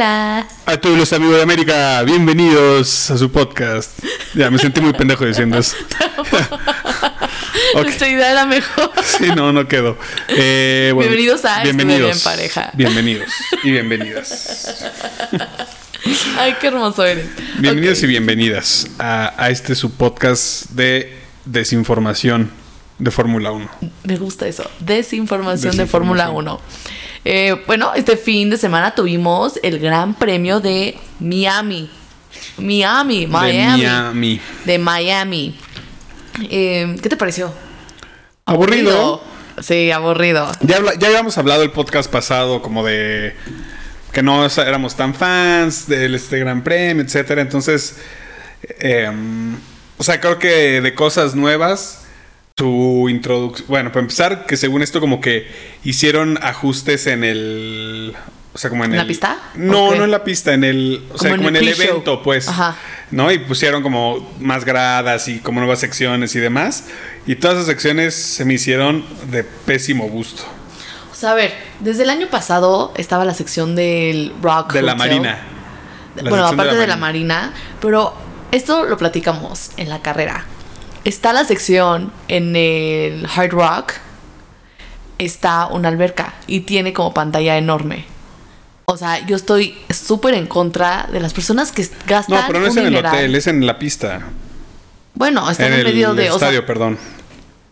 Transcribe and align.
Hola. 0.00 0.46
A 0.66 0.76
todos 0.76 0.98
los 0.98 1.10
amigos 1.14 1.36
de 1.36 1.42
América, 1.42 2.02
bienvenidos 2.02 3.10
a 3.10 3.16
su 3.16 3.32
podcast. 3.32 3.98
Ya, 4.34 4.50
me 4.50 4.58
sentí 4.58 4.78
muy 4.82 4.92
pendejo 4.92 5.24
diciendo 5.24 5.56
eso. 5.56 5.74
Ok. 7.74 7.82
Nuestra 7.84 8.08
idea 8.08 8.30
era 8.30 8.44
mejor. 8.46 8.90
Sí, 9.02 9.28
no, 9.34 9.52
no 9.52 9.66
quedó. 9.66 9.98
Eh, 10.28 10.92
bueno, 10.94 11.10
Bienvenidos 11.10 11.44
a 11.46 11.62
bienvenidos, 11.62 12.10
Bien 12.10 12.20
Pareja. 12.22 12.70
Bienvenidos 12.74 13.28
y 13.64 13.70
bienvenidas. 13.70 14.76
Ay, 16.38 16.56
qué 16.60 16.66
hermoso 16.68 17.02
eres. 17.04 17.26
Bienvenidos 17.58 17.98
Ok. 17.98 18.04
y 18.04 18.06
bienvenidas 18.08 18.86
a, 18.98 19.32
a 19.42 19.48
este 19.50 19.74
su 19.74 19.92
podcast 19.92 20.70
de 20.70 21.16
desinformación 21.46 22.50
de 22.98 23.10
Fórmula 23.10 23.50
1. 23.52 23.68
Me 24.04 24.16
gusta 24.16 24.46
eso. 24.46 24.70
Desinformación, 24.80 25.72
de 25.72 25.84
Desinformación. 25.84 25.88
Fórmula 25.88 26.30
1. 26.30 26.60
Eh, 27.28 27.60
bueno, 27.66 27.92
este 27.96 28.16
fin 28.16 28.50
de 28.50 28.56
semana 28.56 28.94
tuvimos 28.94 29.58
el 29.64 29.80
Gran 29.80 30.14
Premio 30.14 30.60
de 30.60 30.96
Miami. 31.18 31.90
Miami, 32.56 33.26
Miami. 33.26 33.82
De 33.82 33.88
Miami. 33.88 34.40
De 34.64 34.78
Miami. 34.78 35.58
Eh, 36.48 36.94
¿Qué 37.02 37.08
te 37.08 37.16
pareció? 37.16 37.52
Aburrido. 38.44 39.20
Sí, 39.60 39.90
aburrido. 39.90 40.48
Ya, 40.60 40.76
habla- 40.76 40.94
ya 40.94 41.08
habíamos 41.08 41.36
hablado 41.36 41.62
el 41.64 41.72
podcast 41.72 42.08
pasado 42.08 42.62
como 42.62 42.84
de 42.84 43.34
que 44.12 44.22
no 44.22 44.46
éramos 44.46 44.94
tan 44.94 45.12
fans 45.12 45.88
del 45.88 46.14
este 46.14 46.38
Gran 46.38 46.62
Premio, 46.62 47.02
etcétera. 47.02 47.42
Entonces, 47.42 47.96
eh, 48.78 49.10
o 49.98 50.04
sea, 50.04 50.20
creo 50.20 50.38
que 50.38 50.80
de 50.80 50.94
cosas 50.94 51.34
nuevas, 51.34 52.05
su 52.58 53.08
introducción. 53.10 53.68
Bueno, 53.68 53.92
para 53.92 54.00
empezar, 54.00 54.46
que 54.46 54.56
según 54.56 54.80
esto, 54.80 54.98
como 54.98 55.20
que 55.20 55.46
hicieron 55.84 56.38
ajustes 56.42 57.06
en 57.06 57.22
el. 57.22 58.16
O 58.54 58.58
sea, 58.58 58.70
como 58.70 58.82
en, 58.86 58.92
¿En 58.92 58.96
la 58.96 59.06
pista? 59.06 59.36
No, 59.56 59.94
no 59.94 60.04
en 60.04 60.10
la 60.10 60.24
pista, 60.24 60.54
en 60.54 60.64
el. 60.64 61.04
O 61.12 61.18
sea, 61.18 61.32
Como 61.32 61.34
en 61.34 61.38
como 61.40 61.48
en 61.50 61.56
el 61.56 61.68
evento, 61.68 62.22
pues. 62.22 62.48
Ajá. 62.48 62.74
¿No? 63.10 63.30
Y 63.30 63.40
pusieron 63.40 63.82
como 63.82 64.34
más 64.40 64.64
gradas 64.64 65.28
y 65.28 65.40
como 65.40 65.60
nuevas 65.60 65.80
secciones 65.80 66.34
y 66.34 66.38
demás. 66.38 66.84
Y 67.26 67.36
todas 67.36 67.56
esas 67.56 67.66
secciones 67.66 68.14
se 68.14 68.46
me 68.46 68.54
hicieron 68.54 69.04
de 69.30 69.44
pésimo 69.44 70.08
gusto. 70.08 70.42
O 71.12 71.14
sea, 71.14 71.32
a 71.32 71.34
ver, 71.34 71.52
desde 71.80 72.04
el 72.04 72.10
año 72.10 72.28
pasado 72.28 72.94
estaba 72.96 73.26
la 73.26 73.34
sección 73.34 73.76
del 73.76 74.32
Rock 74.40 74.72
De 74.72 74.80
la. 74.80 74.94
Marina. 74.94 75.40
La 76.14 76.30
bueno, 76.30 76.46
aparte 76.46 76.76
de 76.76 76.86
la, 76.86 76.96
Marina, 76.96 77.52
pero 77.82 78.14
esto 78.50 78.86
lo 78.86 78.96
platicamos 78.96 79.72
en 79.76 79.90
la 79.90 80.00
carrera. 80.00 80.46
Está 81.06 81.32
la 81.32 81.44
sección 81.44 82.12
en 82.26 82.56
el 82.56 83.26
Hard 83.34 83.52
Rock, 83.52 83.92
está 85.18 85.66
una 85.68 85.88
alberca 85.88 86.34
y 86.48 86.60
tiene 86.60 86.92
como 86.92 87.14
pantalla 87.14 87.56
enorme. 87.56 88.04
O 88.86 88.96
sea, 88.96 89.24
yo 89.26 89.36
estoy 89.36 89.76
súper 89.88 90.34
en 90.34 90.46
contra 90.46 91.08
de 91.12 91.20
las 91.20 91.32
personas 91.32 91.70
que 91.72 91.86
gastan 92.06 92.40
No, 92.40 92.46
pero 92.48 92.58
no 92.60 92.66
es 92.66 92.76
en 92.76 92.86
el 92.86 92.96
hotel, 92.96 93.34
es 93.36 93.46
en 93.46 93.64
la 93.66 93.78
pista. 93.78 94.20
Bueno, 95.14 95.48
está 95.50 95.66
en, 95.66 95.74
en 95.74 95.78
el 95.80 95.84
medio 95.86 96.14
de... 96.14 96.30
o 96.30 96.38
sea, 96.38 96.48
estadio, 96.48 96.66
perdón. 96.66 96.98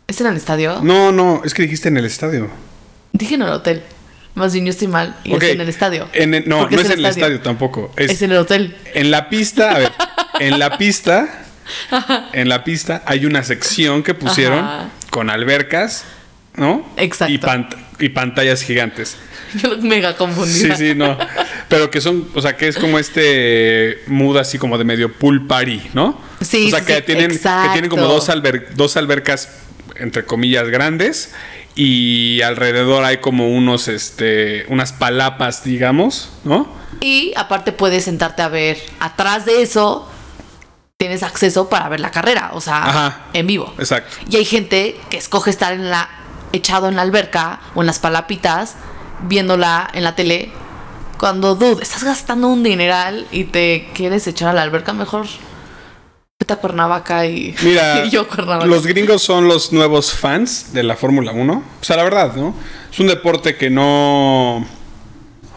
¿Es 0.07 0.21
en 0.21 0.29
el 0.29 0.37
estadio? 0.37 0.81
No, 0.83 1.11
no, 1.13 1.43
es 1.45 1.55
que 1.55 1.63
dijiste 1.63 1.89
en 1.89 1.97
el 1.97 2.05
estadio. 2.05 2.48
Dije 3.13 3.35
en 3.35 3.43
el 3.43 3.48
hotel. 3.48 3.83
Más 4.35 4.53
bien 4.53 4.65
yo 4.67 4.71
estoy 4.71 4.89
mal 4.89 5.17
y 5.25 5.35
es 5.35 5.43
en 5.43 5.61
el 5.61 5.69
estadio. 5.69 6.09
en 6.13 6.35
el- 6.35 6.48
no, 6.48 6.69
no 6.69 6.81
es 6.81 6.87
en 6.87 6.98
el 7.01 7.07
estadio 7.07 7.41
tampoco. 7.41 7.93
Es, 7.97 8.13
Es 8.13 8.23
en 8.23 8.31
el 8.33 8.39
hotel. 8.39 8.77
En 8.95 9.11
la 9.11 9.29
pista, 9.29 9.73
a 9.73 9.79
ver, 9.79 9.93
en 10.41 10.59
la 10.59 10.77
pista, 10.79 11.44
en 12.33 12.48
la 12.48 12.65
pista 12.65 13.03
hay 13.07 13.27
una 13.27 13.43
sección 13.43 14.03
que 14.03 14.15
pusieron 14.15 14.59
Ajá. 14.59 14.89
con 15.11 15.31
albercas, 15.31 16.05
¿no? 16.57 16.87
Exacto. 16.97 17.33
Y, 17.34 17.39
pant- 17.39 17.77
y 17.98 18.09
pantallas 18.11 18.63
gigantes. 18.63 19.17
Yo 19.55 19.77
mega 19.79 20.11
Sí, 20.13 20.17
confundida. 20.19 20.77
sí, 20.77 20.95
no. 20.95 21.17
Pero 21.69 21.91
que 21.91 22.01
son, 22.01 22.29
o 22.35 22.42
sea, 22.42 22.57
que 22.57 22.69
es 22.69 22.77
como 22.77 22.98
este 22.98 24.02
mood 24.08 24.36
así 24.39 24.58
como 24.58 24.79
de 24.79 24.85
medio 24.85 25.13
pool 25.13 25.47
party, 25.47 25.80
¿no? 25.95 26.20
Sí, 26.41 26.67
O 26.67 26.70
sea, 26.70 26.80
sí, 26.80 26.86
que, 26.86 26.97
sí, 26.97 27.02
tienen, 27.07 27.30
que 27.30 27.69
tienen 27.73 27.89
como 27.89 28.05
dos, 28.07 28.29
alber- 28.29 28.69
dos 28.75 28.96
albercas, 28.96 29.48
entre 29.96 30.25
comillas, 30.25 30.69
grandes. 30.69 31.33
Y 31.77 32.41
alrededor 32.42 33.05
hay 33.05 33.17
como 33.19 33.48
unos, 33.51 33.89
este, 33.89 34.64
unas 34.69 34.92
palapas, 34.92 35.64
digamos, 35.64 36.31
¿no? 36.45 36.73
Y 37.01 37.33
aparte 37.36 37.73
puedes 37.73 38.05
sentarte 38.05 38.42
a 38.42 38.48
ver 38.48 38.79
atrás 39.01 39.45
de 39.46 39.63
eso. 39.63 40.08
Tienes 40.99 41.25
acceso 41.25 41.69
para 41.69 41.89
ver 41.89 41.99
la 42.01 42.11
carrera, 42.13 42.51
o 42.55 42.61
sea, 42.61 42.85
Ajá. 42.85 43.21
en 43.33 43.47
vivo. 43.49 43.75
Exacto. 43.79 44.17
Y 44.31 44.37
hay 44.37 44.45
gente 44.45 44.97
que 45.11 45.17
escoge 45.17 45.51
estar 45.51 45.73
en 45.73 45.91
la 45.91 46.09
echado 46.53 46.89
en 46.89 46.95
la 46.95 47.03
alberca 47.03 47.59
o 47.75 47.81
en 47.81 47.87
las 47.89 47.99
palapitas 47.99 48.77
viéndola 49.23 49.91
en 49.93 50.05
la 50.05 50.15
tele. 50.15 50.53
Cuando 51.19 51.57
dude, 51.57 51.83
estás 51.83 52.05
gastando 52.05 52.47
un 52.49 52.63
dineral 52.63 53.27
y 53.33 53.45
te 53.45 53.89
quieres 53.93 54.27
echar 54.29 54.51
a 54.51 54.53
la 54.53 54.63
alberca, 54.63 54.93
mejor 54.93 55.27
vete 56.39 56.53
a 56.53 56.57
Cuernavaca 56.57 57.27
y, 57.27 57.57
Mira, 57.63 58.05
y 58.07 58.11
yo 58.11 58.29
Cuernavaca. 58.29 58.67
los 58.67 58.87
gringos 58.87 59.21
son 59.21 59.49
los 59.49 59.73
nuevos 59.73 60.13
fans 60.13 60.73
de 60.75 60.85
la 60.85 60.95
Fórmula 60.97 61.33
1. 61.33 61.53
O 61.81 61.85
sea, 61.85 61.97
la 61.97 62.05
verdad, 62.05 62.35
¿no? 62.37 62.55
Es 62.93 63.01
un 63.01 63.09
deporte 63.09 63.57
que 63.57 63.69
no. 63.69 64.65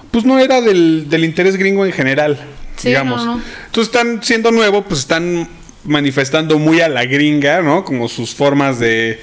Pues 0.09 0.25
no 0.25 0.39
era 0.39 0.61
del, 0.61 1.07
del 1.09 1.23
interés 1.25 1.57
gringo 1.57 1.85
en 1.85 1.91
general, 1.91 2.39
Sí, 2.77 2.89
digamos. 2.89 3.25
no, 3.25 3.35
no. 3.37 3.41
Entonces 3.65 3.93
están 3.93 4.23
siendo 4.23 4.51
nuevo, 4.51 4.83
pues 4.83 5.01
están 5.01 5.47
manifestando 5.83 6.59
muy 6.59 6.81
a 6.81 6.89
la 6.89 7.05
gringa, 7.05 7.61
¿no? 7.61 7.83
Como 7.85 8.07
sus 8.09 8.33
formas 8.35 8.79
de. 8.79 9.21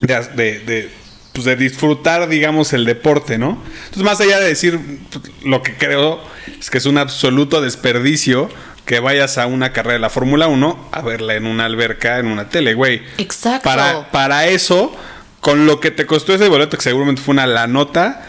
de, 0.00 0.20
de- 0.34 0.58
de, 0.60 0.90
pues 1.32 1.44
de 1.44 1.54
disfrutar, 1.56 2.28
digamos, 2.28 2.72
el 2.72 2.84
deporte, 2.84 3.38
¿no? 3.38 3.62
Entonces, 3.84 4.02
más 4.02 4.20
allá 4.20 4.40
de 4.40 4.48
decir 4.48 4.80
pues, 5.10 5.24
lo 5.44 5.62
que 5.62 5.74
creo 5.76 6.20
es 6.58 6.68
que 6.70 6.78
es 6.78 6.86
un 6.86 6.98
absoluto 6.98 7.60
desperdicio 7.60 8.48
que 8.84 8.98
vayas 9.00 9.38
a 9.38 9.46
una 9.46 9.72
carrera 9.72 9.92
de 9.94 9.98
la 10.00 10.10
Fórmula 10.10 10.48
1 10.48 10.88
a 10.90 11.02
verla 11.02 11.34
en 11.34 11.46
una 11.46 11.66
alberca, 11.66 12.18
en 12.18 12.26
una 12.26 12.48
tele, 12.48 12.74
güey. 12.74 13.02
Exacto. 13.18 13.62
Para, 13.68 14.10
para 14.10 14.46
eso, 14.48 14.92
con 15.40 15.66
lo 15.66 15.78
que 15.78 15.90
te 15.92 16.06
costó 16.06 16.34
ese 16.34 16.48
boleto, 16.48 16.76
que 16.76 16.82
seguramente 16.82 17.22
fue 17.22 17.32
una 17.34 17.46
la 17.46 17.66
nota, 17.68 18.27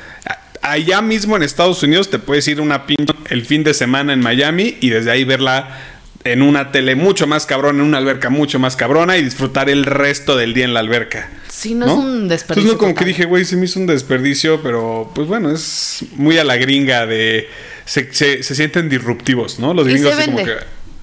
allá 0.72 1.02
mismo 1.02 1.36
en 1.36 1.44
Estados 1.44 1.82
Unidos 1.84 2.10
te 2.10 2.20
puedes 2.20 2.48
ir 2.48 2.60
una 2.62 2.86
pinche 2.86 3.14
el 3.30 3.46
fin 3.46 3.64
de 3.64 3.74
semana 3.74 4.14
en 4.14 4.20
Miami 4.22 4.78
y 4.82 4.90
desde 4.90 5.12
ahí 5.12 5.24
verla 5.24 5.78
en 6.26 6.42
una 6.42 6.72
tele 6.72 6.96
mucho 6.96 7.28
más 7.28 7.46
cabrona, 7.46 7.80
en 7.82 7.86
una 7.88 7.98
alberca 7.98 8.30
mucho 8.30 8.60
más 8.60 8.76
cabrona 8.76 9.18
y 9.18 9.24
disfrutar 9.24 9.70
el 9.70 9.86
resto 9.86 10.36
del 10.36 10.54
día 10.54 10.66
en 10.66 10.74
la 10.74 10.82
alberca. 10.82 11.30
Sí, 11.48 11.74
no 11.76 11.86
es 11.86 11.92
un 11.94 12.28
desperdicio 12.28 12.72
Entonces 12.72 12.74
no 12.74 12.78
como 12.78 12.92
total. 12.92 13.04
que 13.06 13.08
dije, 13.10 13.26
güey, 13.26 13.46
se 13.46 13.56
me 13.56 13.66
hizo 13.66 13.80
un 13.80 13.88
desperdicio, 13.88 14.62
pero 14.62 15.12
pues 15.16 15.28
bueno, 15.28 15.50
es 15.52 16.04
muy 16.16 16.38
a 16.38 16.44
la 16.44 16.58
gringa 16.58 17.06
de... 17.06 17.48
Se, 17.86 18.14
se- 18.14 18.44
se 18.44 18.54
sienten 18.56 18.90
disruptivos, 18.90 19.60
¿no? 19.60 19.74
Los 19.74 19.88
gringos 19.88 20.14
así 20.14 20.26
como 20.32 20.44
que... 20.46 20.58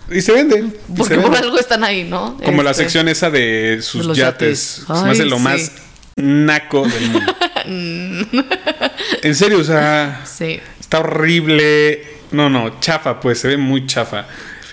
Y 0.08 0.20
se 0.20 0.30
venden. 0.32 0.72
Porque 0.96 1.16
se 1.16 1.20
por 1.20 1.34
algo 1.36 1.58
están 1.58 1.82
ahí, 1.82 2.04
¿no? 2.04 2.36
Como 2.44 2.62
la 2.62 2.70
Este, 2.70 2.84
sección 2.84 3.08
esa 3.08 3.28
de 3.30 3.78
sus 3.82 4.04
los 4.06 4.16
yates. 4.16 4.82
yates. 4.86 4.98
Se 5.00 5.04
me 5.04 5.10
hace 5.10 5.24
lo 5.24 5.38
sí. 5.38 5.42
más 5.42 5.72
naco 6.16 6.86
del 6.88 7.10
mundo. 7.10 7.34
en 9.22 9.34
serio, 9.34 9.58
o 9.58 9.64
sea, 9.64 10.22
Sí. 10.24 10.58
está 10.80 11.00
horrible. 11.00 12.16
No, 12.32 12.48
no, 12.50 12.80
chafa, 12.80 13.20
pues 13.20 13.38
se 13.40 13.48
ve 13.48 13.56
muy 13.56 13.86
chafa. 13.86 14.26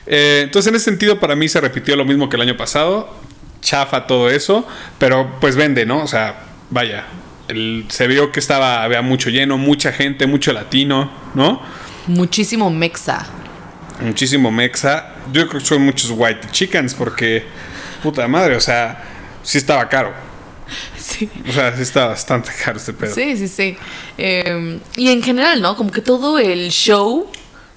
Eh, 0.08 0.42
entonces, 0.44 0.70
en 0.70 0.76
ese 0.76 0.86
sentido, 0.86 1.20
para 1.20 1.36
mí 1.36 1.48
se 1.48 1.62
repitió 1.62 1.96
lo 1.96 2.06
mismo 2.06 2.30
que 2.30 2.38
el 2.38 2.42
año 2.42 2.58
pasado. 2.58 3.14
Chafa 3.62 4.08
todo 4.08 4.30
eso, 4.30 4.68
pero 4.98 5.38
pues 5.40 5.56
vende, 5.56 5.86
¿no? 5.86 6.04
O 6.04 6.08
sea, 6.08 6.44
vaya. 6.70 7.06
el- 7.50 7.86
se 7.90 8.08
vio 8.08 8.31
que 8.31 8.40
estaba, 8.40 8.84
había 8.84 9.02
mucho 9.02 9.30
lleno, 9.30 9.58
mucha 9.58 9.92
gente, 9.92 10.28
mucho 10.28 10.54
latino, 10.54 11.12
¿no? 11.36 11.62
Muchísimo 12.08 12.70
mexa. 12.70 13.25
Muchísimo 14.02 14.50
mexa. 14.50 15.16
Yo 15.34 15.48
creo 15.50 15.60
que 15.62 15.68
son 15.68 15.81
muchos 15.84 16.12
white 16.16 16.48
chickens 16.52 16.94
porque, 16.96 17.44
puta 18.01 18.28
madre, 18.30 18.56
o 18.56 18.62
sea, 18.62 19.04
sí 19.44 19.57
estaba 19.57 19.88
caro. 19.89 20.13
Sí. 20.98 21.30
O 21.48 21.51
sea, 21.51 21.75
sí 21.75 21.81
está 21.81 22.07
bastante 22.07 22.51
caro 22.63 22.77
este 22.77 22.94
pedo. 22.94 23.13
Sí, 23.13 23.36
sí, 23.38 23.48
sí. 23.48 23.75
Eh, 24.18 24.80
y 24.95 25.10
en 25.10 25.21
general, 25.21 25.62
¿no? 25.62 25.75
Como 25.75 25.92
que 25.92 26.01
todo 26.01 26.39
el 26.39 26.69
show 26.71 27.30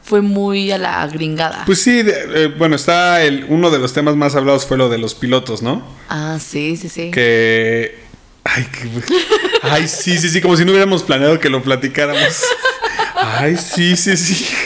fue 0.02 0.20
muy 0.22 0.70
a 0.70 0.78
la 0.78 1.06
gringada. 1.08 1.64
Pues 1.66 1.80
sí, 1.82 2.02
de- 2.02 2.44
eh, 2.44 2.46
bueno, 2.56 2.76
está 2.76 3.22
el, 3.24 3.44
uno 3.48 3.70
de 3.70 3.78
los 3.80 3.92
temas 3.92 4.14
más 4.16 4.36
hablados 4.36 4.64
fue 4.66 4.76
lo 4.78 4.88
de 4.88 4.98
los 4.98 5.14
pilotos, 5.14 5.62
¿no? 5.62 5.84
ah, 6.08 6.38
sí, 6.40 6.76
sí, 6.76 6.88
sí. 6.88 7.10
Que... 7.10 7.98
Ay, 8.44 8.64
que- 8.66 8.88
ay, 9.62 9.88
sí, 9.88 10.16
sí, 10.18 10.28
sí, 10.28 10.40
como 10.40 10.56
si 10.56 10.64
no 10.64 10.70
hubiéramos 10.70 11.02
planeado 11.02 11.40
que 11.40 11.50
lo 11.50 11.60
platicáramos. 11.62 12.42
Ay, 13.16 13.56
sí, 13.56 13.96
sí, 13.96 14.16
sí. 14.16 14.46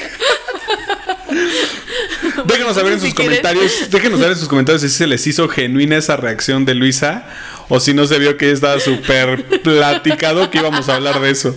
Déjenos 2.47 2.75
saber 2.75 2.95
en 2.95 3.01
Si 3.01 3.07
sus 3.07 3.15
quieren. 3.15 3.41
comentarios, 3.41 3.91
déjenos 3.91 4.19
saber 4.19 4.33
en 4.35 4.39
sus 4.39 4.49
comentarios 4.49 4.83
si 4.83 4.89
se 4.89 5.07
les 5.07 5.27
hizo 5.27 5.49
genuina 5.49 5.97
esa 5.97 6.17
reacción 6.17 6.65
de 6.65 6.75
Luisa 6.75 7.25
o 7.71 7.81
si 7.81 7.95
no 7.95 8.07
se 8.07 8.19
vio 8.19 8.37
que 8.37 8.51
estaba 8.53 8.79
súper 8.81 9.45
platicado 9.63 10.51
que 10.51 10.59
íbamos 10.59 10.89
a 10.91 10.97
hablar 10.97 11.19
de 11.21 11.31
eso. 11.31 11.57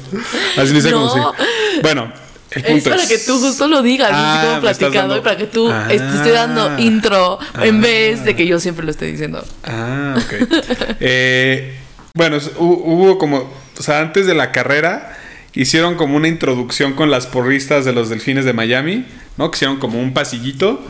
Así 0.58 0.74
como 0.92 1.06
No. 1.16 1.34
si. 1.34 1.80
Bueno, 1.82 2.14
el 2.52 2.62
Es 2.64 2.70
punto 2.72 2.90
para 2.92 3.04
es. 3.04 3.10
que 3.10 3.18
tú 3.18 3.40
justo 3.40 3.68
lo 3.68 3.82
digas, 3.82 4.10
Ah, 4.14 4.36
así 4.38 4.48
como 4.48 4.62
platicado, 4.62 4.94
dando- 4.94 5.18
y 5.18 5.22
para 5.22 5.38
que 5.38 5.48
tú 5.48 5.70
Ah. 5.70 5.86
te 5.90 5.96
esté 5.96 6.30
dando 6.32 6.80
intro 6.80 7.40
en 7.62 7.78
Ah. 7.78 7.82
vez 7.82 8.24
de 8.24 8.36
que 8.36 8.46
yo 8.48 8.60
siempre 8.62 8.86
lo 8.86 8.92
esté 8.92 9.06
diciendo. 9.08 9.44
Ah, 9.66 10.16
ok. 10.18 10.34
Eh, 11.00 11.76
bueno, 12.16 12.38
hubo 12.60 13.18
como, 13.18 13.52
o 13.78 13.82
sea, 13.84 14.00
antes 14.00 14.28
de 14.28 14.36
la 14.36 14.52
carrera 14.52 15.18
hicieron 15.56 15.96
como 15.96 16.16
una 16.16 16.28
introducción 16.28 16.94
con 16.94 17.10
las 17.12 17.26
porristas 17.28 17.86
de 17.86 17.94
los 17.94 18.10
delfines 18.10 18.46
de 18.46 18.54
Miami, 18.54 19.06
¿no? 19.38 19.50
Que 19.52 19.58
hicieron 19.58 19.78
como 19.80 20.00
un 20.00 20.14
pasillito 20.14 20.84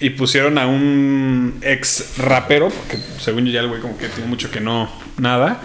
y 0.00 0.10
pusieron 0.10 0.58
a 0.58 0.66
un 0.66 1.58
ex 1.62 2.16
rapero, 2.18 2.70
porque 2.70 2.98
según 3.18 3.44
yo 3.46 3.52
ya 3.52 3.60
el 3.60 3.68
güey 3.68 3.80
como 3.80 3.98
que 3.98 4.08
tiene 4.08 4.28
mucho 4.28 4.50
que 4.50 4.60
no, 4.60 4.90
nada, 5.18 5.60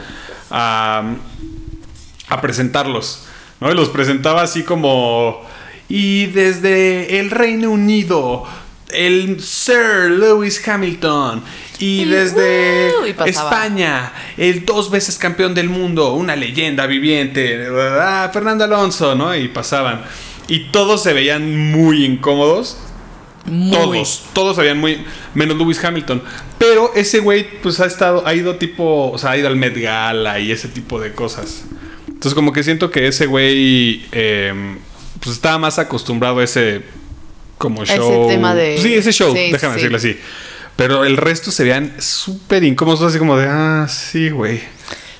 a, 0.51 1.15
a 2.27 2.41
presentarlos, 2.41 3.25
¿no? 3.59 3.71
Y 3.71 3.75
los 3.75 3.89
presentaba 3.89 4.41
así 4.41 4.63
como... 4.63 5.41
Y 5.87 6.25
desde 6.27 7.19
el 7.19 7.29
Reino 7.29 7.69
Unido, 7.69 8.45
el 8.89 9.39
Sir 9.41 10.11
Lewis 10.11 10.67
Hamilton. 10.67 11.43
Y 11.79 12.01
Y, 12.01 12.05
desde 12.05 12.91
¡uh! 13.01 13.05
y. 13.05 13.29
España, 13.29 14.11
el 14.37 14.65
dos 14.65 14.89
veces 14.89 15.17
campeón 15.17 15.53
del 15.53 15.69
mundo, 15.69 16.13
una 16.13 16.35
leyenda 16.35 16.87
viviente, 16.87 17.67
ah, 17.99 18.29
Fernando 18.33 18.63
Alonso, 18.63 19.13
¿no? 19.15 19.35
Y 19.35 19.47
pasaban. 19.49 20.01
Y 20.47 20.71
todos 20.71 21.03
se 21.03 21.13
veían 21.13 21.71
muy 21.71 22.05
incómodos. 22.05 22.77
Muy. 23.45 23.71
Todos, 23.71 24.23
todos 24.33 24.55
se 24.55 24.61
veían 24.63 24.79
muy. 24.79 25.03
Menos 25.33 25.57
Lewis 25.57 25.83
Hamilton. 25.83 26.21
Pero 26.57 26.91
ese 26.95 27.19
güey, 27.19 27.45
pues 27.61 27.79
ha 27.79 27.85
estado, 27.85 28.25
ha 28.25 28.33
ido 28.33 28.55
tipo, 28.55 29.11
o 29.11 29.17
sea, 29.17 29.31
ha 29.31 29.37
ido 29.37 29.47
al 29.47 29.55
Met 29.55 29.77
Gala 29.77 30.39
y 30.39 30.51
ese 30.51 30.67
tipo 30.67 30.99
de 30.99 31.13
cosas. 31.13 31.63
Entonces, 32.07 32.33
como 32.33 32.51
que 32.53 32.63
siento 32.63 32.89
que 32.89 33.07
ese 33.07 33.25
güey, 33.27 34.05
eh, 34.11 34.53
pues 35.19 35.35
estaba 35.35 35.59
más 35.59 35.77
acostumbrado 35.79 36.39
a 36.39 36.43
ese, 36.43 36.81
como 37.57 37.83
Ese 37.83 37.97
show. 37.97 38.27
tema 38.27 38.55
de- 38.55 38.77
Sí, 38.79 38.93
ese 38.95 39.11
show, 39.11 39.31
Sí, 39.35 39.51
déjame 39.51 39.73
sí. 39.75 39.79
decirlo 39.79 39.97
así. 39.97 40.17
Pero 40.75 41.05
el 41.05 41.17
resto 41.17 41.51
se 41.51 41.63
veían 41.63 41.93
súper 41.99 42.63
incómodos, 42.63 43.01
así 43.03 43.19
como 43.19 43.37
de, 43.37 43.45
ah, 43.47 43.87
sí, 43.89 44.29
güey. 44.29 44.59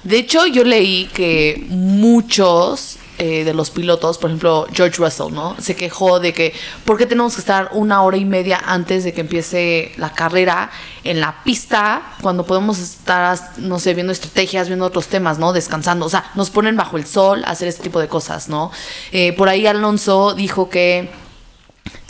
De 0.04 0.18
hecho, 0.18 0.46
yo 0.48 0.64
leí 0.64 1.10
que 1.14 1.64
muchos 1.70 2.98
eh, 3.18 3.44
de 3.46 3.54
los 3.54 3.70
pilotos, 3.70 4.18
por 4.18 4.30
ejemplo, 4.30 4.68
George 4.74 4.98
Russell, 4.98 5.32
¿no? 5.34 5.56
Se 5.60 5.76
quejó 5.76 6.20
de 6.20 6.34
que, 6.34 6.54
¿por 6.84 6.98
qué 6.98 7.06
tenemos 7.06 7.36
que 7.36 7.40
estar 7.42 7.70
una 7.72 8.02
hora 8.04 8.18
y 8.18 8.26
media 8.26 8.62
antes 8.66 9.04
de 9.04 9.14
que 9.14 9.22
empiece 9.22 9.94
la 9.98 10.12
carrera 10.14 10.70
en 11.04 11.22
la 11.22 11.44
pista 11.44 12.02
cuando 12.22 12.46
podemos 12.46 12.78
estar, 12.80 13.40
no 13.58 13.80
sé, 13.80 13.94
viendo 13.94 14.12
estrategias, 14.12 14.68
viendo 14.68 14.86
otros 14.86 15.08
temas, 15.08 15.40
¿no? 15.40 15.54
Descansando. 15.54 16.06
O 16.06 16.10
sea, 16.10 16.30
nos 16.36 16.50
ponen 16.50 16.76
bajo 16.76 16.98
el 16.98 17.06
sol 17.06 17.44
a 17.46 17.52
hacer 17.52 17.68
este 17.70 17.84
tipo 17.84 18.00
de 18.02 18.08
cosas, 18.08 18.50
¿no? 18.50 18.72
Eh, 19.12 19.34
por 19.34 19.48
ahí 19.50 19.66
Alonso 19.66 20.34
dijo 20.34 20.70
que 20.70 21.10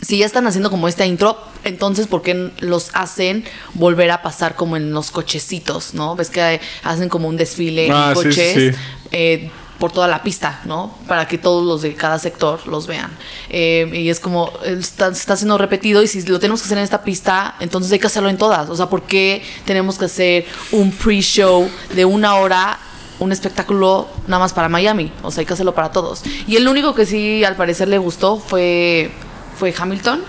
si 0.00 0.18
ya 0.18 0.26
están 0.26 0.46
haciendo 0.46 0.70
como 0.70 0.88
esta 0.88 1.06
intro, 1.06 1.38
entonces 1.64 2.06
¿por 2.06 2.22
qué 2.22 2.50
los 2.60 2.90
hacen 2.94 3.44
volver 3.74 4.10
a 4.10 4.22
pasar 4.22 4.54
como 4.56 4.76
en 4.76 4.92
los 4.92 5.10
cochecitos, 5.10 5.94
¿no? 5.94 6.16
Ves 6.16 6.30
que 6.30 6.60
hacen 6.82 7.08
como 7.08 7.28
un 7.28 7.36
desfile 7.36 7.90
Ah, 7.92 8.12
en 8.14 8.16
sí, 8.16 8.22
sí, 8.22 8.28
coches 8.28 8.74
sí. 8.74 8.80
eh, 9.12 9.50
por 9.78 9.92
toda 9.92 10.08
la 10.08 10.22
pista, 10.22 10.60
¿no? 10.64 10.94
Para 11.06 11.28
que 11.28 11.38
todos 11.38 11.64
los 11.64 11.82
de 11.82 11.94
cada 11.94 12.18
sector 12.18 12.66
los 12.66 12.86
vean. 12.86 13.10
Eh, 13.50 13.90
y 13.92 14.08
es 14.08 14.20
como, 14.20 14.52
está, 14.64 15.08
está 15.08 15.36
siendo 15.36 15.58
repetido 15.58 16.02
y 16.02 16.06
si 16.06 16.22
lo 16.22 16.38
tenemos 16.38 16.60
que 16.62 16.66
hacer 16.66 16.78
en 16.78 16.84
esta 16.84 17.02
pista, 17.02 17.56
entonces 17.60 17.92
hay 17.92 17.98
que 17.98 18.06
hacerlo 18.06 18.28
en 18.28 18.38
todas. 18.38 18.70
O 18.70 18.76
sea, 18.76 18.86
¿por 18.86 19.02
qué 19.02 19.42
tenemos 19.64 19.98
que 19.98 20.06
hacer 20.06 20.46
un 20.72 20.92
pre-show 20.92 21.68
de 21.94 22.04
una 22.04 22.36
hora 22.36 22.78
un 23.18 23.32
espectáculo 23.32 24.08
nada 24.26 24.40
más 24.40 24.52
para 24.52 24.68
Miami. 24.68 25.10
O 25.22 25.30
sea, 25.30 25.40
hay 25.40 25.46
que 25.46 25.54
hacerlo 25.54 25.74
para 25.74 25.90
todos. 25.90 26.22
Y 26.46 26.56
el 26.56 26.68
único 26.68 26.94
que 26.94 27.06
sí, 27.06 27.44
al 27.44 27.56
parecer, 27.56 27.88
le 27.88 27.96
gustó 27.98 28.38
fue, 28.38 29.10
fue 29.58 29.74
Hamilton. 29.76 30.22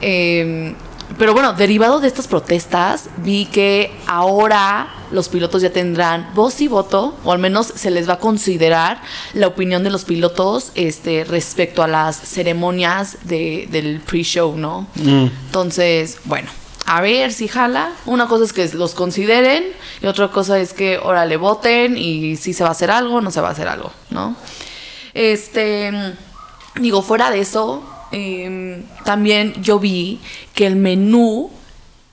Eh, 0.00 0.74
pero 1.18 1.34
bueno, 1.34 1.52
derivado 1.52 2.00
de 2.00 2.08
estas 2.08 2.26
protestas, 2.26 3.10
vi 3.18 3.46
que 3.46 3.92
ahora 4.06 4.88
los 5.12 5.28
pilotos 5.28 5.62
ya 5.62 5.70
tendrán 5.70 6.30
voz 6.34 6.60
y 6.60 6.68
voto, 6.68 7.16
o 7.24 7.32
al 7.32 7.38
menos 7.38 7.66
se 7.74 7.90
les 7.90 8.08
va 8.08 8.14
a 8.14 8.18
considerar 8.18 9.00
la 9.34 9.46
opinión 9.48 9.82
de 9.84 9.90
los 9.90 10.04
pilotos 10.04 10.72
este, 10.74 11.24
respecto 11.24 11.82
a 11.82 11.88
las 11.88 12.16
ceremonias 12.16 13.18
de- 13.24 13.68
del 13.70 14.00
pre-show, 14.00 14.56
¿no? 14.56 14.86
Entonces, 14.96 16.18
bueno, 16.24 16.48
a 16.86 17.00
ver 17.00 17.32
si 17.32 17.46
jala. 17.48 17.90
Una 18.06 18.26
cosa 18.26 18.44
es 18.44 18.52
que 18.52 18.68
los 18.74 18.94
consideren 18.94 19.64
y 20.02 20.06
otra 20.06 20.28
cosa 20.28 20.58
es 20.58 20.72
que 20.72 20.96
ahora 20.96 21.24
le 21.26 21.36
voten 21.36 21.96
y 21.98 22.36
si 22.36 22.52
se 22.52 22.62
va 22.64 22.70
a 22.70 22.72
hacer 22.72 22.90
algo, 22.90 23.20
no 23.20 23.30
se 23.30 23.40
va 23.40 23.48
a 23.48 23.52
hacer 23.52 23.68
algo, 23.68 23.92
¿no? 24.10 24.34
Este, 25.14 25.92
digo, 26.76 27.02
fuera 27.02 27.30
de 27.30 27.40
eso, 27.40 27.82
em, 28.12 28.82
también 29.04 29.54
yo 29.62 29.78
vi 29.78 30.20
que 30.54 30.66
el 30.66 30.76
menú 30.76 31.50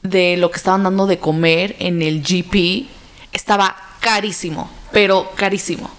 de 0.03 0.37
lo 0.37 0.51
que 0.51 0.57
estaban 0.57 0.83
dando 0.83 1.05
de 1.07 1.19
comer 1.19 1.75
en 1.79 2.01
el 2.01 2.21
GP 2.23 2.87
estaba 3.33 3.75
carísimo, 3.99 4.69
pero 4.91 5.31
carísimo. 5.35 5.89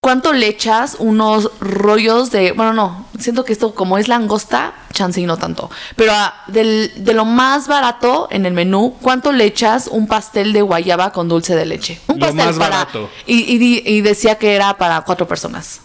¿Cuánto 0.00 0.32
le 0.32 0.46
echas 0.46 0.96
unos 1.00 1.50
rollos 1.58 2.30
de... 2.30 2.52
Bueno, 2.52 2.72
no, 2.72 3.06
siento 3.18 3.44
que 3.44 3.52
esto 3.52 3.74
como 3.74 3.98
es 3.98 4.06
langosta, 4.06 4.72
chance 4.92 5.20
y 5.20 5.26
no 5.26 5.36
tanto. 5.36 5.68
Pero 5.96 6.12
ah, 6.14 6.44
del- 6.46 6.92
de 6.96 7.12
lo 7.12 7.24
más 7.24 7.66
barato 7.66 8.28
en 8.30 8.46
el 8.46 8.52
menú, 8.52 8.96
¿cuánto 9.02 9.32
le 9.32 9.44
echas 9.46 9.88
un 9.88 10.06
pastel 10.06 10.52
de 10.52 10.62
guayaba 10.62 11.10
con 11.12 11.28
dulce 11.28 11.56
de 11.56 11.66
leche? 11.66 12.00
Un 12.06 12.20
Lo 12.20 12.26
pastel 12.26 12.46
más 12.46 12.56
para... 12.56 12.76
barato. 12.76 13.10
Y, 13.26 13.82
y 13.84 14.00
decía 14.02 14.36
que 14.38 14.54
era 14.54 14.76
para 14.78 15.00
cuatro 15.00 15.26
personas. 15.26 15.80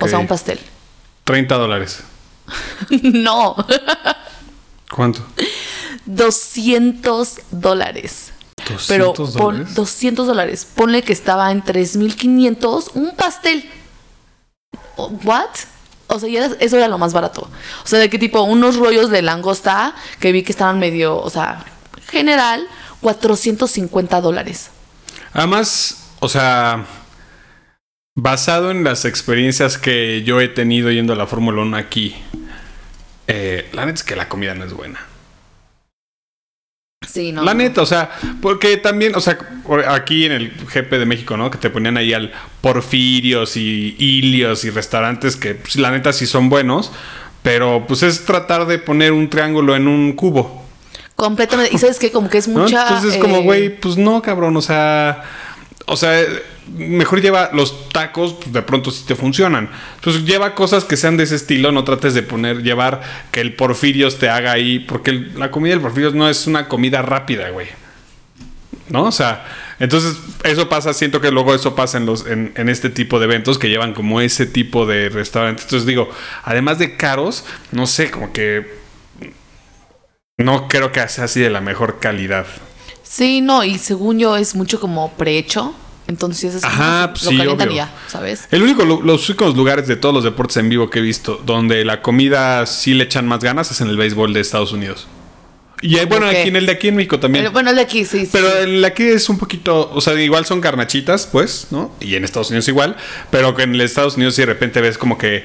O 0.00 0.08
sea, 0.08 0.18
un 0.18 0.26
pastel. 0.26 0.58
30 1.24 1.54
dólares. 1.56 2.02
no, 3.02 3.54
¿Cuánto? 4.90 5.24
200 6.06 7.40
dólares. 7.50 8.32
200 8.68 8.86
Pero 8.88 9.12
dólares. 9.44 9.74
200 9.74 10.26
dólares. 10.26 10.66
Ponle 10.74 11.02
que 11.02 11.12
estaba 11.12 11.50
en 11.50 11.62
3500 11.62 12.90
un 12.94 13.14
pastel. 13.16 13.68
O- 14.96 15.08
¿What? 15.24 15.48
O 16.08 16.18
sea, 16.18 16.28
ya 16.28 16.46
eso 16.60 16.76
era 16.76 16.88
lo 16.88 16.98
más 16.98 17.12
barato. 17.12 17.48
O 17.84 17.88
sea, 17.88 17.98
de 17.98 18.10
qué 18.10 18.18
tipo, 18.18 18.42
unos 18.42 18.76
rollos 18.76 19.10
de 19.10 19.22
langosta 19.22 19.94
que 20.20 20.30
vi 20.32 20.42
que 20.42 20.52
estaban 20.52 20.78
medio, 20.78 21.16
o 21.18 21.30
sea, 21.30 21.64
general, 22.10 22.66
450 23.00 24.20
dólares. 24.20 24.70
Además, 25.32 26.10
o 26.20 26.28
sea, 26.28 26.84
basado 28.14 28.70
en 28.70 28.84
las 28.84 29.04
experiencias 29.06 29.78
que 29.78 30.22
yo 30.22 30.40
he 30.40 30.48
tenido 30.48 30.90
yendo 30.90 31.14
a 31.14 31.16
la 31.16 31.26
Fórmula 31.26 31.62
1 31.62 31.76
aquí, 31.78 32.14
eh, 33.26 33.68
la 33.72 33.86
neta 33.86 33.96
es 33.96 34.04
que 34.04 34.14
la 34.16 34.28
comida 34.28 34.54
no 34.54 34.64
es 34.66 34.74
buena. 34.74 35.00
Sí, 37.06 37.32
no. 37.32 37.42
la 37.42 37.54
neta, 37.54 37.82
o 37.82 37.86
sea, 37.86 38.10
porque 38.40 38.76
también, 38.76 39.14
o 39.14 39.20
sea, 39.20 39.38
aquí 39.88 40.24
en 40.24 40.32
el 40.32 40.50
GP 40.50 40.90
de 40.92 41.06
México, 41.06 41.36
¿no? 41.36 41.50
Que 41.50 41.58
te 41.58 41.70
ponían 41.70 41.96
ahí 41.96 42.12
al 42.12 42.32
Porfirios 42.60 43.56
y 43.56 43.96
Ilios 43.98 44.64
y 44.64 44.70
restaurantes 44.70 45.36
que, 45.36 45.54
pues, 45.54 45.76
la 45.76 45.90
neta, 45.90 46.12
sí 46.12 46.26
son 46.26 46.48
buenos, 46.48 46.92
pero 47.42 47.84
pues 47.86 48.02
es 48.02 48.24
tratar 48.24 48.66
de 48.66 48.78
poner 48.78 49.12
un 49.12 49.28
triángulo 49.28 49.74
en 49.76 49.88
un 49.88 50.12
cubo. 50.12 50.62
Completamente. 51.16 51.74
Y 51.74 51.78
sabes 51.78 51.98
que 51.98 52.10
como 52.10 52.28
que 52.28 52.38
es 52.38 52.48
¿no? 52.48 52.60
mucha. 52.60 52.82
Entonces, 52.82 53.16
como, 53.18 53.36
eh, 53.36 53.42
güey, 53.42 53.80
pues 53.80 53.96
no, 53.96 54.22
cabrón, 54.22 54.56
o 54.56 54.62
sea, 54.62 55.22
o 55.86 55.96
sea, 55.96 56.24
mejor 56.76 57.20
lleva 57.20 57.50
los 57.52 57.88
tacos, 57.88 58.34
pues 58.34 58.52
de 58.52 58.62
pronto 58.62 58.90
sí 58.90 59.04
te 59.06 59.14
funcionan. 59.14 59.68
Entonces, 59.96 60.24
lleva 60.24 60.54
cosas 60.54 60.84
que 60.84 60.96
sean 60.96 61.16
de 61.16 61.24
ese 61.24 61.36
estilo, 61.36 61.72
no 61.72 61.84
trates 61.84 62.14
de 62.14 62.22
poner, 62.22 62.62
llevar 62.62 63.02
que 63.30 63.40
el 63.40 63.54
Porfirios 63.54 64.18
te 64.18 64.28
haga 64.28 64.52
ahí, 64.52 64.78
porque 64.78 65.12
la 65.12 65.50
comida 65.50 65.72
del 65.72 65.80
Porfirios 65.80 66.14
no 66.14 66.28
es 66.28 66.46
una 66.46 66.68
comida 66.68 67.02
rápida, 67.02 67.50
güey. 67.50 67.68
¿No? 68.88 69.04
O 69.04 69.12
sea, 69.12 69.46
entonces 69.78 70.16
eso 70.44 70.68
pasa, 70.68 70.92
siento 70.92 71.20
que 71.20 71.30
luego 71.30 71.54
eso 71.54 71.74
pasa 71.74 71.96
en 71.96 72.04
los 72.04 72.26
en, 72.26 72.52
en 72.56 72.68
este 72.68 72.90
tipo 72.90 73.18
de 73.18 73.24
eventos 73.24 73.58
que 73.58 73.70
llevan 73.70 73.94
como 73.94 74.20
ese 74.20 74.44
tipo 74.46 74.86
de 74.86 75.08
restaurantes. 75.08 75.64
Entonces 75.64 75.86
digo, 75.86 76.10
además 76.44 76.78
de 76.78 76.96
caros, 76.96 77.44
no 77.70 77.86
sé, 77.86 78.10
como 78.10 78.32
que 78.32 78.82
no 80.36 80.68
creo 80.68 80.92
que 80.92 81.06
sea 81.08 81.24
así 81.24 81.40
de 81.40 81.50
la 81.50 81.60
mejor 81.60 82.00
calidad. 82.00 82.46
Sí, 83.14 83.42
no, 83.42 83.62
y 83.62 83.78
según 83.78 84.18
yo 84.18 84.36
es 84.38 84.54
mucho 84.54 84.80
como 84.80 85.10
prehecho. 85.12 85.74
Entonces 86.08 86.54
es 86.56 86.64
Ajá, 86.64 87.10
pues 87.12 87.24
lo 87.24 87.30
calientan 87.30 87.68
obvio. 87.68 87.76
ya, 87.76 87.92
¿sabes? 88.08 88.48
El 88.50 88.62
único, 88.62 88.84
los 88.84 89.28
únicos 89.28 89.54
lugares 89.56 89.86
de 89.86 89.96
todos 89.96 90.14
los 90.14 90.24
deportes 90.24 90.56
en 90.56 90.68
vivo 90.68 90.90
que 90.90 90.98
he 90.98 91.02
visto 91.02 91.40
donde 91.46 91.84
la 91.84 92.02
comida 92.02 92.64
sí 92.66 92.92
le 92.94 93.04
echan 93.04 93.26
más 93.28 93.40
ganas 93.40 93.70
es 93.70 93.80
en 93.82 93.88
el 93.88 93.96
béisbol 93.96 94.32
de 94.32 94.40
Estados 94.40 94.72
Unidos. 94.72 95.06
Y 95.80 95.96
eh, 95.98 96.06
bueno, 96.06 96.26
aquí 96.26 96.48
en 96.48 96.56
el 96.56 96.66
de 96.66 96.72
aquí 96.72 96.88
en 96.88 96.96
México 96.96 97.18
también. 97.20 97.44
El- 97.46 97.50
bueno, 97.50 97.70
el 97.70 97.76
de 97.76 97.82
aquí, 97.82 98.04
sí, 98.04 98.20
sí. 98.24 98.28
Pero 98.32 98.48
sí. 98.50 98.56
el 98.62 98.80
de 98.80 98.86
aquí 98.86 99.02
es 99.04 99.28
un 99.28 99.38
poquito, 99.38 99.90
o 99.92 100.00
sea, 100.00 100.14
igual 100.20 100.44
son 100.46 100.60
carnachitas, 100.60 101.26
pues, 101.26 101.68
¿no? 101.70 101.92
Y 102.00 102.14
en 102.14 102.24
Estados 102.24 102.48
Unidos 102.50 102.66
igual, 102.68 102.96
pero 103.30 103.54
que 103.54 103.62
en 103.64 103.80
Estados 103.80 104.16
Unidos 104.16 104.34
sí 104.34 104.42
de 104.42 104.46
repente 104.46 104.80
ves 104.80 104.96
como 104.98 105.18
que, 105.18 105.44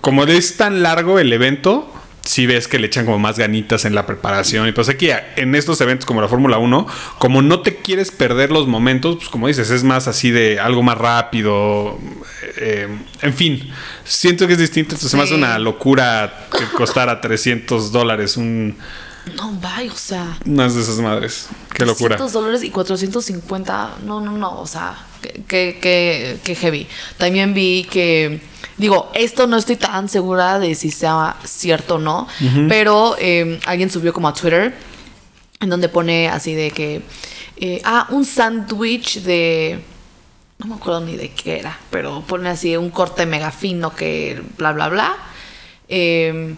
como 0.00 0.24
es 0.24 0.56
tan 0.56 0.82
largo 0.82 1.18
el 1.18 1.32
evento, 1.32 1.92
sí 2.26 2.44
ves 2.46 2.68
que 2.68 2.78
le 2.78 2.88
echan 2.88 3.04
como 3.06 3.18
más 3.18 3.38
ganitas 3.38 3.84
en 3.84 3.94
la 3.94 4.04
preparación. 4.04 4.68
Y 4.68 4.72
pues 4.72 4.88
aquí, 4.88 5.08
en 5.36 5.54
estos 5.54 5.80
eventos 5.80 6.04
como 6.06 6.20
la 6.20 6.28
Fórmula 6.28 6.58
1, 6.58 6.86
como 7.18 7.40
no 7.40 7.60
te 7.60 7.76
quieres 7.76 8.10
perder 8.10 8.50
los 8.50 8.66
momentos, 8.66 9.16
pues 9.16 9.28
como 9.28 9.48
dices, 9.48 9.70
es 9.70 9.84
más 9.84 10.08
así 10.08 10.30
de 10.30 10.58
algo 10.60 10.82
más 10.82 10.98
rápido. 10.98 11.98
eh, 12.58 12.88
en 13.22 13.34
fin, 13.34 13.70
siento 14.04 14.46
que 14.46 14.54
es 14.54 14.58
distinto. 14.58 14.90
Entonces, 14.94 15.10
se 15.10 15.16
me 15.16 15.22
hace 15.22 15.34
Sí. 15.34 15.38
una 15.38 15.58
locura 15.58 16.46
que 16.56 16.64
costara 16.76 17.20
300 17.20 17.92
dólares 17.92 18.36
un, 18.36 18.76
No, 19.34 19.52
vaya, 19.60 19.92
o 19.92 19.96
sea. 19.96 20.38
Unas 20.46 20.74
de 20.74 20.82
esas 20.82 20.98
madres. 20.98 21.48
Qué 21.74 21.84
locura. 21.84 22.16
200 22.16 22.32
dólares 22.32 22.62
y 22.62 22.70
450. 22.70 23.96
No, 24.04 24.20
no, 24.20 24.32
no. 24.32 24.60
O 24.60 24.66
sea, 24.66 24.96
que, 25.48 25.78
que, 25.80 26.38
que 26.44 26.54
heavy. 26.54 26.86
También 27.18 27.52
vi 27.52 27.86
que. 27.90 28.40
Digo, 28.76 29.10
esto 29.14 29.46
no 29.46 29.56
estoy 29.56 29.76
tan 29.76 30.08
segura 30.08 30.58
de 30.58 30.74
si 30.74 30.90
sea 30.90 31.36
cierto 31.44 31.96
o 31.96 31.98
no. 31.98 32.28
Pero 32.68 33.16
eh, 33.18 33.58
alguien 33.66 33.90
subió 33.90 34.12
como 34.12 34.28
a 34.28 34.34
Twitter. 34.34 34.74
En 35.60 35.70
donde 35.70 35.88
pone 35.88 36.28
así 36.28 36.54
de 36.54 36.70
que. 36.70 37.02
eh, 37.56 37.80
ah, 37.84 38.06
un 38.10 38.24
sándwich 38.24 39.22
de. 39.22 39.82
No 40.58 40.66
me 40.66 40.74
acuerdo 40.76 41.00
ni 41.00 41.16
de 41.16 41.30
qué 41.32 41.58
era. 41.58 41.78
Pero 41.90 42.22
pone 42.26 42.48
así 42.48 42.76
un 42.76 42.90
corte 42.90 43.26
mega 43.26 43.50
fino 43.50 43.94
que 43.94 44.40
bla, 44.56 44.72
bla, 44.72 44.88
bla. 44.88 45.16
Eh, 45.88 46.54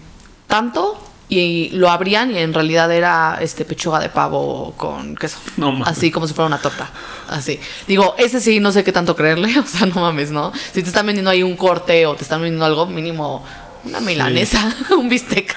tanto. 0.47 1.05
Y 1.31 1.69
lo 1.75 1.91
abrían 1.91 2.31
y 2.31 2.39
en 2.39 2.55
realidad 2.55 2.91
era 2.91 3.37
este 3.43 3.67
pechuga 3.67 4.01
de 4.01 4.09
pavo 4.09 4.73
con 4.79 5.15
queso. 5.15 5.39
No 5.59 5.73
mames. 5.73 5.89
Así 5.89 6.11
como 6.11 6.27
si 6.27 6.33
fuera 6.33 6.47
una 6.47 6.59
torta. 6.59 6.89
Así. 7.29 7.61
Digo, 7.87 8.15
ese 8.19 8.41
sí 8.41 8.61
no 8.61 8.73
sé 8.73 8.83
qué 8.83 8.93
tanto 8.93 9.15
creerle. 9.15 9.59
O 9.59 9.67
sea, 9.67 9.87
no 9.87 9.97
mames, 10.01 10.31
¿no? 10.31 10.53
Si 10.73 10.83
te 10.83 10.89
están 10.89 11.05
vendiendo 11.07 11.31
ahí 11.31 11.43
un 11.43 11.57
corte 11.57 12.07
o 12.07 12.15
te 12.15 12.23
están 12.23 12.41
vendiendo 12.41 12.65
algo, 12.65 12.87
mínimo 12.87 13.45
una 13.85 14.01
milanesa, 14.01 14.75
un 14.97 15.09
bistec. 15.11 15.55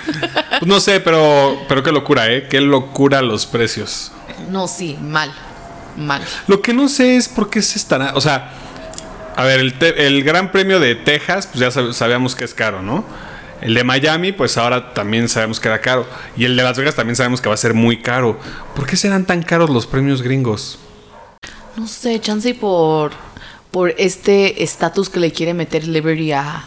Pues 0.60 0.68
no 0.68 0.80
sé, 0.82 1.00
pero, 1.00 1.58
pero 1.70 1.82
qué 1.84 1.92
locura, 1.94 2.30
¿eh? 2.30 2.48
Qué 2.50 2.60
locura 2.60 3.22
los 3.22 3.46
precios. 3.46 4.12
no, 4.50 4.68
sí, 4.68 4.98
mal. 5.02 5.32
Mal. 5.98 6.22
Lo 6.48 6.62
que 6.62 6.74
no 6.74 6.88
sé 6.90 7.16
es 7.18 7.30
por 7.30 7.50
qué 7.50 7.62
se 7.62 7.78
estará. 7.80 8.12
O 8.16 8.22
sea, 8.22 8.52
a 9.38 9.44
ver, 9.46 9.60
el, 9.62 9.74
te- 9.80 10.06
el 10.06 10.24
Gran 10.24 10.52
Premio 10.52 10.80
de 10.82 10.96
Texas, 10.96 11.48
pues 11.48 11.60
ya 11.62 11.68
sab- 11.70 11.94
sabíamos 11.94 12.36
que 12.36 12.44
es 12.46 12.54
caro, 12.54 12.82
¿no? 12.82 13.04
El 13.62 13.76
de 13.76 13.84
Miami, 13.84 14.32
pues 14.32 14.58
ahora 14.58 14.94
también 14.94 15.30
sabemos 15.30 15.60
que 15.60 15.68
era 15.68 15.82
caro. 15.82 16.08
Y 16.36 16.46
el 16.46 16.58
de 16.58 16.64
Las 16.64 16.78
Vegas 16.78 16.96
también 16.96 17.16
sabemos 17.16 17.42
que 17.42 17.48
va 17.48 17.54
a 17.54 17.58
ser 17.58 17.74
muy 17.74 18.02
caro. 18.02 18.40
¿Por 18.76 18.88
qué 18.88 18.98
serán 18.98 19.26
tan 19.26 19.44
caros 19.44 19.70
los 19.70 19.86
premios 19.86 20.22
gringos? 20.22 20.80
No 21.78 21.88
sé, 21.88 22.20
chance 22.20 22.54
por, 22.56 23.12
por 23.70 23.94
este 23.98 24.64
estatus 24.64 25.10
que 25.10 25.20
le 25.20 25.32
quiere 25.32 25.54
meter 25.54 25.88
Liberty 25.88 26.32
a. 26.32 26.66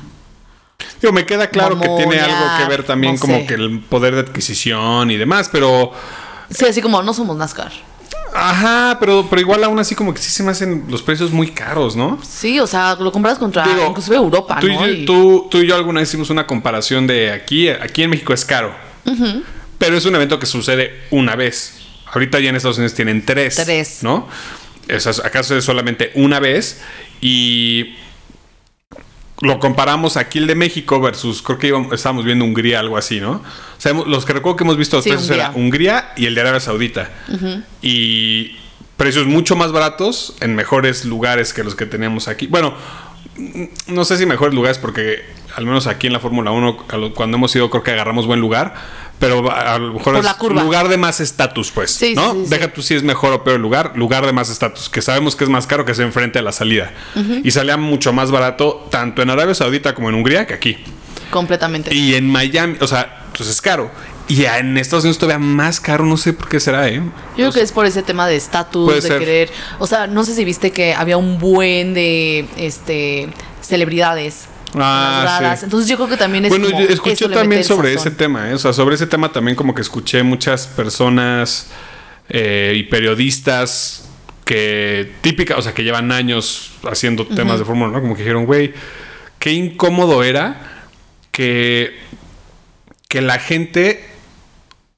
Digo, 1.00 1.12
me 1.12 1.26
queda 1.26 1.48
claro 1.48 1.78
que 1.78 1.88
tiene 1.88 2.20
algo 2.20 2.58
que 2.58 2.68
ver 2.68 2.84
también 2.84 3.14
no 3.14 3.20
como 3.20 3.34
sé. 3.38 3.46
que 3.46 3.54
el 3.54 3.80
poder 3.80 4.14
de 4.14 4.20
adquisición 4.20 5.10
y 5.10 5.16
demás, 5.16 5.48
pero... 5.50 5.92
Sí, 6.50 6.64
así 6.64 6.80
como 6.80 7.02
no 7.02 7.12
somos 7.12 7.36
NASCAR. 7.36 7.72
Ajá, 8.36 8.96
pero, 8.98 9.26
pero 9.30 9.40
igual 9.40 9.62
aún 9.62 9.78
así 9.78 9.94
como 9.94 10.12
que 10.12 10.20
sí 10.20 10.28
se 10.30 10.42
me 10.42 10.50
hacen 10.50 10.84
los 10.88 11.02
precios 11.02 11.30
muy 11.30 11.52
caros, 11.52 11.94
¿no? 11.94 12.18
Sí, 12.28 12.58
o 12.58 12.66
sea, 12.66 12.96
lo 12.96 13.12
compras 13.12 13.38
contra 13.38 13.64
Digo, 13.66 13.86
inclusive 13.90 14.16
Europa, 14.16 14.58
tú, 14.60 14.66
y 14.66 14.74
¿no? 14.74 14.86
yo- 14.86 14.92
Y- 14.92 15.04
tú- 15.06 15.46
tú 15.50 15.58
y 15.58 15.66
yo 15.68 15.76
alguna 15.76 16.00
vez 16.00 16.08
hicimos 16.08 16.30
una 16.30 16.46
comparación 16.46 17.06
de 17.06 17.30
aquí, 17.30 17.68
aquí 17.68 18.02
en 18.02 18.10
México 18.10 18.32
es 18.34 18.44
caro, 18.44 18.74
pero 19.78 19.96
es 19.96 20.04
un 20.04 20.14
evento 20.16 20.38
que 20.38 20.46
sucede 20.46 21.02
una 21.10 21.36
vez. 21.36 21.74
Ahorita 22.12 22.40
ya 22.40 22.50
en 22.50 22.56
Estados 22.56 22.78
Unidos 22.78 22.94
tienen 22.94 23.24
tres, 23.24 23.56
Tres. 23.56 23.98
¿no? 24.02 24.28
O 24.94 25.00
sea, 25.00 25.12
acá 25.24 25.42
sucede 25.42 25.62
solamente 25.62 26.10
una 26.14 26.40
vez 26.40 26.80
y 27.20 27.94
lo 29.40 29.58
comparamos 29.58 30.16
aquí 30.16 30.38
el 30.38 30.46
de 30.46 30.54
México 30.54 31.00
versus, 31.00 31.42
creo 31.42 31.58
que 31.58 31.66
íbamos- 31.68 31.92
estábamos 31.92 32.24
viendo 32.24 32.44
Hungría, 32.44 32.80
algo 32.80 32.96
así, 32.96 33.20
¿no? 33.20 33.32
O 33.32 33.42
sea, 33.78 33.92
los 33.92 34.24
que 34.24 34.32
recuerdo 34.32 34.56
que 34.56 34.64
hemos 34.64 34.76
visto 34.76 34.96
los 34.96 35.04
Sí, 35.04 35.10
precios 35.10 35.30
era 35.30 35.50
Hungría 35.54 36.12
y 36.16 36.26
el 36.26 36.34
de 36.34 36.40
Arabia 36.42 36.60
Saudita. 36.60 37.10
Y 37.82 38.56
precios 38.96 39.26
mucho 39.26 39.56
más 39.56 39.72
baratos 39.72 40.36
en 40.40 40.54
mejores 40.54 41.04
lugares 41.04 41.52
que 41.52 41.64
los 41.64 41.74
que 41.74 41.84
teníamos 41.86 42.28
aquí. 42.28 42.46
Bueno, 42.46 42.74
no 43.88 44.04
sé 44.04 44.16
si 44.16 44.26
mejores 44.26 44.54
lugares 44.54 44.78
porque 44.78 45.24
al 45.56 45.66
menos 45.66 45.86
aquí 45.86 46.06
en 46.06 46.12
la 46.12 46.20
Fórmula 46.20 46.50
1, 46.52 46.84
a 46.88 46.96
lo- 46.96 47.14
cuando 47.14 47.36
hemos 47.36 47.54
ido 47.56 47.70
creo 47.70 47.82
que 47.82 47.90
agarramos 47.90 48.26
buen 48.26 48.40
lugar, 48.40 48.74
pero 49.18 49.50
a 49.50 49.78
lo 49.78 49.94
mejor 49.94 50.16
es 50.16 50.26
lugar 50.62 50.88
de 50.88 50.96
más 50.98 51.20
estatus, 51.20 51.70
pues, 51.70 51.90
Sí, 51.92 52.14
¿no? 52.14 52.32
sí, 52.32 52.40
sí, 52.44 52.50
Deja 52.50 52.72
tú 52.72 52.82
si 52.82 52.94
es 52.94 53.02
mejor 53.02 53.32
o 53.32 53.44
peor 53.44 53.58
lugar, 53.60 53.92
lugar 53.96 54.26
de 54.26 54.32
más 54.32 54.50
estatus, 54.50 54.88
que 54.88 55.00
sabemos 55.02 55.34
que 55.36 55.44
es 55.44 55.50
más 55.50 55.66
caro 55.66 55.84
que 55.84 55.92
es 55.92 55.98
enfrente 55.98 56.38
a 56.38 56.42
la 56.42 56.52
salida. 56.52 56.92
Y 57.42 57.50
salía 57.52 57.76
mucho 57.76 58.12
más 58.12 58.30
barato 58.30 58.86
tanto 58.90 59.22
en 59.22 59.30
Arabia 59.30 59.54
Saudita 59.54 59.94
como 59.94 60.08
en 60.08 60.16
Hungría 60.16 60.46
que 60.46 60.54
aquí. 60.54 60.76
completamente. 61.30 61.94
Y 61.94 62.14
en 62.14 62.28
Miami, 62.30 62.76
o 62.80 62.86
sea, 62.86 63.24
pues 63.36 63.48
es 63.48 63.60
caro. 63.60 63.90
Y 64.28 64.44
en 64.46 64.78
Estados 64.78 65.04
Unidos 65.04 65.18
todavía 65.18 65.38
más 65.44 65.80
caro, 65.80 66.04
no 66.06 66.16
sé 66.16 66.32
por 66.32 66.48
qué 66.48 66.58
será, 66.60 66.88
¿eh? 66.88 66.94
Yo 66.96 67.10
creo 67.36 67.52
que 67.52 67.60
es 67.60 67.72
por 67.72 67.84
ese 67.86 68.02
tema 68.02 68.26
de 68.26 68.36
estatus, 68.36 68.94
de 68.94 69.02
ser. 69.02 69.18
querer. 69.18 69.50
O 69.78 69.86
sea, 69.86 70.06
no 70.06 70.24
sé 70.24 70.34
si 70.34 70.44
viste 70.44 70.70
que 70.70 70.94
había 70.94 71.16
un 71.18 71.38
buen 71.38 71.92
de 71.92 72.46
este 72.56 73.28
celebridades. 73.60 74.46
Ah, 74.76 75.54
sí. 75.58 75.64
Entonces 75.64 75.88
yo 75.88 75.96
creo 75.96 76.08
que 76.08 76.16
también 76.16 76.44
es 76.44 76.50
Bueno, 76.50 76.70
como 76.70 76.80
yo 76.80 76.88
escuché 76.88 77.28
también 77.28 77.64
sobre 77.64 77.94
ese 77.94 78.10
tema, 78.10 78.50
¿eh? 78.50 78.54
o 78.54 78.58
sea, 78.58 78.72
sobre 78.72 78.94
ese 78.94 79.06
tema 79.06 79.32
también 79.32 79.56
como 79.56 79.74
que 79.74 79.82
escuché 79.82 80.22
muchas 80.22 80.66
personas 80.66 81.68
eh, 82.28 82.74
y 82.76 82.84
periodistas 82.84 84.08
que 84.44 85.12
típica, 85.20 85.56
o 85.56 85.62
sea, 85.62 85.72
que 85.72 85.84
llevan 85.84 86.12
años 86.12 86.72
haciendo 86.90 87.26
temas 87.26 87.58
de 87.58 87.64
Fórmula 87.64 87.90
1, 87.90 88.00
como 88.00 88.14
que 88.14 88.22
dijeron, 88.22 88.46
güey, 88.46 88.74
qué 89.38 89.52
incómodo 89.52 90.22
era 90.22 90.84
que, 91.30 91.98
que 93.08 93.20
la 93.22 93.38
gente 93.38 94.04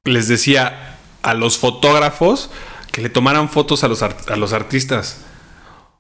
les 0.04 0.28
decía 0.28 0.96
a 1.22 1.34
los 1.34 1.58
fotógrafos 1.58 2.50
que 2.92 3.02
le 3.02 3.08
tomaran 3.08 3.48
fotos 3.50 3.84
a 3.84 3.88
los, 3.88 4.02
a 4.02 4.36
los 4.36 4.52
artistas. 4.52 5.18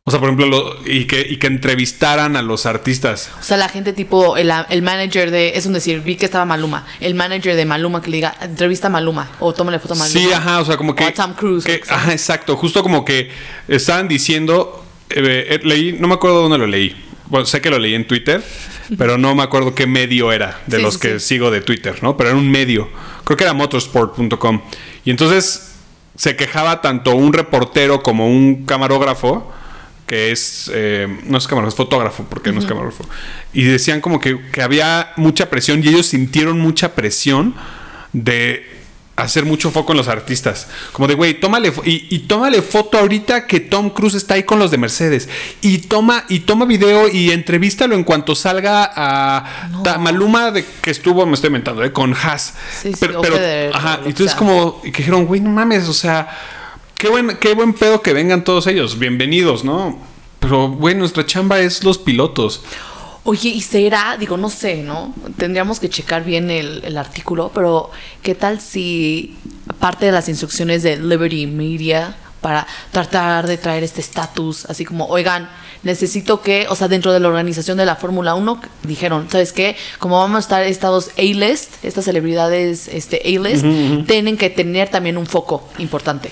O 0.08 0.12
sea, 0.12 0.20
por 0.20 0.28
ejemplo, 0.28 0.46
lo- 0.46 0.76
y, 0.88 1.06
que, 1.06 1.26
y 1.28 1.36
que 1.38 1.48
entrevistaran 1.48 2.36
a 2.36 2.42
los 2.42 2.64
artistas. 2.64 3.28
O 3.40 3.42
sea, 3.42 3.56
la 3.56 3.68
gente 3.68 3.92
tipo, 3.92 4.36
el, 4.36 4.52
el 4.70 4.80
manager 4.82 5.32
de, 5.32 5.54
es 5.56 5.66
un 5.66 5.72
decir, 5.72 6.00
vi 6.00 6.14
que 6.14 6.24
estaba 6.26 6.44
Maluma, 6.44 6.86
el 7.00 7.16
manager 7.16 7.56
de 7.56 7.64
Maluma 7.64 8.00
que 8.00 8.10
le 8.10 8.18
diga, 8.18 8.36
entrevista 8.40 8.86
a 8.86 8.90
Maluma 8.90 9.28
o 9.40 9.52
tómale 9.52 9.80
foto 9.80 9.94
a 9.94 9.96
Maluma. 9.96 10.20
Sí, 10.20 10.32
ajá, 10.32 10.60
o 10.60 10.64
sea, 10.64 10.76
como 10.76 10.94
que. 10.94 11.02
O 11.04 11.08
a 11.08 11.12
Tom 11.12 11.32
Cruise. 11.34 11.64
que- 11.64 11.80
que 11.80 11.92
ajá, 11.92 12.12
exacto. 12.12 12.56
Justo 12.56 12.84
como 12.84 13.04
que 13.04 13.30
estaban 13.66 14.06
diciendo. 14.06 14.84
eh, 15.10 15.46
eh, 15.50 15.60
leí, 15.64 15.92
no 15.98 16.06
me 16.06 16.14
acuerdo 16.14 16.42
dónde 16.42 16.58
lo 16.58 16.66
leí. 16.68 16.94
Bueno, 17.28 17.44
sé 17.44 17.60
que 17.60 17.70
lo 17.70 17.78
leí 17.80 17.94
en 17.96 18.06
Twitter, 18.06 18.44
pero 18.98 19.18
no 19.18 19.34
me 19.34 19.42
acuerdo 19.42 19.74
qué 19.74 19.88
medio 19.88 20.30
era 20.30 20.60
de 20.68 20.76
Sí, 20.76 20.82
los 20.84 20.94
sí, 20.94 21.00
que 21.00 21.18
sí. 21.18 21.26
sigo 21.26 21.50
de 21.50 21.62
Twitter, 21.62 22.00
¿no? 22.02 22.16
Pero 22.16 22.30
era 22.30 22.38
un 22.38 22.48
medio. 22.48 22.88
Creo 23.24 23.36
que 23.36 23.42
era 23.42 23.52
motorsport.com. 23.54 24.60
Y 25.04 25.10
entonces 25.10 25.72
se 26.14 26.36
quejaba 26.36 26.80
tanto 26.80 27.16
un 27.16 27.32
reportero 27.32 28.02
como 28.04 28.28
un 28.28 28.64
camarógrafo, 28.66 29.52
que 30.06 30.30
es, 30.30 30.70
eh, 30.72 31.08
no 31.24 31.38
es 31.38 31.46
camarógrafo, 31.46 31.74
es 31.74 31.76
fotógrafo, 31.76 32.24
porque 32.30 32.52
no 32.52 32.60
es 32.60 32.66
camarógrafo. 32.66 33.04
Y 33.52 33.64
decían 33.64 34.00
como 34.00 34.20
que, 34.20 34.38
que 34.52 34.62
había 34.62 35.12
mucha 35.16 35.50
presión 35.50 35.82
y 35.82 35.88
ellos 35.88 36.06
sintieron 36.06 36.60
mucha 36.60 36.94
presión 36.94 37.54
de 38.12 38.64
hacer 39.16 39.46
mucho 39.46 39.70
foco 39.70 39.92
en 39.92 39.96
los 39.98 40.08
artistas. 40.08 40.68
Como 40.92 41.08
de, 41.08 41.14
güey, 41.14 41.40
tómale, 41.40 41.72
y, 41.86 42.06
y 42.14 42.18
tómale 42.20 42.60
foto 42.60 42.98
ahorita 42.98 43.46
que 43.46 43.60
Tom 43.60 43.88
Cruise 43.90 44.14
está 44.14 44.34
ahí 44.34 44.42
con 44.42 44.58
los 44.58 44.70
de 44.70 44.76
Mercedes. 44.78 45.28
Y 45.62 45.78
toma, 45.78 46.24
y 46.28 46.40
toma 46.40 46.66
video 46.66 47.08
y 47.08 47.30
entrevístalo 47.30 47.94
en 47.94 48.04
cuanto 48.04 48.34
salga 48.34 48.90
a 48.94 49.70
ta- 49.82 49.96
Maluma 49.98 50.50
de 50.50 50.66
que 50.82 50.90
estuvo, 50.90 51.24
me 51.24 51.32
estoy 51.32 51.48
inventando, 51.48 51.82
eh, 51.82 51.92
con 51.92 52.14
Haas. 52.14 52.54
Sí, 52.80 52.90
sí, 52.92 52.96
pero, 53.00 53.18
o 53.18 53.22
pero- 53.22 53.36
Federer, 53.36 53.74
ajá, 53.74 54.00
entonces 54.04 54.36
como 54.36 54.82
y 54.84 54.92
que 54.92 54.98
dijeron, 54.98 55.24
güey, 55.26 55.40
no 55.40 55.48
mames, 55.50 55.88
o 55.88 55.94
sea, 55.94 56.28
qué 56.98 57.08
buen, 57.08 57.36
qué 57.38 57.54
buen 57.54 57.74
pedo 57.74 58.02
que 58.02 58.12
vengan 58.12 58.44
todos 58.44 58.66
ellos, 58.66 58.98
bienvenidos, 58.98 59.64
¿no? 59.64 59.98
Pero, 60.40 60.70
güey, 60.70 60.94
nuestra 60.94 61.26
chamba 61.26 61.60
es 61.60 61.84
los 61.84 61.98
pilotos. 61.98 62.62
Oye, 63.24 63.48
y 63.48 63.60
será, 63.60 64.16
digo, 64.18 64.36
no 64.36 64.48
sé, 64.48 64.82
¿no? 64.82 65.12
Tendríamos 65.36 65.80
que 65.80 65.88
checar 65.88 66.24
bien 66.24 66.50
el, 66.50 66.82
el 66.84 66.96
artículo, 66.96 67.50
pero 67.52 67.90
¿qué 68.22 68.34
tal 68.34 68.60
si 68.60 69.36
parte 69.80 70.06
de 70.06 70.12
las 70.12 70.28
instrucciones 70.28 70.82
de 70.82 70.96
Liberty 70.96 71.46
Media 71.46 72.16
para 72.40 72.66
tratar 72.92 73.46
de 73.46 73.58
traer 73.58 73.82
este 73.82 74.00
estatus, 74.00 74.66
así 74.66 74.84
como, 74.84 75.06
oigan, 75.06 75.48
necesito 75.82 76.42
que, 76.42 76.66
o 76.68 76.76
sea, 76.76 76.86
dentro 76.86 77.12
de 77.12 77.18
la 77.18 77.26
organización 77.28 77.76
de 77.76 77.86
la 77.86 77.96
Fórmula 77.96 78.36
1, 78.36 78.60
dijeron, 78.84 79.26
¿sabes 79.30 79.52
qué? 79.52 79.76
Como 79.98 80.18
vamos 80.18 80.36
a 80.36 80.40
estar 80.40 80.62
estados 80.62 81.10
A-list, 81.18 81.84
estas 81.84 82.04
celebridades 82.04 82.86
este, 82.86 83.20
A-list, 83.24 83.64
tienen 84.06 84.36
que 84.36 84.50
tener 84.50 84.88
también 84.88 85.16
un 85.16 85.26
foco 85.26 85.68
importante. 85.78 86.30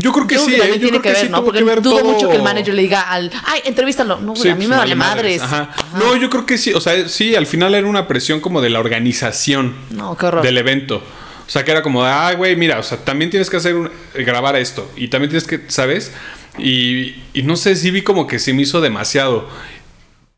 Yo 0.00 0.12
creo 0.12 0.28
que 0.28 0.36
Yo 0.36 0.44
sí, 0.44 0.52
que 0.52 0.56
¿eh? 0.62 0.78
yo 0.78 0.88
creo 0.90 1.02
que 1.02 1.08
que, 1.08 1.14
ver, 1.14 1.16
sí 1.24 1.28
¿no? 1.28 1.38
tuvo 1.38 1.46
Porque 1.46 1.58
que 1.58 1.64
ver 1.64 1.82
dudo 1.82 1.98
todo. 1.98 2.12
mucho 2.12 2.28
que 2.30 2.36
el 2.36 2.42
manager 2.44 2.72
le 2.72 2.82
diga 2.82 3.00
al, 3.02 3.32
ay, 3.46 3.62
entrevístalo. 3.64 4.20
No, 4.20 4.30
güey, 4.32 4.42
Sí, 4.42 4.48
a 4.48 4.54
mí 4.54 4.58
pues, 4.58 4.68
me 4.70 4.76
vale 4.76 4.94
madres. 4.94 5.42
Ajá. 5.42 5.70
Ajá. 5.76 5.98
No, 5.98 6.14
yo 6.14 6.30
creo 6.30 6.46
que 6.46 6.56
sí. 6.56 6.72
O 6.72 6.80
sea, 6.80 7.08
sí, 7.08 7.34
al 7.34 7.46
final 7.46 7.74
era 7.74 7.84
una 7.86 8.06
presión 8.06 8.38
como 8.40 8.60
de 8.60 8.70
la 8.70 8.78
organización 8.78 9.74
No, 9.90 10.16
qué 10.16 10.26
horror. 10.26 10.42
del 10.44 10.56
evento. 10.56 10.98
O 11.46 11.50
sea, 11.50 11.64
que 11.64 11.72
era 11.72 11.82
como, 11.82 12.04
de, 12.04 12.10
ah, 12.10 12.32
güey, 12.34 12.54
mira, 12.54 12.78
o 12.78 12.82
sea, 12.84 12.98
también 12.98 13.30
tienes 13.30 13.50
que 13.50 13.56
hacer 13.56 13.74
un- 13.74 13.90
grabar 14.14 14.54
esto. 14.54 14.88
Y 14.96 15.08
también 15.08 15.30
tienes 15.30 15.48
que, 15.48 15.62
¿sabes? 15.68 16.12
Y, 16.58 17.16
y 17.34 17.42
no 17.42 17.56
sé, 17.56 17.74
sí 17.74 17.90
vi 17.90 18.02
como 18.02 18.26
que 18.28 18.38
se 18.38 18.52
me 18.52 18.62
hizo 18.62 18.80
demasiado. 18.80 19.48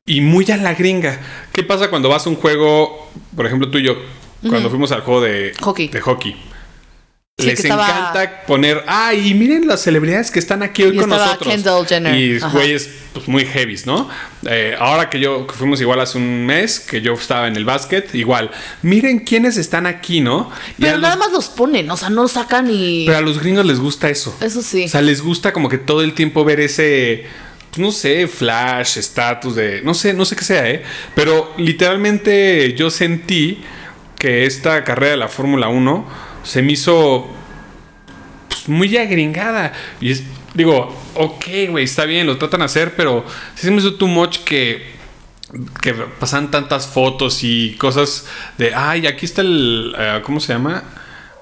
Y 0.07 0.23
muy 0.23 0.51
a 0.51 0.57
la 0.57 0.73
gringa. 0.73 1.21
¿Qué 1.53 1.65
pasa 1.65 1.91
cuando 1.91 2.09
vas 2.09 2.27
a 2.27 2.31
un 2.31 2.37
juego, 2.37 3.11
por 3.37 3.45
ejemplo, 3.45 3.71
tú 3.71 3.77
y 3.79 3.83
yo, 3.83 3.97
cuando 4.49 4.71
fuimos 4.71 4.91
al 4.93 5.03
juego 5.03 5.21
de 5.21 5.53
Hockey. 5.61 5.89
De 5.89 6.01
hockey. 6.01 6.35
Sí, 7.41 7.47
les 7.49 7.61
estaba- 7.61 7.87
encanta 7.89 8.43
poner, 8.47 8.83
ay, 8.87 9.35
miren 9.35 9.67
las 9.67 9.83
celebridades 9.83 10.31
que 10.31 10.39
están 10.39 10.63
aquí 10.63 10.83
hoy 10.85 10.95
Y 10.97 10.99
con 11.01 11.09
nosotros. 11.11 11.49
Kendall 11.53 11.87
Jenner. 11.87 12.15
Y 12.17 12.39
güeyes 12.39 12.91
pues, 13.13 13.27
muy 13.29 13.45
heavies, 13.45 13.87
¿no? 13.87 14.09
Eh, 14.49 14.77
ahora 14.79 15.11
que 15.11 15.19
yo 15.21 15.47
que 15.47 15.55
fuimos 15.55 15.81
igual 15.81 16.01
hace 16.01 16.17
un 16.19 16.47
mes, 16.47 16.79
que 16.81 17.01
yo 17.01 17.15
estaba 17.15 17.49
en 17.49 17.57
el 17.57 17.65
básquet, 17.65 18.15
igual, 18.15 18.51
miren 18.83 19.19
quiénes 19.21 19.57
están 19.57 19.87
aquí, 19.87 20.21
¿no? 20.21 20.51
Y 20.79 20.83
Pero 20.83 20.93
los- 20.93 21.03
nada 21.03 21.17
más 21.17 21.33
los 21.33 21.49
ponen, 21.49 21.91
o 21.91 21.97
sea, 21.97 22.09
no 22.11 22.23
los 22.23 22.33
sacan 22.33 22.69
y. 22.71 23.05
Pero 23.07 23.19
a 23.19 23.21
los 23.21 23.41
gringos 23.41 23.67
les 23.67 23.81
gusta 23.81 24.09
eso. 24.09 24.37
Eso 24.41 24.63
sí. 24.63 24.85
O 24.85 24.89
sea, 24.89 25.03
les 25.03 25.23
gusta 25.23 25.53
como 25.53 25.69
que 25.69 25.79
todo 25.79 26.03
el 26.03 26.15
tiempo 26.15 26.45
ver 26.45 26.61
ese, 26.61 27.25
no 27.77 27.91
sé, 27.93 28.29
flash, 28.29 28.99
estatus 28.99 29.55
de, 29.57 29.83
no 29.83 29.95
sé, 29.95 30.15
no 30.15 30.25
sé 30.25 30.37
qué 30.37 30.45
sea, 30.45 30.69
¿eh? 30.71 30.83
Pero 31.15 31.53
literalmente 31.59 32.75
yo 32.77 32.91
sentí 32.91 33.61
que 34.19 34.45
esta 34.47 34.85
carrera 34.85 35.13
de 35.13 35.17
la 35.17 35.29
Fórmula 35.29 35.69
1 35.69 36.07
se 36.43 36.63
me 36.63 36.73
hizo 36.73 37.29
pues, 38.49 38.69
muy 38.69 38.97
agringada. 38.97 39.73
Y 40.01 40.13
es, 40.13 40.23
digo, 40.55 40.97
ok, 41.15 41.47
güey, 41.71 41.85
está 41.85 42.05
bien, 42.05 42.27
lo 42.27 42.39
tratan 42.39 42.61
de 42.61 42.67
hacer, 42.67 42.95
pero 42.97 43.25
sí 43.55 43.63
se 43.67 43.71
me 43.71 43.79
hizo 43.79 43.95
too 43.95 44.09
much 44.09 44.39
que 44.39 45.01
que 45.83 45.95
pasan 45.95 46.51
tantas 46.51 46.87
fotos 46.87 47.41
y 47.43 47.75
cosas 47.77 48.27
de, 48.59 48.75
ay, 48.75 49.07
aquí 49.07 49.27
está 49.27 49.43
el, 49.43 49.95
eh, 49.99 50.21
¿cómo 50.25 50.41
se 50.41 50.53
llama? 50.53 50.85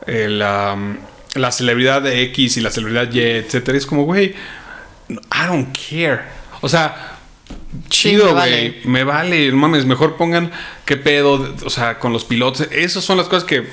El, 0.07 0.43
um, 0.43 0.97
la 1.35 1.53
celebridad 1.53 2.03
de 2.03 2.23
X 2.23 2.57
y 2.57 2.61
la 2.61 2.71
celebridad 2.71 3.13
Y, 3.13 3.21
etcétera. 3.21 3.77
Y 3.77 3.79
es 3.79 3.87
como, 3.87 4.05
güey, 4.05 4.35
I 5.11 5.47
don't 5.47 5.77
care. 5.77 6.23
O 6.61 6.69
sea, 6.69 7.19
chido, 7.89 8.27
me 8.27 8.33
güey. 8.33 8.51
vale. 8.51 8.81
me 8.85 9.05
vale. 9.05 9.53
Mames, 9.53 9.85
mejor 9.85 10.17
pongan 10.17 10.51
qué 10.85 10.97
pedo, 10.97 11.55
o 11.65 11.71
sea, 11.71 11.99
con 11.99 12.13
los 12.13 12.25
pilotos. 12.25 12.67
Esas 12.71 13.05
son 13.05 13.19
las 13.19 13.29
cosas 13.29 13.45
que 13.45 13.69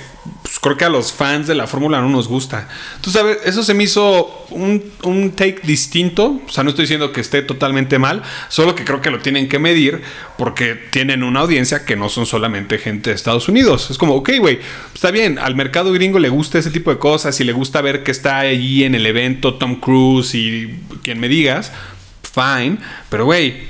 pues, 0.56 0.60
creo 0.62 0.78
que 0.78 0.86
a 0.86 0.90
los 0.90 1.12
fans 1.12 1.48
de 1.48 1.56
la 1.56 1.68
Fórmula 1.68 2.00
1 2.00 2.10
nos 2.10 2.30
gusta. 2.30 2.70
Tú 3.02 3.12
sabes, 3.12 3.40
eso 3.44 3.62
se 3.62 3.74
me 3.74 3.84
hizo 3.84 4.46
un, 4.52 4.84
un 5.04 5.32
take 5.32 5.60
distinto. 5.64 6.40
O 6.48 6.50
sea, 6.50 6.64
no 6.64 6.70
estoy 6.70 6.84
diciendo 6.84 7.12
que 7.12 7.20
esté 7.20 7.42
totalmente 7.42 8.00
mal, 8.00 8.24
solo 8.48 8.74
que 8.74 8.86
creo 8.86 9.02
que 9.02 9.12
lo 9.12 9.20
tienen 9.20 9.50
que 9.50 9.60
medir 9.60 10.02
porque 10.38 10.76
tienen 10.76 11.24
una 11.24 11.42
audiencia 11.42 11.84
que 11.84 11.98
no 11.98 12.08
son 12.08 12.26
solamente 12.26 12.78
gente 12.78 13.10
de 13.10 13.16
Estados 13.16 13.50
Unidos. 13.50 13.92
Es 13.92 13.98
como, 13.98 14.16
ok, 14.16 14.32
güey, 14.40 14.60
está 14.94 15.12
bien, 15.12 15.40
al 15.40 15.56
mercado 15.56 15.92
gringo 15.92 16.20
le 16.20 16.30
gusta 16.30 16.58
ese 16.58 16.72
tipo 16.72 16.90
de 16.90 17.00
cosas 17.00 17.38
y 17.42 17.44
le 17.44 17.52
gusta 17.52 17.82
ver 17.82 18.04
que 18.04 18.12
está 18.12 18.40
allí 18.40 18.86
en 18.86 18.96
el 18.96 19.06
evento 19.06 19.56
Tom 19.56 19.82
Cruise 19.82 20.36
y 20.36 20.80
quien 21.04 21.20
me 21.20 21.28
digas, 21.28 21.74
fine, 22.22 22.78
pero 23.10 23.26
güey, 23.26 23.64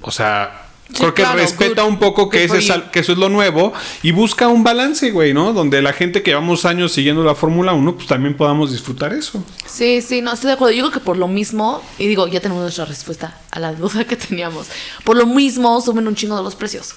o 0.00 0.10
sea, 0.10 0.67
Sí, 0.92 1.00
creo 1.00 1.14
que 1.14 1.22
claro, 1.22 1.38
respeta 1.38 1.82
good. 1.82 1.90
un 1.90 1.98
poco 1.98 2.30
que, 2.30 2.44
ese 2.44 2.58
es 2.58 2.72
que 2.90 3.00
eso 3.00 3.12
es 3.12 3.18
lo 3.18 3.28
nuevo 3.28 3.74
y 4.02 4.12
busca 4.12 4.48
un 4.48 4.64
balance, 4.64 5.10
güey, 5.10 5.34
¿no? 5.34 5.52
Donde 5.52 5.82
la 5.82 5.92
gente 5.92 6.22
que 6.22 6.30
llevamos 6.30 6.64
años 6.64 6.92
siguiendo 6.92 7.22
la 7.22 7.34
Fórmula 7.34 7.74
1, 7.74 7.94
pues 7.94 8.06
también 8.06 8.34
podamos 8.34 8.72
disfrutar 8.72 9.12
eso. 9.12 9.44
Sí, 9.66 10.00
sí, 10.00 10.22
no, 10.22 10.32
estoy 10.32 10.48
de 10.48 10.54
acuerdo. 10.54 10.74
Yo 10.74 10.84
creo 10.84 10.92
que 10.92 11.04
por 11.04 11.18
lo 11.18 11.28
mismo, 11.28 11.82
y 11.98 12.06
digo, 12.06 12.26
ya 12.26 12.40
tenemos 12.40 12.62
nuestra 12.62 12.86
respuesta 12.86 13.38
a 13.50 13.60
la 13.60 13.74
duda 13.74 14.04
que 14.04 14.16
teníamos. 14.16 14.68
Por 15.04 15.18
lo 15.18 15.26
mismo 15.26 15.78
suben 15.82 16.08
un 16.08 16.14
chingo 16.14 16.36
de 16.36 16.42
los 16.42 16.54
precios. 16.56 16.94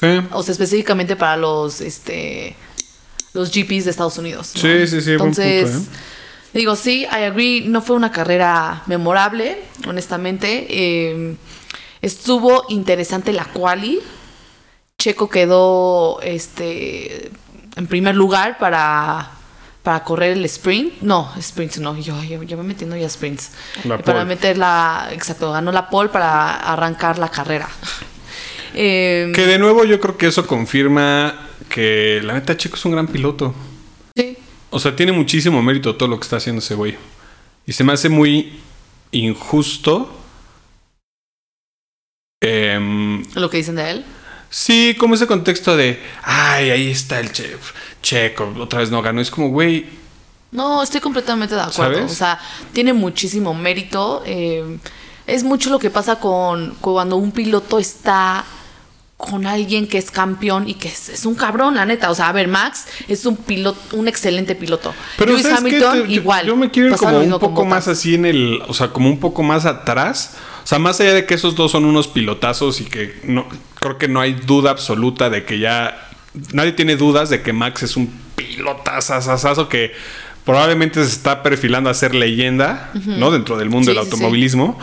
Sí. 0.00 0.20
O 0.32 0.42
sea, 0.42 0.52
específicamente 0.52 1.14
para 1.14 1.36
los, 1.36 1.80
este, 1.80 2.56
los 3.32 3.50
GPs 3.50 3.84
de 3.84 3.90
Estados 3.92 4.18
Unidos. 4.18 4.52
¿no? 4.56 4.60
Sí, 4.60 4.86
sí, 4.88 5.00
sí, 5.00 5.16
buen 5.16 5.30
punto, 5.30 5.42
Entonces, 5.42 5.86
¿eh? 5.86 5.88
digo, 6.54 6.74
sí, 6.74 7.02
I 7.02 7.24
agree. 7.24 7.60
No 7.66 7.80
fue 7.80 7.94
una 7.94 8.10
carrera 8.10 8.82
memorable, 8.86 9.58
honestamente. 9.86 10.66
Eh, 10.68 11.36
estuvo 12.02 12.64
interesante 12.68 13.32
la 13.32 13.44
quali. 13.44 14.00
Checo 14.98 15.28
quedó, 15.28 16.20
este, 16.22 17.30
en 17.76 17.86
primer 17.86 18.14
lugar 18.14 18.58
para, 18.58 19.30
para 19.82 20.04
correr 20.04 20.32
el 20.32 20.44
sprint. 20.44 21.00
No, 21.00 21.32
sprint 21.38 21.76
no. 21.78 21.96
Yo, 21.98 22.22
yo, 22.22 22.42
yo 22.42 22.56
me 22.58 22.62
metiendo 22.64 22.96
ya 22.96 23.08
sprints. 23.08 23.52
La 23.84 23.96
para 23.98 24.20
pole. 24.20 24.24
meter 24.26 24.58
la, 24.58 25.08
exacto, 25.12 25.52
ganó 25.52 25.72
la 25.72 25.88
pole 25.88 26.10
para 26.10 26.56
arrancar 26.56 27.18
la 27.18 27.28
carrera. 27.30 27.68
Eh, 28.72 29.32
Que 29.34 29.46
de 29.46 29.58
nuevo 29.58 29.84
yo 29.84 29.98
creo 29.98 30.16
que 30.16 30.28
eso 30.28 30.46
confirma 30.46 31.48
que 31.68 32.20
la 32.22 32.34
neta 32.34 32.56
Checo 32.56 32.76
es 32.76 32.84
un 32.84 32.92
gran 32.92 33.08
piloto. 33.08 33.52
sí. 34.14 34.36
O 34.70 34.78
sea, 34.78 34.94
tiene 34.94 35.10
muchísimo 35.10 35.60
mérito 35.60 35.96
todo 35.96 36.08
lo 36.08 36.16
que 36.20 36.22
está 36.22 36.36
haciendo 36.36 36.60
ese 36.60 36.76
güey. 36.76 36.96
Y 37.66 37.72
se 37.72 37.82
me 37.82 37.92
hace 37.92 38.08
muy 38.08 38.60
injusto. 39.10 40.19
Em, 42.40 43.22
lo 43.34 43.50
que 43.50 43.58
dicen 43.58 43.76
de 43.76 43.90
él. 43.90 44.04
sí, 44.48 44.96
como 44.98 45.14
ese 45.14 45.26
contexto 45.26 45.76
de, 45.76 46.02
ay, 46.22 46.70
ahí 46.70 46.90
está 46.90 47.20
el 47.20 47.30
chef, 47.32 47.72
Checo, 48.02 48.54
otra 48.58 48.78
vez 48.80 48.90
no 48.90 49.02
ganó. 49.02 49.20
Es 49.20 49.30
como, 49.30 49.50
güey, 49.50 49.86
No, 50.52 50.82
estoy 50.82 51.00
completamente 51.00 51.54
de 51.54 51.60
acuerdo. 51.60 51.94
¿Sabes? 51.98 52.10
O 52.10 52.14
sea, 52.14 52.40
tiene 52.72 52.92
muchísimo 52.94 53.52
mérito. 53.54 54.22
eh, 54.26 54.78
es 55.26 55.44
mucho 55.44 55.70
lo 55.70 55.78
que 55.78 55.90
pasa 55.90 56.16
con 56.18 56.74
cuando 56.80 57.14
un 57.16 57.30
piloto 57.30 57.78
está 57.78 58.44
con 59.16 59.46
alguien 59.46 59.86
que 59.86 59.98
es 59.98 60.10
campeón 60.10 60.66
y 60.68 60.74
que 60.74 60.88
es, 60.88 61.08
es 61.10 61.26
un 61.26 61.34
cabrón, 61.36 61.76
la 61.76 61.84
neta. 61.84 62.10
O 62.10 62.14
sea, 62.14 62.30
a 62.30 62.32
ver, 62.32 62.48
Max 62.48 62.86
es 63.06 63.26
un 63.26 63.36
piloto, 63.36 63.78
un 63.96 64.08
excelente 64.08 64.54
piloto. 64.56 64.92
Pero 65.18 65.32
Lewis. 65.32 65.46
Hamilton, 65.46 65.98
Yo- 65.98 66.06
igual. 66.06 66.46
Yo 66.46 66.56
me 66.56 66.70
quiero 66.70 66.88
ir 66.88 66.96
como 66.96 67.18
un 67.20 67.38
poco 67.38 67.64
más 67.66 67.86
así 67.86 68.14
en 68.14 68.24
el. 68.24 68.62
O 68.66 68.72
sea, 68.74 68.88
como 68.88 69.08
un 69.10 69.20
poco 69.20 69.42
más 69.44 69.66
atrás. 69.66 70.36
O 70.70 70.72
sea, 70.72 70.78
más 70.78 71.00
allá 71.00 71.14
de 71.14 71.26
que 71.26 71.34
esos 71.34 71.56
dos 71.56 71.72
son 71.72 71.84
unos 71.84 72.06
pilotazos 72.06 72.80
y 72.80 72.84
que 72.84 73.18
no. 73.24 73.44
Creo 73.80 73.98
que 73.98 74.06
no 74.06 74.20
hay 74.20 74.34
duda 74.34 74.70
absoluta 74.70 75.28
de 75.28 75.44
que 75.44 75.58
ya. 75.58 76.08
Nadie 76.52 76.70
tiene 76.70 76.94
dudas 76.94 77.28
de 77.28 77.42
que 77.42 77.52
Max 77.52 77.82
es 77.82 77.96
un 77.96 78.08
pilotazazazazo 78.36 79.68
que 79.68 79.90
probablemente 80.44 81.02
se 81.04 81.10
está 81.10 81.42
perfilando 81.42 81.90
a 81.90 81.94
ser 81.94 82.14
leyenda, 82.14 82.92
¿no? 83.04 83.32
Dentro 83.32 83.58
del 83.58 83.68
mundo 83.68 83.90
Sí, 83.90 83.96
del 83.96 84.04
sí, 84.04 84.10
sí. 84.10 84.14
automovilismo. 84.14 84.78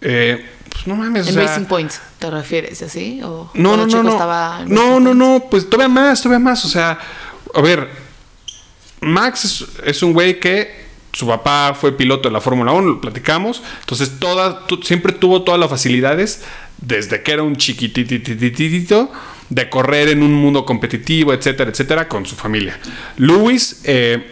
Eh, 0.00 0.42
pues 0.72 0.86
no 0.86 0.96
mames, 0.96 1.26
o 1.26 1.28
En 1.28 1.34
sea, 1.34 1.48
Racing 1.48 1.66
Point, 1.66 1.92
¿te 2.18 2.30
refieres 2.30 2.80
así? 2.80 3.20
¿O 3.22 3.50
no, 3.52 3.76
no, 3.76 3.86
no, 3.86 4.02
no. 4.04 4.10
estaba 4.10 4.64
No, 4.66 5.00
no, 5.00 5.12
no. 5.12 5.48
Pues 5.50 5.68
todavía 5.68 5.94
más, 5.94 6.22
todavía 6.22 6.42
más. 6.42 6.64
O 6.64 6.68
sea, 6.68 6.98
a 7.54 7.60
ver, 7.60 7.90
Max 9.02 9.44
es, 9.44 9.64
es 9.84 10.02
un 10.02 10.14
güey 10.14 10.40
que 10.40 10.83
su 11.14 11.26
papá 11.26 11.74
fue 11.80 11.92
piloto 11.96 12.28
de 12.28 12.32
la 12.34 12.40
Fórmula 12.42 12.72
1, 12.72 12.86
lo 12.88 13.00
platicamos. 13.00 13.62
Entonces, 13.80 14.18
toda, 14.20 14.66
tu- 14.66 14.82
siempre 14.82 15.12
tuvo 15.12 15.42
todas 15.42 15.58
las 15.58 15.70
facilidades 15.70 16.42
desde 16.78 17.22
que 17.22 17.32
era 17.32 17.42
un 17.42 17.56
chiquititititito 17.56 19.10
de 19.48 19.68
correr 19.70 20.08
en 20.08 20.22
un 20.22 20.34
mundo 20.34 20.64
competitivo, 20.64 21.32
etcétera, 21.32 21.70
etcétera, 21.70 22.08
con 22.08 22.26
su 22.26 22.34
familia. 22.34 22.78
Luis, 23.16 23.80
eh, 23.84 24.30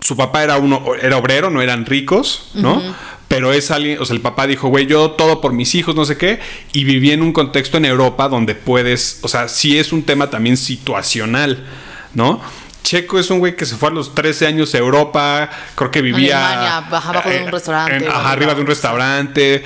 su 0.00 0.16
papá 0.16 0.42
era 0.44 0.56
uno, 0.58 0.82
era 1.00 1.16
obrero, 1.16 1.50
no 1.50 1.62
eran 1.62 1.86
ricos, 1.86 2.50
¿no? 2.54 2.82
Pero 3.28 3.52
es 3.52 3.70
alguien, 3.70 3.98
o 4.00 4.06
sea, 4.06 4.16
el 4.16 4.22
papá 4.22 4.46
dijo, 4.46 4.68
güey, 4.68 4.86
yo 4.86 5.10
todo 5.10 5.40
por 5.42 5.52
mis 5.52 5.74
hijos, 5.74 5.94
no 5.94 6.06
sé 6.06 6.16
qué, 6.16 6.40
y 6.72 6.84
viví 6.84 7.10
en 7.10 7.20
un 7.22 7.32
contexto 7.34 7.76
en 7.76 7.84
Europa 7.84 8.28
donde 8.28 8.54
puedes, 8.54 9.18
o 9.22 9.28
sea, 9.28 9.48
sí 9.48 9.78
es 9.78 9.92
un 9.92 10.02
tema 10.02 10.30
también 10.30 10.56
situacional, 10.56 11.66
¿no? 12.14 12.40
Checo 12.88 13.18
es 13.18 13.28
un 13.30 13.38
güey 13.38 13.54
que 13.54 13.66
se 13.66 13.76
fue 13.76 13.90
a 13.90 13.92
los 13.92 14.14
13 14.14 14.46
años 14.46 14.74
a 14.74 14.78
Europa, 14.78 15.50
creo 15.74 15.90
que 15.90 16.00
vivía... 16.00 16.38
Alemania, 16.48 16.88
baja 16.90 17.10
abajo 17.10 17.28
de 17.28 17.42
un 17.42 17.50
restaurante, 17.52 17.96
en- 17.96 18.08
o 18.08 18.10
ajá, 18.10 18.30
arriba. 18.32 18.54
de 18.54 18.60
un 18.62 18.66
restaurante. 18.66 19.62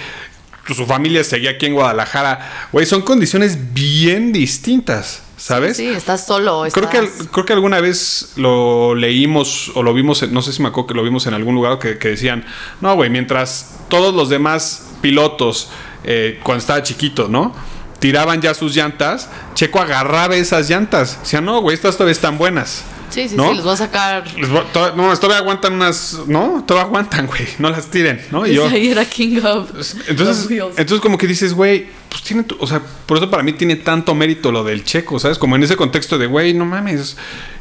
Su 0.74 0.86
familia 0.86 1.22
seguía 1.22 1.50
aquí 1.50 1.66
en 1.66 1.74
Guadalajara. 1.74 2.68
Güey, 2.72 2.84
son 2.84 3.02
condiciones 3.02 3.72
bien 3.72 4.32
distintas, 4.32 5.22
¿sabes? 5.36 5.76
Sí, 5.76 5.86
estás 5.86 6.26
solo. 6.26 6.64
Creo 6.72 6.90
que, 6.90 7.08
creo 7.30 7.44
que 7.44 7.52
alguna 7.52 7.80
vez 7.80 8.32
lo 8.34 8.96
leímos 8.96 9.70
o 9.76 9.84
lo 9.84 9.94
vimos, 9.94 10.28
no 10.32 10.42
sé 10.42 10.52
si 10.52 10.60
me 10.60 10.70
acuerdo 10.70 10.88
que 10.88 10.94
lo 10.94 11.04
vimos 11.04 11.24
en 11.28 11.34
algún 11.34 11.54
lugar 11.54 11.78
que, 11.78 11.98
que 11.98 12.08
decían, 12.08 12.44
no, 12.80 12.96
güey, 12.96 13.08
mientras 13.08 13.76
todos 13.88 14.12
los 14.16 14.30
demás 14.30 14.88
pilotos, 15.00 15.70
eh, 16.02 16.40
cuando 16.42 16.58
estaba 16.60 16.82
chiquito, 16.82 17.28
¿no? 17.28 17.54
Tiraban 18.00 18.40
ya 18.42 18.52
sus 18.54 18.74
llantas, 18.74 19.28
Checo 19.54 19.78
agarraba 19.80 20.34
esas 20.34 20.68
llantas. 20.68 21.20
Decía, 21.20 21.40
no, 21.40 21.60
güey, 21.60 21.74
estas 21.76 21.94
todavía 21.96 22.10
están 22.10 22.36
buenas. 22.36 22.82
Sí, 23.12 23.28
sí, 23.28 23.36
¿no? 23.36 23.48
sí, 23.50 23.54
los 23.56 23.64
voy 23.64 23.74
a 23.74 23.76
sacar. 23.76 24.24
To- 24.72 24.96
no, 24.96 25.14
todavía 25.18 25.38
aguantan 25.38 25.74
unas, 25.74 26.18
¿no? 26.26 26.64
Todavía 26.66 26.86
aguantan, 26.88 27.26
güey, 27.26 27.46
no 27.58 27.70
las 27.70 27.86
tiren, 27.90 28.20
¿no? 28.30 28.46
Y 28.46 28.54
yo, 28.54 28.66
Ahí 28.66 28.88
era 28.90 29.04
King 29.04 29.38
of. 29.44 29.70
entonces, 30.08 30.48
entonces 30.50 31.00
como 31.00 31.18
que 31.18 31.26
dices, 31.26 31.52
güey, 31.54 31.86
pues 32.08 32.22
tiene, 32.22 32.42
tu- 32.44 32.56
o 32.58 32.66
sea, 32.66 32.80
por 33.06 33.16
eso 33.18 33.30
para 33.30 33.42
mí 33.42 33.52
tiene 33.52 33.76
tanto 33.76 34.14
mérito 34.14 34.50
lo 34.50 34.64
del 34.64 34.84
checo, 34.84 35.18
¿sabes? 35.18 35.38
Como 35.38 35.56
en 35.56 35.62
ese 35.62 35.76
contexto 35.76 36.16
de, 36.18 36.26
güey, 36.26 36.54
no 36.54 36.64
mames. 36.64 37.16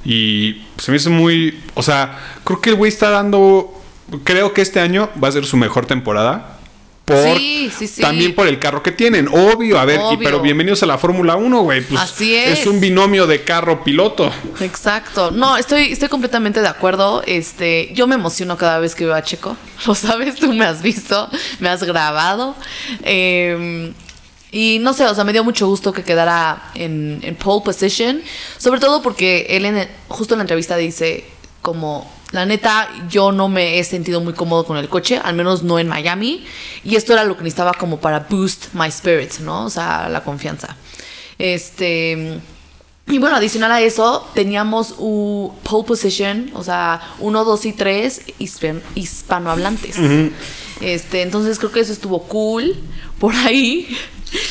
Y 0.06 0.62
se 0.78 0.92
me 0.92 0.98
hace 0.98 1.10
muy, 1.10 1.60
o 1.74 1.84
sea, 1.84 2.18
creo 2.44 2.62
que 2.62 2.70
el 2.72 2.76
güey 2.78 2.90
está 2.90 3.10
dando, 3.10 3.74
creo 4.24 4.54
que 4.54 4.62
este 4.62 4.80
año 4.80 5.10
va 5.22 5.28
a 5.28 5.32
ser 5.32 5.46
su 5.46 5.58
mejor 5.58 5.86
temporada. 5.86 6.58
Por, 7.16 7.38
Sí, 7.38 7.72
sí, 7.78 7.88
sí. 7.88 8.02
También 8.02 8.34
por 8.36 8.48
el 8.48 8.60
carro 8.60 8.82
que 8.84 8.92
tienen, 8.92 9.28
obvio, 9.28 9.80
a 9.80 9.86
ver, 9.86 10.00
y- 10.14 10.18
pero 10.18 10.40
bienvenidos 10.42 10.82
a 10.84 10.86
la 10.86 10.98
Fórmula 10.98 11.36
1, 11.36 11.62
güey. 11.62 11.82
Pues 11.82 12.00
Así 12.00 12.36
es. 12.36 12.66
un 12.68 12.80
binomio 12.80 13.28
de 13.28 13.44
carro-piloto. 13.44 14.32
Exacto. 14.60 15.32
No, 15.32 15.58
estoy, 15.58 15.92
estoy 15.92 16.10
completamente 16.10 16.62
de 16.62 16.68
acuerdo. 16.68 17.24
Este, 17.26 17.92
yo 17.94 18.08
me 18.08 18.16
emociono 18.16 18.58
cada 18.58 18.80
vez 18.80 18.96
que 18.96 19.06
veo 19.06 19.16
a 19.16 19.24
Checo. 19.24 19.58
Lo 19.86 19.96
sabes, 19.96 20.36
tú 20.36 20.52
me 20.54 20.66
has 20.66 20.82
visto, 20.82 21.30
me 21.60 21.70
has 21.70 21.84
grabado. 21.84 22.56
Eh, 23.04 23.92
y 24.54 24.80
no 24.82 24.94
sé, 24.94 25.06
o 25.06 25.16
sea, 25.16 25.24
me 25.24 25.32
dio 25.32 25.44
mucho 25.44 25.66
gusto 25.68 25.94
que 25.94 26.04
quedara 26.04 26.72
en, 26.76 27.20
en 27.24 27.36
pole 27.36 27.64
position. 27.64 28.22
Sobre 28.58 28.80
todo 28.80 29.02
porque 29.02 29.48
él 29.50 29.66
en 29.66 29.78
el- 29.78 29.88
justo 30.10 30.34
en 30.34 30.40
la 30.40 30.44
entrevista 30.44 30.76
dice 30.76 31.24
como 31.62 32.12
La 32.32 32.46
neta, 32.46 32.88
yo 33.10 33.32
no 33.32 33.50
me 33.50 33.78
he 33.80 33.84
sentido 33.84 34.22
muy 34.22 34.34
cómodo 34.34 34.66
con 34.66 34.78
el 34.78 34.88
coche, 34.88 35.20
al 35.22 35.36
menos 35.36 35.64
no 35.64 35.80
en 35.80 35.88
Miami. 35.88 36.46
Y 36.84 36.96
esto 36.96 37.12
era 37.14 37.24
lo 37.26 37.36
que 37.36 37.44
necesitaba 37.44 37.74
como 37.74 38.00
para 38.00 38.20
boost 38.30 38.74
my 38.74 38.90
spirits, 38.90 39.42
¿no? 39.42 39.66
O 39.66 39.70
sea, 39.70 40.08
la 40.10 40.24
confianza. 40.24 40.78
Este. 41.38 42.40
Y 43.08 43.18
bueno, 43.18 43.36
adicional 43.36 43.72
a 43.72 43.82
eso, 43.82 44.30
teníamos 44.34 44.96
un 44.98 45.52
pole 45.64 45.84
position, 45.86 46.52
o 46.54 46.64
sea, 46.64 47.02
uno, 47.20 47.44
dos 47.44 47.66
y 47.66 47.74
tres 47.74 48.22
hispan- 48.40 48.82
hispanohablantes. 48.96 49.98
Este, 50.80 51.22
entonces 51.24 51.60
creo 51.60 51.72
que 51.72 51.82
eso 51.82 51.92
estuvo 51.92 52.24
cool. 52.24 52.76
Por 53.20 53.36
ahí, 53.36 53.88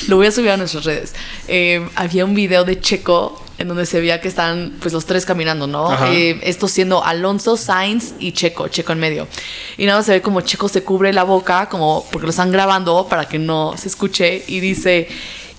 lo 0.09 0.17
voy 0.17 0.27
a 0.27 0.33
subir 0.33 0.51
a 0.51 0.57
nuestras 0.57 0.85
redes. 0.85 1.15
eh, 1.49 1.87
había 1.95 2.25
un 2.25 2.35
video 2.35 2.65
de 2.65 2.81
Checo 2.81 3.43
en 3.61 3.69
donde 3.69 3.85
se 3.85 4.01
veía 4.01 4.23
que 4.23 4.29
están 4.29 4.79
pues 4.81 4.95
los 4.95 5.05
tres 5.05 5.27
caminando, 5.27 5.67
¿no? 5.67 5.93
Eh, 6.07 6.41
esto 6.45 6.67
siendo 6.67 7.05
Alonso, 7.05 7.59
Sainz 7.59 8.15
y 8.19 8.33
Checo, 8.33 8.69
Checo 8.69 8.93
en 8.93 8.99
medio. 8.99 9.29
Y 9.77 9.85
nada 9.85 9.99
más 9.99 10.07
se 10.07 10.13
ve 10.13 10.23
como 10.23 10.41
Checo 10.41 10.67
se 10.67 10.83
cubre 10.83 11.13
la 11.13 11.25
boca, 11.25 11.69
como 11.69 12.07
porque 12.11 12.25
lo 12.27 12.31
están 12.31 12.51
grabando 12.51 13.07
para 13.07 13.29
que 13.29 13.39
no 13.39 13.75
se 13.77 13.89
escuche, 13.89 14.45
y 14.47 14.61
dice, 14.61 15.09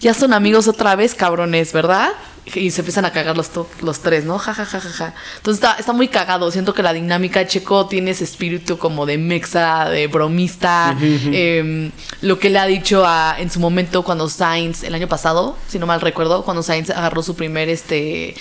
ya 0.01 0.15
son 0.15 0.33
amigos 0.33 0.67
otra 0.67 0.95
vez, 0.95 1.13
cabrones, 1.13 1.73
¿verdad? 1.73 2.09
Y 2.55 2.71
se 2.71 2.81
empiezan 2.81 3.05
a 3.05 3.11
cagar 3.11 3.37
los, 3.37 3.51
los 3.81 3.99
tres, 3.99 4.25
¿no? 4.25 4.39
Ja, 4.39 4.55
ja, 4.55 4.65
ja, 4.65 4.81
ja, 4.81 4.89
ja. 4.89 5.13
Entonces 5.37 5.63
está, 5.63 5.75
está 5.79 5.93
muy 5.93 6.07
cagado. 6.07 6.49
Siento 6.49 6.73
que 6.73 6.81
la 6.81 6.91
dinámica 6.91 7.45
Checo 7.45 7.85
tiene 7.85 8.11
ese 8.11 8.23
espíritu 8.23 8.79
como 8.79 9.05
de 9.05 9.19
mexa, 9.19 9.87
de 9.89 10.07
bromista. 10.07 10.97
Em, 10.99 11.91
lo 12.21 12.39
que 12.39 12.49
le 12.49 12.57
ha 12.57 12.65
dicho 12.65 13.05
a, 13.05 13.35
en 13.37 13.51
su 13.51 13.59
momento 13.59 14.01
cuando 14.01 14.27
Sainz, 14.27 14.83
el 14.83 14.95
año 14.95 15.07
pasado, 15.07 15.55
si 15.67 15.77
no 15.77 15.85
mal 15.85 16.01
recuerdo, 16.01 16.43
cuando 16.43 16.63
Sainz 16.63 16.89
agarró 16.89 17.21
su 17.21 17.35
primer 17.35 17.69
este 17.69 18.33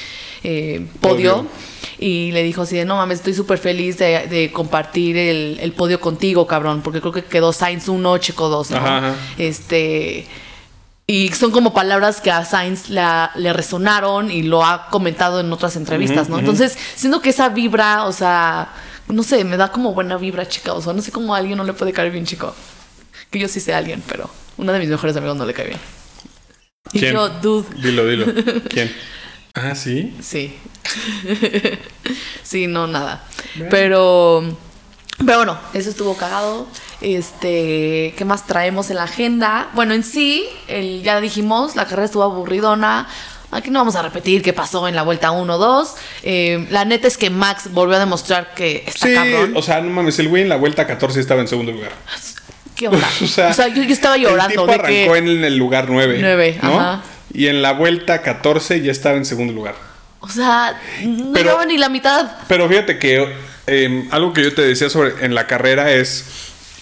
eh, 0.43 0.87
podio. 1.01 1.47
Y 1.99 2.33
le 2.33 2.43
dijo 2.43 2.63
así 2.63 2.77
de, 2.77 2.87
no 2.87 2.97
mames, 2.97 3.19
estoy 3.19 3.35
súper 3.35 3.59
feliz 3.59 3.99
de, 3.99 4.27
de 4.29 4.51
compartir 4.51 5.19
el, 5.19 5.59
el 5.61 5.73
podio 5.73 6.01
contigo, 6.01 6.47
cabrón. 6.47 6.81
Porque 6.81 7.03
creo 7.03 7.13
que 7.13 7.23
quedó 7.23 7.53
Sainz 7.53 7.87
1, 7.87 8.17
Checo 8.17 8.49
2, 8.49 8.71
¿no? 8.71 8.77
Ajá, 8.79 8.97
ajá. 8.97 9.15
Este... 9.37 10.27
Y 11.11 11.29
son 11.33 11.51
como 11.51 11.75
palabras 11.75 12.21
que 12.21 12.31
a 12.31 12.45
Sainz 12.45 12.89
la- 12.89 13.33
le 13.35 13.53
resonaron 13.53 14.31
y 14.31 14.45
lo 14.45 14.65
ha 14.65 14.87
comentado 14.91 15.41
en 15.41 15.53
otras 15.53 15.75
entrevistas, 15.75 16.29
¿no? 16.29 16.39
Entonces, 16.39 16.79
siento 16.95 17.21
que 17.21 17.31
esa 17.31 17.49
vibra, 17.49 18.05
o 18.05 18.13
sea, 18.13 18.69
no 19.09 19.25
sé, 19.25 19.43
me 19.43 19.57
da 19.57 19.73
como 19.73 19.93
buena 19.93 20.17
vibra, 20.19 20.47
chica. 20.47 20.73
O 20.73 20.81
sea, 20.81 20.93
no 20.93 21.03
sé 21.03 21.11
cómo 21.11 21.35
a 21.35 21.39
alguien 21.39 21.59
no 21.59 21.65
le 21.65 21.73
puede 21.73 21.93
caer 21.93 22.13
bien, 22.13 22.27
chico. 22.27 22.55
Que 23.29 23.41
yo 23.41 23.49
sí 23.49 23.59
sé 23.59 23.75
a 23.75 23.79
alguien, 23.79 24.05
pero 24.07 24.31
uno 24.57 24.73
de 24.73 24.79
mis 24.79 24.89
mejores 24.89 25.17
amigos 25.17 25.37
no 25.37 25.45
le 25.47 25.53
cae 25.53 25.67
bien. 25.67 25.81
Y 26.93 27.01
¿Quién? 27.01 27.13
yo, 27.15 27.29
dude, 27.29 27.67
Dilo, 27.83 28.07
dilo. 28.07 28.27
¿Quién? 28.69 28.95
Ah, 29.55 29.75
sí. 29.75 30.15
Sí. 30.23 30.57
sí, 32.45 32.69
no, 32.69 32.87
nada. 32.87 33.25
Pero. 33.69 34.45
Pero 35.27 35.39
bueno, 35.39 35.59
eso 35.75 35.91
estuvo 35.91 36.17
cagado. 36.17 36.67
Este, 37.01 38.15
¿qué 38.17 38.25
más 38.25 38.47
traemos 38.47 38.91
en 38.91 38.97
la 38.97 39.05
agenda? 39.05 39.69
Bueno, 39.75 39.95
en 39.95 40.05
sí, 40.05 40.47
el, 40.69 41.03
ya 41.03 41.21
dijimos, 41.21 41.77
la 41.77 41.85
carrera 41.85 42.05
estuvo 42.07 42.23
aburridona. 42.23 43.09
Aquí 43.53 43.71
no 43.71 43.81
vamos 43.81 43.97
a 43.97 44.03
repetir 44.03 44.43
qué 44.43 44.53
pasó 44.53 44.87
en 44.87 44.95
la 44.95 45.03
vuelta 45.03 45.33
1-2. 45.33 45.89
Eh, 46.23 46.67
la 46.71 46.85
neta 46.85 47.09
es 47.09 47.17
que 47.19 47.31
Max 47.31 47.65
volvió 47.73 47.97
a 47.97 47.99
demostrar 47.99 48.55
que 48.55 48.85
está 48.87 49.09
Sí, 49.09 49.15
cabrón. 49.15 49.55
o 49.57 49.63
sea, 49.63 49.81
no 49.81 49.91
mames, 49.91 50.19
el 50.21 50.29
güey 50.29 50.43
en 50.43 50.49
la 50.49 50.57
vuelta 50.57 50.87
14 50.87 51.19
estaba 51.21 51.41
en 51.41 51.49
segundo 51.49 51.73
lugar. 51.73 51.91
¿Qué 52.77 52.89
onda? 52.89 53.07
O 53.23 53.27
sea, 53.27 53.69
yo, 53.69 53.83
yo 53.83 53.93
estaba 53.93 54.17
llorando 54.17 54.45
El 54.45 54.51
tipo 54.53 54.67
de 54.67 54.75
arrancó 54.75 55.13
que. 55.13 55.19
en 55.19 55.45
el 55.45 55.57
lugar 55.57 55.87
9. 55.91 56.19
Nueve, 56.21 56.59
¿no? 56.63 56.79
ajá. 56.81 57.03
Y 57.33 57.49
en 57.49 57.61
la 57.63 57.73
vuelta 57.73 58.23
14 58.23 58.81
ya 58.83 58.91
estaba 58.93 59.17
en 59.17 59.25
segundo 59.25 59.53
lugar. 59.53 59.75
O 60.21 60.29
sea, 60.29 60.79
no 61.05 61.33
Pero- 61.33 61.45
llevaba 61.47 61.67
ni 61.67 61.77
la 61.79 61.89
mitad. 61.89 62.31
Pero 62.49 62.69
fíjate 62.69 62.99
que 62.99 63.35
eh, 63.71 64.09
algo 64.11 64.33
que 64.33 64.43
yo 64.43 64.55
te 64.55 64.63
decía 64.63 64.91
sobre 64.91 65.25
en 65.25 65.35
la 65.35 65.47
carrera 65.47 65.93
es 65.93 66.25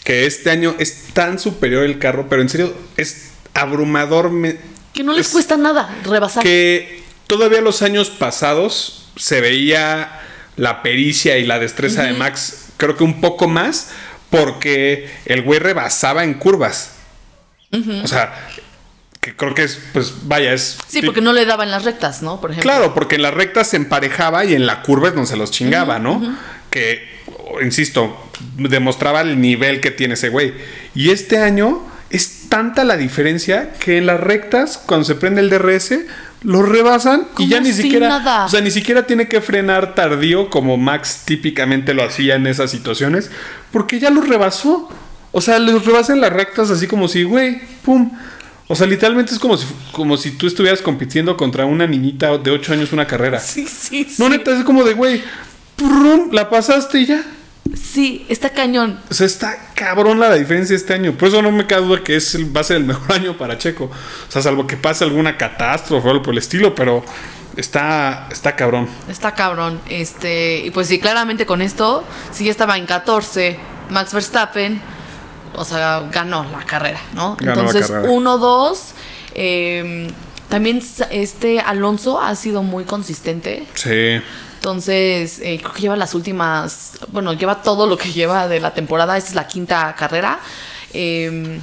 que 0.05 0.27
este 0.27 0.51
año 0.51 0.75
es 0.79 1.09
tan 1.13 1.39
superior 1.39 1.85
el 1.85 1.99
carro, 1.99 2.29
pero 2.29 2.43
en 2.43 2.49
serio 2.49 2.75
es 2.97 3.31
abrumador. 3.55 4.31
me- 4.31 4.57
Que 4.95 5.03
no 5.05 5.13
les 5.13 5.27
es 5.27 5.33
cuesta 5.33 5.57
nada 5.57 5.95
rebasar. 6.05 6.43
Que 6.43 7.03
todavía 7.27 7.61
los 7.61 7.83
años 7.83 8.09
pasados 8.11 9.11
se 9.17 9.41
veía 9.41 10.21
la 10.57 10.83
pericia 10.83 11.39
y 11.39 11.45
la 11.45 11.59
destreza 11.59 12.03
de 12.05 12.13
Max, 12.15 12.67
creo 12.79 12.97
que 12.97 13.05
un 13.05 13.21
poco 13.21 13.49
más, 13.49 13.91
porque 14.31 15.11
el 15.27 15.43
güey 15.43 15.59
rebasaba 15.61 16.25
en 16.25 16.35
curvas. 16.35 16.93
O 18.03 18.07
sea, 18.09 18.35
que 19.21 19.37
creo 19.37 19.55
que 19.55 19.65
es, 19.65 19.79
pues 19.93 20.13
vaya, 20.23 20.53
es. 20.55 20.79
Sí, 20.89 21.03
porque 21.03 21.21
no 21.21 21.33
le 21.33 21.45
daban 21.45 21.71
las 21.71 21.85
rectas, 21.85 22.23
¿no? 22.23 22.41
Por 22.41 22.51
ejemplo. 22.53 22.71
Claro, 22.71 22.95
porque 22.95 23.17
en 23.17 23.23
las 23.23 23.35
rectas 23.35 23.69
se 23.69 23.77
emparejaba 23.77 24.45
y 24.47 24.55
en 24.55 24.65
la 24.67 24.83
curva 24.83 25.09
es 25.09 25.15
donde 25.15 25.29
se 25.29 25.37
los 25.37 25.51
chingaba, 25.51 25.99
¿no? 25.99 26.37
Que, 26.71 27.03
insisto, 27.63 28.31
demostraba 28.57 29.23
el 29.23 29.41
nivel 29.41 29.81
que 29.81 29.91
tiene 29.91 30.15
ese 30.15 30.29
güey. 30.29 30.55
Y 30.95 31.11
este 31.11 31.39
año 31.39 31.83
es 32.11 32.49
tanta 32.49 32.85
la 32.85 32.97
diferencia 32.97 33.73
que 33.79 33.99
en 33.99 34.07
las 34.07 34.21
rectas, 34.21 34.79
cuando 34.79 35.05
se 35.05 35.15
prende 35.15 35.41
el 35.41 35.51
DRS, 35.51 36.01
lo 36.43 36.63
rebasan 36.63 37.27
y 37.39 37.49
ya 37.49 37.61
ni 37.61 37.73
si 37.73 37.83
siquiera. 37.83 38.09
nada. 38.09 38.47
O 38.47 38.49
sea, 38.49 38.61
ni 38.61 38.71
siquiera 38.71 39.07
tiene 39.07 39.29
que 39.29 39.41
frenar 39.41 39.95
tardío 39.95 40.51
como 40.51 40.77
Max 40.77 41.23
típicamente 41.25 41.95
lo 41.95 42.05
hacía 42.05 42.37
en 42.37 42.47
esas 42.47 42.71
situaciones, 42.71 43.31
porque 43.73 43.99
ya 43.99 44.11
lo 44.11 44.21
rebasó. 44.21 44.89
O 45.33 45.41
sea, 45.41 45.59
los 45.59 45.85
rebasa 45.85 46.13
en 46.13 46.21
las 46.21 46.33
rectas 46.33 46.71
así 46.71 46.87
como 46.87 47.09
si, 47.09 47.25
güey, 47.25 47.61
pum. 47.85 48.11
O 48.67 48.75
sea, 48.77 48.87
literalmente 48.87 49.33
es 49.33 49.39
como 49.39 49.57
si, 49.57 49.67
como 49.93 50.17
si 50.17 50.31
tú 50.33 50.47
estuvieras 50.47 50.81
compitiendo 50.81 51.37
contra 51.37 51.65
una 51.65 51.87
niñita 51.87 52.37
de 52.39 52.51
8 52.51 52.75
años 52.75 52.93
una 52.93 53.07
carrera. 53.07 53.41
Sí, 53.41 53.67
sí, 53.67 54.05
sí. 54.05 54.17
No, 54.19 54.29
neta, 54.29 54.57
es 54.57 54.65
como 54.65 54.85
de, 54.85 54.95
güey, 54.95 55.23
prum, 55.79 56.31
la 56.33 56.51
pasaste 56.51 56.99
y 57.01 57.07
ya. 57.07 57.23
Sí, 57.75 58.27
está 58.29 58.51
cañón. 58.51 58.99
O 59.11 59.15
sea, 59.15 59.27
está 59.27 59.57
cabrón 59.75 60.19
la 60.21 60.35
diferencia 60.35 60.75
este 60.77 60.95
año. 60.95 61.13
Por 61.13 61.29
eso 61.29 61.41
no 61.43 61.51
me 61.51 61.67
cabe 61.67 61.87
duda 61.87 62.03
que 62.03 62.17
es, 62.17 62.35
el- 62.35 62.55
va 62.55 62.61
a 62.63 62.65
ser 62.65 62.79
el 62.79 62.85
mejor 62.85 63.13
año 63.15 63.37
para 63.39 63.57
Checo. 63.59 63.85
O 63.85 64.31
sea, 64.33 64.43
salvo 64.43 64.67
que 64.67 64.77
pase 64.77 65.05
alguna 65.05 65.37
catástrofe 65.37 66.07
o 66.07 66.11
algo 66.11 66.23
por 66.23 66.33
el 66.35 66.39
estilo, 66.39 66.75
pero 66.75 67.05
está, 67.57 68.27
está 68.31 68.57
cabrón. 68.57 68.89
Está 69.09 69.35
cabrón. 69.35 69.81
Este, 69.89 70.61
y 70.65 70.71
pues 70.71 70.89
sí, 70.89 70.99
claramente 70.99 71.45
con 71.47 71.61
esto, 71.63 72.05
si 72.33 72.45
ya 72.45 72.51
estaba 72.51 72.77
en 72.79 72.87
14, 72.87 73.59
Max 73.91 74.13
Verstappen, 74.15 74.81
o 75.55 75.65
sea, 75.65 76.09
ganó 76.13 76.45
la 76.51 76.65
carrera, 76.65 77.01
¿no? 77.15 77.37
Ganó 77.41 77.61
Entonces, 77.61 77.91
carrera. 77.91 78.09
1-2. 78.13 78.79
eh, 79.35 80.11
también 80.49 80.81
sa- 80.81 81.05
este 81.11 81.61
Alonso 81.61 82.19
ha 82.21 82.35
sido 82.35 82.63
muy 82.63 82.85
consistente. 82.85 83.67
Sí. 83.75 84.21
Entonces, 84.59 85.39
eh, 85.41 85.59
creo 85.61 85.73
que 85.73 85.81
lleva 85.83 85.97
las 85.97 86.15
últimas, 86.15 86.99
bueno, 87.13 87.33
lleva 87.33 87.63
todo 87.63 87.87
lo 87.87 87.97
que 87.97 88.13
lleva 88.13 88.49
de 88.49 88.61
la 88.61 88.75
temporada. 88.75 89.17
Esta 89.17 89.31
es 89.31 89.35
la 89.37 89.47
quinta 89.47 89.95
carrera. 89.97 90.41
Eh, 90.93 91.61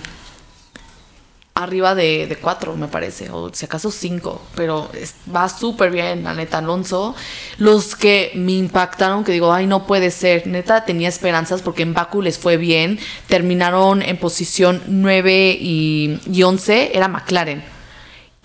arriba 1.56 1.96
de, 1.96 2.38
cuatro, 2.42 2.76
me 2.76 2.90
parece, 2.90 3.30
o 3.32 3.50
si 3.54 3.64
acaso 3.66 3.90
cinco, 3.90 4.42
pero 4.56 4.90
va 5.34 5.48
súper 5.48 5.90
bien, 5.90 6.26
la 6.26 6.34
neta, 6.34 6.58
Alonso. 6.58 7.16
Los 7.58 7.96
que 7.96 8.34
me 8.36 8.52
impactaron, 8.54 9.24
que 9.24 9.32
digo, 9.32 9.54
ay, 9.54 9.66
no 9.66 9.88
puede 9.88 10.12
ser, 10.12 10.48
neta, 10.48 10.84
tenía 10.84 11.08
esperanzas 11.08 11.62
porque 11.62 11.84
en 11.84 11.94
Baku 11.94 12.22
les 12.22 12.38
fue 12.38 12.58
bien, 12.58 13.00
terminaron 13.28 14.02
en 14.02 14.18
posición 14.18 14.84
9 14.88 15.58
y, 15.60 16.20
y 16.30 16.44
11, 16.44 16.92
era 16.94 17.08
McLaren. 17.08 17.64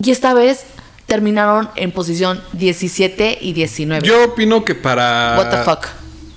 Y 0.01 0.11
esta 0.11 0.33
vez 0.33 0.65
terminaron 1.11 1.69
en 1.75 1.91
posición 1.91 2.41
17 2.53 3.39
y 3.41 3.51
19. 3.51 4.07
Yo 4.07 4.23
opino 4.23 4.63
que 4.63 4.75
para 4.75 5.35
What 5.37 5.49
the 5.49 5.57
fuck. 5.57 5.87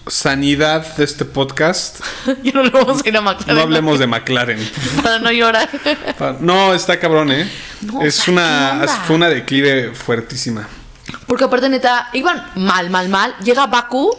sanidad 0.08 0.96
de 0.96 1.04
este 1.04 1.24
podcast, 1.24 2.00
ya 2.42 2.50
no 2.54 2.64
le 2.64 2.70
vamos 2.70 3.00
a 3.04 3.08
ir 3.08 3.16
a 3.16 3.20
McLaren. 3.20 3.54
no 3.54 3.62
hablemos 3.62 4.00
de 4.00 4.08
McLaren. 4.08 4.70
Para 5.04 5.20
no 5.20 5.30
llorar. 5.30 5.70
No, 6.40 6.74
está 6.74 6.98
cabrón, 6.98 7.30
¿eh? 7.30 7.48
No, 7.82 8.02
es 8.02 8.18
o 8.18 8.24
sea, 8.24 8.24
¿qué 8.24 8.30
una, 8.32 8.88
fue 9.06 9.14
una 9.14 9.28
declive 9.28 9.94
fuertísima. 9.94 10.66
Porque 11.28 11.44
aparte, 11.44 11.68
neta, 11.68 12.08
iban 12.12 12.44
mal, 12.56 12.90
mal, 12.90 13.08
mal. 13.08 13.32
Llega 13.44 13.68
Baku, 13.68 14.10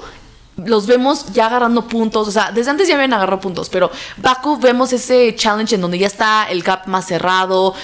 los 0.56 0.88
vemos 0.88 1.34
ya 1.34 1.48
agarrando 1.48 1.86
puntos. 1.86 2.30
O 2.30 2.32
sea, 2.32 2.54
desde 2.54 2.72
antes 2.72 2.88
ya 2.88 2.96
habían 2.96 3.13
agarrado 3.13 3.41
puntos, 3.41 3.68
pero 3.68 3.91
Baku 4.15 4.58
vemos 4.58 4.94
ese 4.94 5.36
challenge 5.36 5.76
en 5.76 5.82
donde 5.82 6.00
ya 6.00 6.08
está 6.08 6.46
el 6.50 6.63
gap 6.63 6.88
más 6.88 7.08
cerrado. 7.08 7.76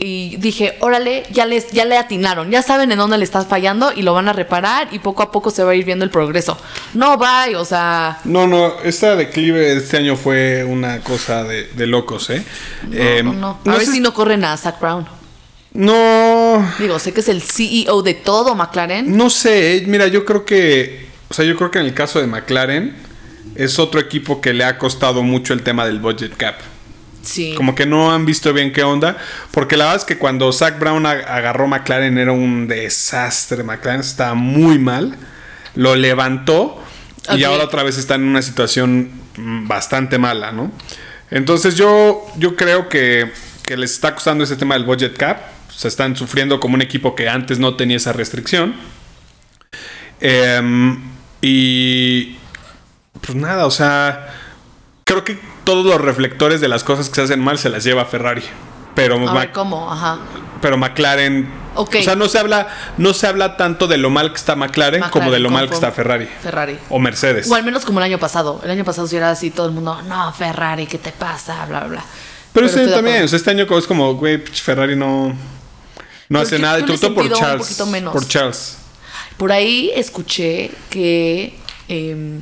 Y 0.00 0.36
dije, 0.36 0.76
órale, 0.78 1.24
ya, 1.32 1.44
les, 1.44 1.72
ya 1.72 1.84
le 1.84 1.96
atinaron, 1.98 2.50
ya 2.52 2.62
saben 2.62 2.92
en 2.92 2.98
dónde 2.98 3.18
le 3.18 3.24
está 3.24 3.44
fallando 3.44 3.90
y 3.92 4.02
lo 4.02 4.14
van 4.14 4.28
a 4.28 4.32
reparar 4.32 4.86
y 4.92 5.00
poco 5.00 5.24
a 5.24 5.32
poco 5.32 5.50
se 5.50 5.64
va 5.64 5.72
a 5.72 5.74
ir 5.74 5.84
viendo 5.84 6.04
el 6.04 6.10
progreso. 6.12 6.56
No, 6.94 7.18
bye, 7.18 7.56
o 7.56 7.64
sea, 7.64 8.20
No, 8.24 8.46
no, 8.46 8.74
esta 8.84 9.16
declive 9.16 9.58
de 9.58 9.76
este 9.78 9.96
año 9.96 10.14
fue 10.14 10.62
una 10.62 11.00
cosa 11.00 11.42
de, 11.42 11.64
de 11.64 11.86
locos, 11.88 12.30
¿eh? 12.30 12.44
Eh, 12.92 13.22
no, 13.24 13.32
no. 13.32 13.48
A 13.64 13.68
no 13.68 13.72
ver 13.72 13.84
sé- 13.86 13.92
si 13.92 14.00
no 14.00 14.14
corren 14.14 14.44
a 14.44 14.56
Zach 14.56 14.78
Brown. 14.80 15.04
No, 15.74 16.64
Digo, 16.78 16.98
sé 16.98 17.12
que 17.12 17.20
es 17.20 17.28
el 17.28 17.42
CEO 17.42 18.02
de 18.02 18.14
todo 18.14 18.54
McLaren. 18.54 19.16
no 19.16 19.30
sé, 19.30 19.76
eh, 19.78 19.84
mira, 19.86 20.06
yo 20.06 20.24
creo 20.24 20.44
que, 20.44 21.06
o 21.28 21.34
sea, 21.34 21.44
yo 21.44 21.56
creo 21.56 21.70
que 21.70 21.78
en 21.78 21.86
el 21.86 21.94
caso 21.94 22.20
de 22.20 22.26
McLaren 22.26 22.96
es 23.54 23.78
otro 23.78 24.00
equipo 24.00 24.40
que 24.40 24.54
le 24.54 24.64
ha 24.64 24.78
costado 24.78 25.22
mucho 25.22 25.52
el 25.54 25.62
tema 25.62 25.84
del 25.84 25.98
budget 25.98 26.36
cap. 26.36 26.56
Sí. 27.22 27.54
Como 27.56 27.74
que 27.74 27.84
no 27.86 28.12
han 28.12 28.24
visto 28.26 28.52
bien 28.52 28.72
qué 28.72 28.82
onda. 28.82 29.16
Porque 29.50 29.76
la 29.76 29.84
verdad 29.84 30.00
es 30.00 30.04
que 30.06 30.18
cuando 30.18 30.52
Zach 30.52 30.78
Brown 30.78 31.04
ag- 31.04 31.26
agarró 31.26 31.66
McLaren 31.66 32.16
era 32.18 32.32
un 32.32 32.68
desastre. 32.68 33.62
McLaren 33.62 34.00
estaba 34.00 34.34
muy 34.34 34.78
mal. 34.78 35.16
Lo 35.74 35.94
levantó. 35.96 36.82
Y 37.36 37.44
ahora 37.44 37.64
otra 37.64 37.82
vez 37.82 37.98
están 37.98 38.22
en 38.22 38.28
una 38.28 38.40
situación 38.42 39.10
mm, 39.36 39.68
bastante 39.68 40.16
mala, 40.18 40.50
¿no? 40.52 40.72
Entonces 41.30 41.74
yo, 41.74 42.24
yo 42.38 42.56
creo 42.56 42.88
que, 42.88 43.30
que 43.66 43.76
les 43.76 43.92
está 43.92 44.14
costando 44.14 44.44
ese 44.44 44.56
tema 44.56 44.74
del 44.76 44.84
budget 44.84 45.16
cap. 45.16 45.38
Se 45.70 45.88
están 45.88 46.16
sufriendo 46.16 46.58
como 46.58 46.74
un 46.74 46.82
equipo 46.82 47.14
que 47.14 47.28
antes 47.28 47.58
no 47.58 47.76
tenía 47.76 47.98
esa 47.98 48.12
restricción. 48.14 48.74
Em, 50.20 50.98
y 51.40 52.36
pues 53.20 53.34
nada, 53.36 53.66
o 53.66 53.70
sea, 53.70 54.34
creo 55.04 55.24
que 55.24 55.38
todos 55.68 55.84
los 55.84 56.00
reflectores 56.00 56.62
de 56.62 56.68
las 56.68 56.82
cosas 56.82 57.10
que 57.10 57.16
se 57.16 57.20
hacen 57.22 57.40
mal 57.40 57.58
se 57.58 57.68
las 57.68 57.84
lleva 57.84 58.06
Ferrari. 58.06 58.42
Pero, 58.94 59.16
A 59.16 59.18
Ma- 59.32 59.40
ver, 59.40 59.52
¿cómo? 59.52 59.92
Ajá. 59.92 60.18
pero 60.62 60.78
McLaren, 60.78 61.46
Ok. 61.74 61.96
o 62.00 62.02
sea, 62.02 62.16
no 62.16 62.26
se 62.26 62.38
habla, 62.38 62.68
no 62.96 63.12
se 63.12 63.26
habla 63.26 63.58
tanto 63.58 63.86
de 63.86 63.98
lo 63.98 64.08
mal 64.08 64.30
que 64.30 64.38
está 64.38 64.56
McLaren, 64.56 65.02
como 65.10 65.30
de 65.30 65.38
lo 65.40 65.50
mal 65.50 65.68
que 65.68 65.74
está 65.74 65.92
Ferrari 65.92 66.26
Ferrari. 66.42 66.78
o 66.88 66.98
Mercedes. 66.98 67.50
O 67.50 67.54
al 67.54 67.62
menos 67.64 67.84
como 67.84 68.00
el 68.00 68.04
año 68.04 68.18
pasado. 68.18 68.60
El 68.64 68.70
año 68.70 68.82
pasado 68.84 69.06
sí 69.06 69.16
era 69.16 69.30
así, 69.30 69.50
todo 69.50 69.66
el 69.66 69.72
mundo, 69.72 70.00
no, 70.08 70.32
Ferrari, 70.32 70.86
¿qué 70.86 70.96
te 70.98 71.12
pasa? 71.12 71.66
Bla, 71.66 71.80
bla, 71.80 71.88
bla. 71.88 72.04
Pero 72.54 72.64
este 72.66 72.80
año 72.80 72.88
de 72.88 72.94
también, 72.96 73.22
o 73.24 73.28
sea, 73.28 73.36
este 73.36 73.50
año 73.50 73.66
es 73.78 73.86
como, 73.86 74.14
güey, 74.14 74.38
Ferrari 74.38 74.96
no, 74.96 75.28
no 75.28 75.34
Pero 76.28 76.40
hace 76.40 76.58
nada. 76.58 76.80
Y 76.80 76.84
todo 76.86 77.14
por 77.14 77.30
Charles. 77.30 77.66
poquito 77.68 77.86
menos. 77.86 78.12
Por 78.14 78.26
Charles. 78.26 78.78
Por 79.36 79.52
ahí 79.52 79.92
escuché 79.94 80.70
que. 80.90 81.56
em, 81.88 82.40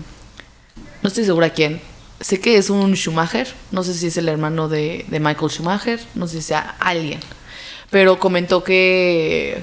no 1.02 1.08
estoy 1.08 1.24
segura 1.24 1.50
quién. 1.50 1.82
Sé 2.26 2.40
que 2.40 2.56
es 2.56 2.70
un 2.70 2.94
Schumacher. 2.96 3.46
No 3.70 3.84
sé 3.84 3.94
si 3.94 4.08
es 4.08 4.16
el 4.16 4.28
hermano 4.28 4.68
de, 4.68 5.04
de 5.06 5.20
Michael 5.20 5.48
Schumacher. 5.48 6.00
No 6.16 6.26
sé 6.26 6.38
si 6.38 6.42
sea 6.48 6.74
alguien. 6.80 7.20
Pero 7.90 8.18
comentó 8.18 8.64
que 8.64 9.62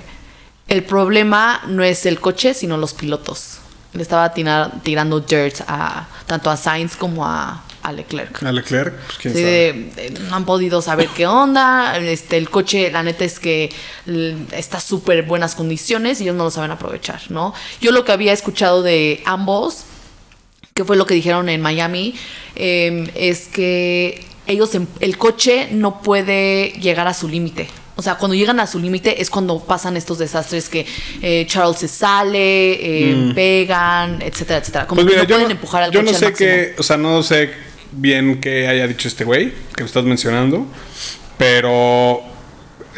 el 0.69 0.83
problema 0.85 1.59
no 1.67 1.83
es 1.83 2.05
el 2.05 2.21
coche, 2.21 2.53
sino 2.53 2.77
los 2.77 2.93
pilotos. 2.93 3.57
Le 3.91 4.01
estaba 4.01 4.33
tirando 4.33 5.19
dirt 5.19 5.59
a, 5.67 6.07
tanto 6.25 6.49
a 6.49 6.55
Sainz 6.55 6.95
como 6.95 7.25
a, 7.27 7.65
a 7.83 7.91
Leclerc. 7.91 8.41
A 8.43 8.51
Leclerc, 8.53 8.95
pues 9.07 9.17
quién 9.17 9.33
Sí, 9.33 9.41
sabe. 9.41 10.11
no 10.29 10.35
han 10.37 10.45
podido 10.45 10.81
saber 10.81 11.09
qué 11.09 11.27
onda. 11.27 11.97
Este, 11.97 12.37
el 12.37 12.49
coche, 12.49 12.89
la 12.91 13.03
neta 13.03 13.25
es 13.25 13.39
que 13.39 13.71
l- 14.07 14.37
está 14.53 14.79
súper 14.79 15.23
buenas 15.23 15.53
condiciones 15.55 16.21
y 16.21 16.23
ellos 16.23 16.35
no 16.37 16.45
lo 16.45 16.49
saben 16.51 16.71
aprovechar, 16.71 17.19
¿no? 17.27 17.53
Yo 17.81 17.91
lo 17.91 18.05
que 18.05 18.13
había 18.13 18.31
escuchado 18.31 18.81
de 18.83 19.21
ambos, 19.25 19.83
que 20.73 20.83
fue 20.83 20.97
lo 20.97 21.05
que 21.05 21.13
dijeron 21.13 21.49
en 21.49 21.61
Miami, 21.61 22.15
eh, 22.55 23.07
es 23.15 23.47
que 23.47 24.23
ellos, 24.47 24.73
en- 24.75 24.87
el 24.99 25.17
coche 25.17 25.67
no 25.71 26.01
puede 26.01 26.73
llegar 26.81 27.07
a 27.07 27.13
su 27.13 27.27
límite. 27.27 27.67
O 27.95 28.01
sea, 28.01 28.15
cuando 28.15 28.33
llegan 28.33 28.59
a 28.59 28.65
su 28.65 28.79
límite 28.79 29.21
es 29.21 29.29
cuando 29.29 29.59
pasan 29.59 29.97
estos 29.97 30.17
desastres 30.17 30.67
que 30.67 30.85
eh, 31.21 31.45
Charles 31.47 31.77
se 31.77 31.87
sale, 31.87 32.71
eh, 32.73 33.31
pegan, 33.35 34.19
etcétera, 34.23 34.59
etcétera. 34.59 34.87
Como 34.87 35.01
Mm. 35.01 35.05
Pues 35.05 35.15
que 35.15 35.21
no 35.21 35.27
yo, 35.27 35.35
pueden 35.35 35.47
no- 35.49 35.51
empujar 35.51 35.83
al 35.83 35.91
yo 35.91 35.99
coche 36.01 36.11
no 36.11 36.17
al 36.17 36.23
sé 36.25 36.33
qué, 36.33 36.73
o 36.79 36.83
sea, 36.83 36.97
no 36.97 37.21
sé 37.21 37.51
bien 37.91 38.41
qué 38.41 38.67
haya 38.67 38.87
dicho 38.87 39.07
este 39.07 39.23
güey 39.25 39.53
que 39.75 39.83
me 39.83 39.85
estás 39.87 40.03
mencionando, 40.05 40.65
pero 41.37 42.21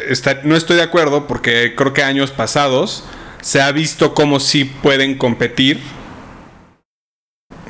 está- 0.08 0.40
no 0.44 0.56
estoy 0.56 0.76
de 0.76 0.82
acuerdo 0.82 1.26
porque 1.26 1.74
creo 1.76 1.92
que 1.92 2.02
años 2.02 2.30
pasados 2.30 3.04
se 3.42 3.60
ha 3.60 3.70
visto 3.72 4.14
cómo 4.14 4.40
sí 4.40 4.64
pueden 4.64 5.18
competir 5.18 5.78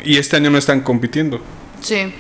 y 0.07 0.16
este 0.19 0.37
año 0.37 0.51
no 0.51 0.59
están 0.59 0.81
compitiendo. 0.81 1.40
Sí. 1.81 2.12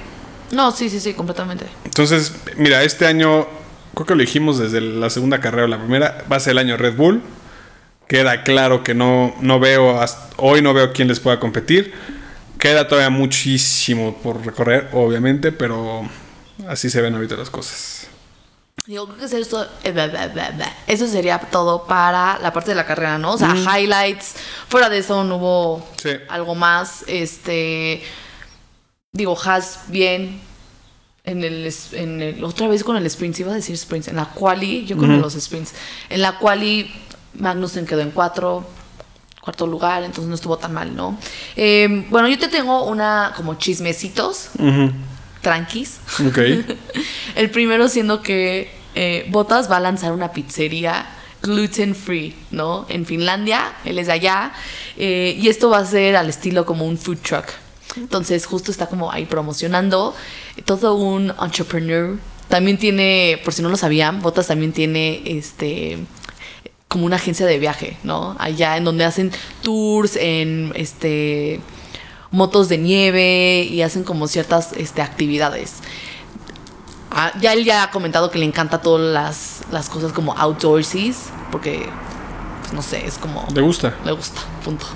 No, 0.52 0.70
sí, 0.70 0.90
sí, 0.90 1.00
sí, 1.00 1.14
completamente. 1.14 1.66
Entonces, 1.84 2.32
mira, 2.56 2.82
este 2.84 3.06
año, 3.06 3.46
creo 3.94 4.06
que 4.06 4.14
lo 4.14 4.20
dijimos 4.20 4.58
desde 4.58 4.80
la 4.80 5.10
segunda 5.10 5.40
carrera 5.40 5.64
o 5.64 5.68
la 5.68 5.78
primera, 5.78 6.24
va 6.30 6.36
a 6.36 6.40
ser 6.40 6.52
el 6.52 6.58
año 6.58 6.76
Red 6.76 6.94
Bull. 6.96 7.22
Queda 8.08 8.44
claro 8.44 8.84
que 8.84 8.94
no, 8.94 9.34
no 9.40 9.58
veo, 9.58 10.00
hasta- 10.00 10.28
hoy 10.36 10.62
no 10.62 10.72
veo 10.74 10.92
quién 10.92 11.08
les 11.08 11.18
pueda 11.18 11.40
competir. 11.40 11.92
Queda 12.58 12.86
todavía 12.86 13.10
muchísimo 13.10 14.16
por 14.22 14.44
recorrer, 14.46 14.88
obviamente, 14.92 15.50
pero 15.52 16.08
así 16.68 16.88
se 16.90 17.00
ven 17.00 17.14
ahorita 17.14 17.36
las 17.36 17.50
cosas. 17.50 18.06
Digo, 18.84 19.06
creo 19.06 19.18
que 19.18 19.24
es 19.24 19.32
esto, 19.32 19.66
eh, 19.82 20.62
eso 20.86 21.08
sería 21.08 21.38
todo 21.40 21.86
para 21.86 22.38
la 22.40 22.52
parte 22.52 22.70
de 22.72 22.74
la 22.76 22.84
carrera, 22.86 23.16
¿no? 23.18 23.32
O 23.32 23.38
sea, 23.38 23.54
highlights. 23.56 24.34
Fuera 24.68 24.88
de 24.90 24.98
eso 24.98 25.24
no 25.24 25.36
hubo 25.36 25.88
Sí. 25.96 26.10
algo 26.28 26.54
más. 26.54 27.02
Este, 27.08 28.02
digo, 29.12 29.36
Has 29.44 29.80
bien. 29.88 30.40
En 31.24 31.42
el, 31.42 31.74
en 31.92 32.22
el- 32.22 32.44
otra 32.44 32.68
vez 32.68 32.84
con 32.84 32.96
el 32.96 33.04
sprint, 33.06 33.40
iba 33.40 33.50
a 33.50 33.54
decir 33.56 33.76
sprints. 33.76 34.06
En 34.06 34.14
la 34.14 34.26
quali, 34.26 34.84
yo 34.84 34.96
con 34.96 35.20
los 35.20 35.32
sprints. 35.32 35.72
En 36.08 36.20
la 36.22 36.38
quali, 36.38 36.88
Magnussen 37.34 37.84
quedó 37.86 38.02
en 38.02 38.12
cuatro, 38.12 38.64
cuarto 39.40 39.66
lugar, 39.66 40.04
entonces 40.04 40.28
no 40.28 40.36
estuvo 40.36 40.56
tan 40.58 40.72
mal, 40.72 40.94
¿no? 40.94 41.18
Eh, 41.56 42.06
bueno, 42.10 42.28
yo 42.28 42.38
te 42.38 42.46
tengo 42.46 42.84
una 42.84 43.32
como 43.36 43.54
chismecitos, 43.56 44.50
tranquis. 45.46 46.00
Ok. 46.26 46.38
El 47.36 47.50
primero 47.50 47.88
siendo 47.88 48.20
que 48.20 48.68
eh, 48.96 49.26
Botas 49.28 49.70
va 49.70 49.76
a 49.76 49.80
lanzar 49.80 50.10
una 50.10 50.32
pizzería 50.32 51.06
gluten 51.40 51.94
free, 51.94 52.34
¿no? 52.50 52.84
En 52.88 53.06
Finlandia, 53.06 53.74
él 53.84 54.00
es 54.00 54.08
de 54.08 54.14
allá, 54.14 54.52
eh, 54.96 55.38
y 55.40 55.48
esto 55.48 55.70
va 55.70 55.78
a 55.78 55.86
ser 55.86 56.16
al 56.16 56.28
estilo 56.28 56.66
como 56.66 56.84
un 56.84 56.98
food 56.98 57.18
truck. 57.18 57.46
Entonces 57.96 58.44
justo 58.44 58.72
está 58.72 58.88
como 58.88 59.12
ahí 59.12 59.24
promocionando, 59.24 60.16
todo 60.64 60.96
un 60.96 61.32
entrepreneur. 61.40 62.18
También 62.48 62.76
tiene, 62.76 63.40
por 63.44 63.54
si 63.54 63.62
no 63.62 63.68
lo 63.68 63.76
sabían, 63.76 64.22
Botas 64.22 64.48
también 64.48 64.72
tiene 64.72 65.22
este 65.26 65.98
como 66.88 67.06
una 67.06 67.16
agencia 67.16 67.46
de 67.46 67.60
viaje, 67.60 67.98
¿no? 68.02 68.34
Allá 68.40 68.76
en 68.76 68.82
donde 68.82 69.04
hacen 69.04 69.30
tours 69.62 70.16
en 70.16 70.72
este 70.74 71.60
motos 72.30 72.68
de 72.68 72.78
nieve 72.78 73.62
y 73.62 73.82
hacen 73.82 74.04
como 74.04 74.28
ciertas 74.28 74.72
este, 74.72 75.02
actividades. 75.02 75.74
Ah, 77.10 77.32
ya 77.40 77.52
él 77.52 77.64
ya 77.64 77.82
ha 77.82 77.90
comentado 77.90 78.30
que 78.30 78.38
le 78.38 78.44
encanta 78.44 78.80
todas 78.80 79.12
las, 79.12 79.60
las 79.70 79.88
cosas 79.88 80.12
como 80.12 80.32
outdoorsies, 80.36 81.30
porque, 81.50 81.88
pues, 82.60 82.72
no 82.72 82.82
sé, 82.82 83.06
es 83.06 83.16
como... 83.16 83.46
¿Te 83.54 83.60
gusta? 83.60 83.94
Le 84.04 84.12
gusta, 84.12 84.42
punto. 84.64 84.86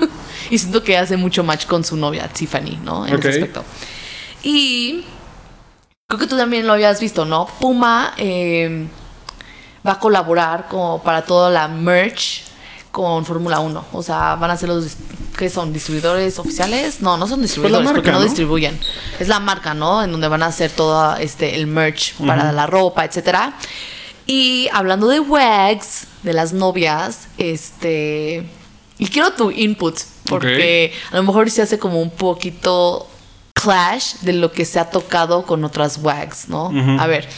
y 0.50 0.58
siento 0.58 0.82
que 0.82 0.96
hace 0.96 1.16
mucho 1.16 1.44
match 1.44 1.66
con 1.66 1.84
su 1.84 1.96
novia, 1.96 2.28
Tiffany, 2.28 2.78
¿no? 2.82 3.06
En 3.06 3.18
ese 3.18 3.28
aspecto. 3.28 3.64
Y 4.42 5.04
creo 6.06 6.20
que 6.20 6.26
tú 6.26 6.36
también 6.36 6.66
lo 6.66 6.72
habías 6.72 7.00
visto, 7.00 7.24
¿no? 7.24 7.46
Puma 7.60 8.14
eh, 8.16 8.86
va 9.86 9.92
a 9.92 9.98
colaborar 9.98 10.68
como 10.68 11.02
para 11.02 11.22
toda 11.22 11.50
la 11.50 11.68
merch 11.68 12.44
con 12.96 13.26
Fórmula 13.26 13.60
1. 13.60 13.84
O 13.92 14.02
sea, 14.02 14.36
van 14.36 14.50
a 14.50 14.56
ser 14.56 14.70
los... 14.70 14.96
¿Qué 15.36 15.50
son? 15.50 15.70
¿Distribuidores 15.70 16.38
oficiales? 16.38 17.02
No, 17.02 17.18
no 17.18 17.26
son 17.26 17.42
distribuidores 17.42 17.84
marca, 17.84 17.96
porque 17.96 18.10
no, 18.10 18.20
¿no? 18.20 18.24
distribuyen. 18.24 18.80
Es 19.20 19.28
la 19.28 19.38
marca, 19.38 19.74
¿no? 19.74 20.02
En 20.02 20.12
donde 20.12 20.28
van 20.28 20.42
a 20.42 20.46
hacer 20.46 20.70
todo 20.70 21.14
este, 21.16 21.56
el 21.56 21.66
merch 21.66 22.14
para 22.14 22.52
la 22.52 22.66
ropa, 22.66 23.04
etcétera. 23.04 23.52
Y 24.26 24.70
hablando 24.72 25.08
de 25.08 25.20
wags, 25.20 26.06
de 26.22 26.32
las 26.32 26.54
novias, 26.54 27.28
este... 27.36 28.48
Y 28.96 29.08
quiero 29.08 29.30
tu 29.34 29.50
input, 29.50 29.98
porque 30.24 30.94
a 31.12 31.16
lo 31.16 31.22
mejor 31.24 31.50
se 31.50 31.60
hace 31.60 31.78
como 31.78 32.00
un 32.00 32.10
poquito 32.10 33.06
clash 33.52 34.14
de 34.22 34.32
lo 34.32 34.52
que 34.52 34.64
se 34.64 34.80
ha 34.80 34.88
tocado 34.88 35.42
con 35.42 35.62
otras 35.66 35.98
wags, 35.98 36.48
¿no? 36.48 36.72
A 36.98 37.06
ver, 37.06 37.28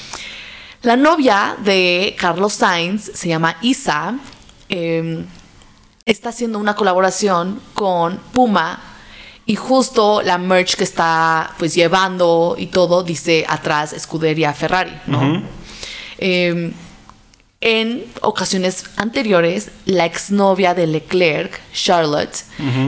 la 0.83 0.95
novia 0.95 1.57
de 1.65 2.15
Carlos 2.17 2.53
Sainz 2.53 3.11
se 3.13 3.27
llama 3.27 3.57
Isa. 3.61 4.15
eh, 4.69 5.25
está 6.09 6.31
haciendo 6.31 6.59
una 6.59 6.75
colaboración 6.75 7.61
con 7.75 8.17
Puma 8.33 8.81
y 9.45 9.57
justo 9.57 10.23
la 10.23 10.39
merch 10.39 10.75
que 10.75 10.85
está 10.85 11.55
pues 11.59 11.75
llevando 11.75 12.57
y 12.59 12.67
todo 12.67 13.03
dice 13.03 13.45
atrás 13.47 13.93
escudería 13.93 14.55
Ferrari, 14.55 14.99
¿no? 15.07 15.43
Eh, 16.17 16.73
en 17.61 18.05
ocasiones 18.23 18.85
anteriores, 18.97 19.71
la 19.85 20.07
exnovia 20.07 20.75
de 20.75 20.87
Leclerc, 20.87 21.61
Charlotte, 21.73 22.45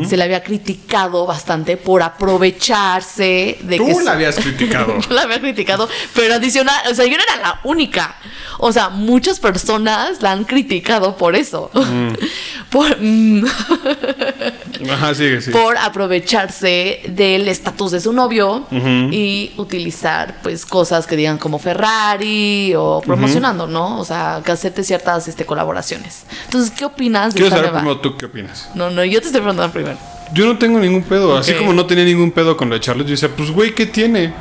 se 0.06 0.16
le 0.16 0.24
había 0.24 0.42
criticado 0.42 1.26
bastante 1.26 1.76
por 1.76 2.02
aprovecharse 2.02 3.58
de 3.60 3.78
que 3.78 3.92
Tú 3.92 4.00
la 4.00 4.12
habías 4.12 4.36
criticado. 4.36 4.98
yo 5.08 5.14
la 5.14 5.22
había 5.22 5.40
criticado, 5.40 5.88
pero 6.14 6.34
adicional, 6.34 6.74
o 6.90 6.94
sea, 6.94 7.04
yo 7.06 7.16
no 7.16 7.22
era 7.22 7.36
la 7.42 7.60
única. 7.64 8.16
O 8.58 8.72
sea, 8.72 8.88
muchas 8.90 9.40
personas 9.40 10.20
la 10.22 10.32
han 10.32 10.44
criticado 10.44 11.16
por 11.16 11.34
eso. 11.34 11.70
por, 12.70 12.96
mm, 13.00 13.44
Ajá, 14.90 15.14
sigue, 15.14 15.40
sigue. 15.40 15.58
por 15.58 15.76
aprovecharse 15.78 17.00
del 17.08 17.48
estatus 17.48 17.90
de 17.92 18.00
su 18.00 18.12
novio 18.12 18.66
y 19.10 19.52
utilizar 19.56 20.36
pues 20.42 20.66
cosas 20.66 21.06
que 21.06 21.16
digan 21.16 21.38
como 21.38 21.58
Ferrari 21.58 22.74
o 22.76 23.00
promocionando, 23.04 23.66
¿no? 23.66 23.98
O 24.00 24.04
sea, 24.04 24.42
que 24.44 24.52
hacerte 24.52 24.84
ciertas 24.84 25.28
este, 25.28 25.44
colaboraciones. 25.44 26.24
Entonces, 26.44 26.70
¿qué 26.70 26.84
opinas 26.84 27.34
de 27.34 27.40
Quiero 27.40 27.46
esta 27.46 27.56
saber 27.56 27.72
nueva? 27.72 27.80
primero 27.80 28.00
tú 28.00 28.16
qué 28.16 28.26
opinas. 28.26 28.70
No, 28.74 28.90
no, 28.90 29.04
yo 29.04 29.20
te 29.20 29.26
estoy 29.26 29.40
preguntando 29.40 29.59
primero. 29.68 29.98
Yo 30.32 30.46
no 30.46 30.58
tengo 30.58 30.78
ningún 30.78 31.02
pedo. 31.02 31.36
Así 31.36 31.54
como 31.54 31.72
no 31.72 31.86
tenía 31.86 32.04
ningún 32.04 32.30
pedo 32.30 32.56
con 32.56 32.68
lo 32.68 32.76
de 32.76 32.80
Charlotte, 32.80 33.06
yo 33.06 33.12
decía, 33.12 33.30
pues 33.36 33.50
güey, 33.50 33.74
¿qué 33.74 33.86
tiene? 33.86 34.32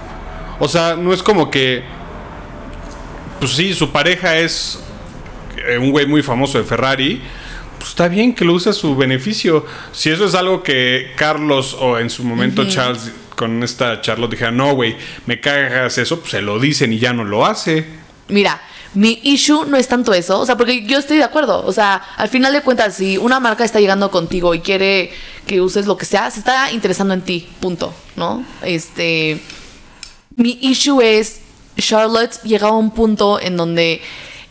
O 0.59 0.67
sea, 0.67 0.95
no 0.95 1.13
es 1.13 1.23
como 1.23 1.49
que. 1.49 1.83
Pues 3.39 3.53
sí, 3.53 3.73
su 3.73 3.91
pareja 3.91 4.37
es 4.37 4.79
eh, 5.67 5.77
un 5.77 5.91
güey 5.91 6.05
muy 6.05 6.21
famoso 6.21 6.57
de 6.57 6.65
Ferrari. 6.65 7.21
pues 7.77 7.89
está 7.89 8.07
bien 8.07 8.35
que 8.35 8.45
lo 8.45 8.53
use 8.53 8.69
a 8.69 8.73
su 8.73 8.95
beneficio. 8.95 9.65
Si 9.91 10.09
eso 10.09 10.25
es 10.25 10.35
algo 10.35 10.61
que 10.61 11.11
Carlos 11.15 11.75
o 11.79 11.97
en 11.97 12.09
su 12.09 12.23
momento 12.23 12.67
Charles 12.67 13.11
con 13.35 13.63
esta 13.63 14.01
Charlotte 14.01 14.31
dijera, 14.31 14.51
no, 14.51 14.73
güey, 14.73 14.97
me 15.25 15.39
cagas 15.39 15.97
eso, 15.97 16.19
pues 16.19 16.31
se 16.31 16.41
lo 16.41 16.59
dicen 16.59 16.91
y 16.91 16.99
ya 16.99 17.13
no 17.13 17.23
lo 17.23 17.45
hace. 17.45 17.85
Mira, 18.27 18.61
mi 18.95 19.19
issue 19.23 19.65
no 19.65 19.77
es 19.77 19.87
tanto 19.87 20.13
eso, 20.13 20.39
o 20.39 20.45
sea, 20.45 20.57
porque 20.57 20.83
yo 20.85 20.97
estoy 20.97 21.17
de 21.17 21.23
acuerdo, 21.23 21.63
o 21.65 21.71
sea, 21.71 22.01
al 22.17 22.27
final 22.29 22.51
de 22.53 22.61
cuentas, 22.61 22.95
si 22.95 23.17
una 23.17 23.39
marca 23.39 23.63
está 23.63 23.79
llegando 23.79 24.09
contigo 24.09 24.53
y 24.55 24.61
quiere 24.61 25.11
que 25.45 25.61
uses 25.61 25.85
lo 25.85 25.95
que 25.97 26.05
sea, 26.05 26.31
se 26.31 26.39
está 26.39 26.71
interesando 26.71 27.13
en 27.13 27.21
ti, 27.21 27.47
punto, 27.59 27.93
¿no? 28.15 28.43
Este, 28.63 29.39
mi 30.35 30.57
issue 30.61 31.01
es, 31.01 31.41
Charlotte 31.77 32.41
llegaba 32.43 32.73
a 32.73 32.77
un 32.79 32.91
punto 32.91 33.39
en 33.39 33.57
donde 33.57 34.01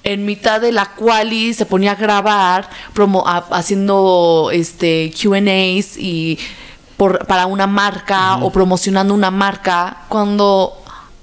en 0.05 0.25
mitad 0.25 0.61
de 0.61 0.71
la 0.73 0.87
quali 0.95 1.53
se 1.53 1.67
ponía 1.67 1.93
a 1.93 1.97
grabar, 1.97 2.71
promo, 2.95 3.27
a- 3.27 3.45
haciendo 3.51 4.51
este 4.53 5.13
Q&As 5.21 5.97
y 5.99 6.39
por, 6.97 7.27
para 7.27 7.47
una 7.47 7.67
marca 7.67 8.37
o 8.37 8.51
promocionando 8.51 9.13
una 9.15 9.31
marca, 9.31 10.05
cuando 10.09 10.73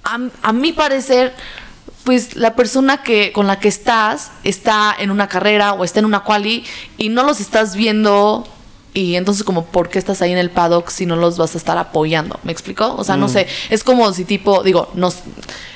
a, 0.04 0.20
a 0.44 0.54
mi 0.54 0.74
parecer, 0.74 1.34
pues 2.06 2.36
la 2.36 2.56
persona 2.56 3.04
que 3.04 3.34
con 3.34 3.48
la 3.48 3.60
que 3.60 3.68
estás 3.68 4.32
está 4.44 4.96
en 4.98 5.12
una 5.12 5.28
carrera 5.28 5.74
o 5.74 5.84
está 5.84 6.00
en 6.00 6.06
una 6.06 6.24
quali 6.24 6.64
y 6.98 7.10
no 7.10 7.24
los 7.24 7.42
estás 7.42 7.76
viendo 7.76 8.48
y 8.94 9.16
entonces 9.16 9.44
como 9.44 9.66
por 9.66 9.90
qué 9.90 10.00
estás 10.00 10.22
ahí 10.22 10.32
en 10.32 10.38
el 10.38 10.52
paddock 10.52 10.90
si 10.90 11.06
no 11.06 11.18
los 11.18 11.38
vas 11.38 11.56
a 11.56 11.58
estar 11.58 11.78
apoyando, 11.78 12.40
¿me 12.44 12.52
explico? 12.52 12.96
O 12.96 13.04
sea, 13.04 13.18
no 13.18 13.28
sé, 13.28 13.48
es 13.70 13.84
como 13.84 14.14
si 14.14 14.24
tipo, 14.24 14.64
digo, 14.64 14.90
no 14.94 15.10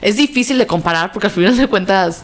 es 0.01 0.15
difícil 0.15 0.57
de 0.57 0.67
comparar 0.67 1.11
porque 1.11 1.27
al 1.27 1.33
final 1.33 1.57
de 1.57 1.67
cuentas 1.67 2.23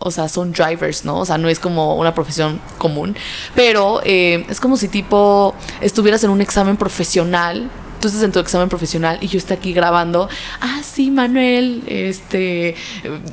o 0.00 0.10
sea, 0.10 0.28
son 0.28 0.52
drivers, 0.52 1.04
¿no? 1.04 1.18
O 1.18 1.24
sea, 1.24 1.38
no 1.38 1.48
es 1.48 1.58
como 1.58 1.96
una 1.96 2.14
profesión 2.14 2.60
común, 2.78 3.16
pero 3.54 4.00
eh, 4.04 4.44
es 4.48 4.60
como 4.60 4.76
si 4.76 4.88
tipo 4.88 5.54
estuvieras 5.80 6.22
en 6.24 6.30
un 6.30 6.40
examen 6.40 6.76
profesional, 6.76 7.68
tú 8.00 8.08
estás 8.08 8.22
en 8.22 8.32
tu 8.32 8.38
examen 8.38 8.68
profesional 8.68 9.18
y 9.20 9.28
yo 9.28 9.38
estoy 9.38 9.56
aquí 9.56 9.72
grabando, 9.72 10.28
ah, 10.60 10.80
sí, 10.82 11.10
Manuel, 11.10 11.82
este, 11.86 12.74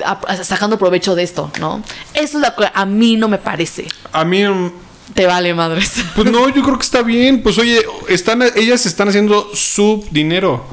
a- 0.06 0.44
sacando 0.44 0.78
provecho 0.78 1.16
de 1.16 1.24
esto, 1.24 1.52
¿no? 1.60 1.84
Eso 2.14 2.38
es 2.40 2.44
lo 2.48 2.56
que 2.56 2.70
a 2.74 2.86
mí 2.86 3.16
no 3.16 3.28
me 3.28 3.38
parece. 3.38 3.88
A 4.12 4.24
mí, 4.26 4.44
mm, 4.44 4.72
Te 5.14 5.26
vale 5.28 5.54
madres. 5.54 5.94
pues 6.16 6.30
no, 6.32 6.50
yo 6.50 6.64
creo 6.64 6.78
que 6.78 6.84
está 6.84 7.02
bien. 7.04 7.42
Pues 7.44 7.58
oye, 7.60 7.80
están, 8.10 8.42
ellas 8.56 8.86
están 8.86 9.08
haciendo 9.08 9.50
su 9.54 10.04
dinero. 10.12 10.66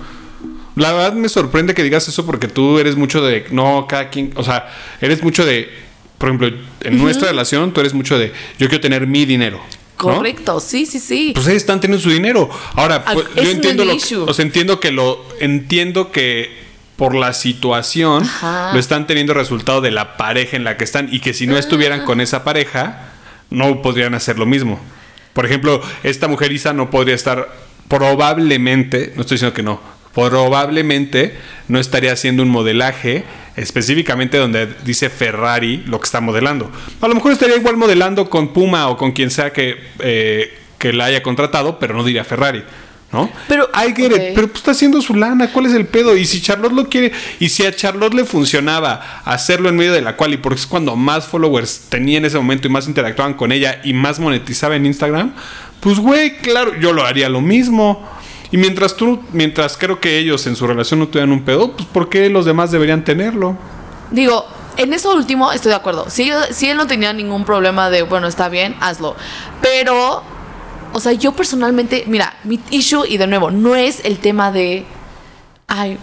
La 0.75 0.93
verdad 0.93 1.13
me 1.13 1.29
sorprende 1.29 1.75
que 1.75 1.83
digas 1.83 2.09
eso 2.09 2.25
porque 2.25 2.49
tú 2.49 2.79
eres 2.79 2.97
mucho 2.97 3.23
de, 3.23 3.45
no, 3.51 3.87
cada 3.87 4.09
quien, 4.09 4.33
o 4.37 4.43
sea, 4.43 4.67
eres 5.03 5.23
mucho 5.23 5.45
de, 5.45 5.69
por 6.17 6.31
ejemplo, 6.31 6.49
en 6.81 6.97
nuestra 6.99 7.29
relación 7.29 7.73
tú 7.75 7.81
eres 7.81 7.93
mucho 7.93 8.19
de, 8.19 8.33
yo 8.59 8.69
quiero 8.69 8.81
tener 8.81 9.07
mi 9.07 9.27
dinero. 9.27 9.61
¿No? 10.09 10.17
Correcto, 10.17 10.61
sí, 10.61 10.87
sí, 10.87 10.99
sí. 10.99 11.33
Pues 11.35 11.47
ellos 11.47 11.59
están 11.63 11.81
teniendo 11.81 12.03
su 12.03 12.11
dinero. 12.11 12.49
Ahora, 12.75 13.05
Ah, 13.07 13.13
pues, 13.15 13.27
yo 13.35 13.51
entiendo 13.51 13.85
lo 13.85 13.95
o 13.95 14.35
sea, 14.35 14.45
entiendo 14.45 14.81
que 14.81 14.91
lo 14.91 15.25
entiendo 15.41 16.11
que 16.13 16.63
por 16.97 17.15
la 17.15 17.33
situación 17.33 18.23
Ajá. 18.25 18.71
lo 18.73 18.79
están 18.79 19.07
teniendo 19.07 19.35
resultado 19.35 19.81
de 19.81 19.91
la 19.91 20.17
pareja 20.17 20.57
en 20.57 20.65
la 20.65 20.77
que 20.77 20.85
están 20.85 21.09
y 21.13 21.21
que 21.21 21.35
si 21.35 21.47
no 21.47 21.57
Ah. 21.57 21.59
estuvieran 21.59 22.05
con 22.05 22.21
esa 22.21 22.45
pareja 22.45 23.09
no 23.51 23.83
podrían 23.83 24.15
hacer 24.15 24.39
lo 24.39 24.47
mismo. 24.47 24.79
Por 25.33 25.47
ejemplo, 25.47 25.81
esta 26.03 26.29
mujer 26.29 26.53
Isa 26.53 26.73
no 26.73 26.91
podría 26.91 27.15
estar 27.15 27.49
probablemente, 27.89 29.13
no 29.17 29.23
estoy 29.23 29.37
diciendo 29.37 29.55
que 29.55 29.63
no, 29.63 29.81
probablemente 30.15 31.37
no 31.69 31.79
estaría 31.79 32.13
haciendo 32.13 32.43
un 32.43 32.51
modelaje 32.51 33.25
específicamente 33.57 34.37
donde 34.39 34.69
dice 34.85 35.11
Ferrari 35.11 35.83
lo 35.87 36.01
que 36.01 36.05
está 36.07 36.21
modelando. 36.21 36.71
A 37.01 37.09
lo 37.09 37.15
mejor 37.15 37.33
estaría 37.33 37.57
igual 37.57 37.77
modelando 37.77 38.29
con 38.31 38.53
Puma 38.53 38.89
o 38.89 38.97
con 38.97 39.13
quien 39.13 39.31
sea 39.31 39.53
que, 39.53 39.77
eh, 40.01 40.59
que 40.79 40.93
la 40.93 41.07
haya 41.07 41.23
contratado, 41.23 41.79
pero 41.79 41.95
no 41.95 42.05
diría 42.05 42.25
Ferrari. 42.25 42.63
¿No? 43.13 43.29
Pero- 43.47 43.69
I 43.75 43.93
get 43.95 44.07
it, 44.11 44.35
pero 44.35 44.47
pues 44.49 44.61
está 44.61 44.71
haciendo 44.71 45.03
su 45.03 45.15
lana, 45.15 45.53
¿cuál 45.53 45.67
es 45.67 45.75
el 45.75 45.85
pedo? 45.85 46.17
Y 46.17 46.25
si 46.25 46.41
Charlotte 46.41 46.73
lo 46.73 46.89
quiere, 46.89 47.13
y 47.41 47.51
si 47.51 47.63
a 47.67 47.77
Charlotte 47.77 48.15
le 48.15 48.25
funcionaba 48.25 49.21
hacerlo 49.27 49.69
en 49.69 49.77
medio 49.77 49.93
de 49.93 50.01
la 50.01 50.17
cual, 50.17 50.33
y 50.33 50.39
porque 50.39 50.61
es 50.61 50.67
cuando 50.67 50.97
más 50.97 51.27
followers 51.27 51.89
tenía 51.91 52.17
en 52.17 52.25
ese 52.25 52.39
momento 52.39 52.69
y 52.69 52.71
más 52.71 52.89
interactuaban 52.89 53.35
con 53.35 53.53
ella 53.53 53.83
y 53.85 53.93
más 53.93 54.19
monetizaba 54.19 54.77
en 54.77 54.87
Instagram, 54.87 55.35
pues 55.81 55.99
güey, 55.99 56.39
claro, 56.39 56.73
yo 56.81 56.95
lo 56.95 57.05
haría 57.05 57.29
lo 57.29 57.43
mismo. 57.43 58.03
Y 58.53 58.59
mientras 58.59 58.95
tú, 58.97 59.21
mientras 59.33 59.79
creo 59.79 59.99
que 59.99 60.19
ellos 60.19 60.47
en 60.47 60.57
su 60.57 60.67
relación 60.67 61.01
no 61.01 61.09
tuvieran 61.09 61.33
un 61.33 61.43
pedo, 61.43 61.73
pues 61.73 61.89
¿por 61.89 62.11
qué 62.11 62.29
los 62.29 62.45
demás 62.45 62.71
deberían 62.71 63.03
tenerlo? 63.03 63.57
Digo, 64.11 64.45
en 64.77 64.93
eso 64.93 65.15
último 65.15 65.53
estoy 65.53 65.71
de 65.71 65.77
acuerdo. 65.77 66.11
Si, 66.11 66.31
si 66.51 66.69
él 66.69 66.77
no 66.77 66.87
tenía 66.87 67.15
ningún 67.15 67.47
problema 67.47 67.89
de, 67.89 68.03
bueno, 68.03 68.27
está 68.27 68.51
bien, 68.51 68.77
hazlo. 68.81 69.17
Pero, 69.63 70.23
o 70.93 71.01
sea, 71.01 71.13
yo 71.13 71.33
personalmente, 71.33 72.05
mira, 72.07 72.37
mi 72.45 72.61
issue, 72.71 73.07
y 73.09 73.17
de 73.17 73.27
nuevo, 73.27 73.51
no 73.51 73.75
es 73.75 74.05
el 74.05 74.19
tema 74.19 74.53
de, 74.53 74.85
ay, 75.67 75.99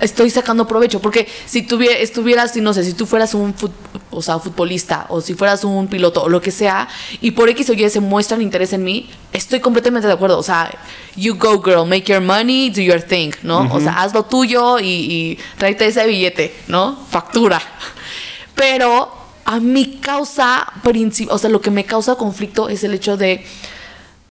estoy 0.00 0.30
sacando 0.30 0.66
provecho. 0.66 1.00
Porque 1.00 1.26
si 1.46 1.62
tuviera, 1.62 1.96
estuvieras, 1.98 2.54
no 2.56 2.72
sé, 2.74 2.84
si 2.84 2.92
tú 2.94 3.06
fueras 3.06 3.34
un 3.34 3.54
fut- 3.54 3.70
o 4.10 4.20
sea, 4.20 4.38
futbolista, 4.38 5.06
o 5.08 5.20
si 5.20 5.34
fueras 5.34 5.64
un 5.64 5.86
piloto, 5.88 6.22
o 6.22 6.28
lo 6.28 6.40
que 6.42 6.50
sea, 6.50 6.88
y 7.20 7.30
por 7.30 7.48
X 7.48 7.70
o 7.70 7.72
Y 7.72 7.88
se 7.88 8.00
muestran 8.00 8.42
interés 8.42 8.72
en 8.74 8.84
mí, 8.84 9.08
estoy 9.32 9.60
completamente 9.60 10.06
de 10.06 10.12
acuerdo. 10.14 10.38
O 10.38 10.42
sea, 10.42 10.70
you 11.16 11.34
go 11.36 11.62
girl, 11.62 11.86
make 11.86 12.02
your 12.12 12.20
money, 12.20 12.70
do 12.70 12.82
your 12.82 13.00
thing, 13.02 13.30
¿no? 13.42 13.68
O 13.72 13.80
sea, 13.80 14.02
haz 14.02 14.12
lo 14.12 14.24
tuyo 14.24 14.78
y, 14.78 14.84
y 14.84 15.38
tráete 15.56 15.86
ese 15.86 16.06
billete, 16.06 16.54
¿no? 16.68 16.98
Factura. 17.10 17.60
Pero 18.54 19.10
a 19.44 19.58
mi 19.60 19.96
causa, 19.98 20.66
princip- 20.84 21.28
o 21.30 21.38
sea, 21.38 21.50
lo 21.50 21.60
que 21.60 21.70
me 21.70 21.84
causa 21.84 22.14
conflicto 22.16 22.68
es 22.68 22.84
el 22.84 22.94
hecho 22.94 23.16
de 23.16 23.44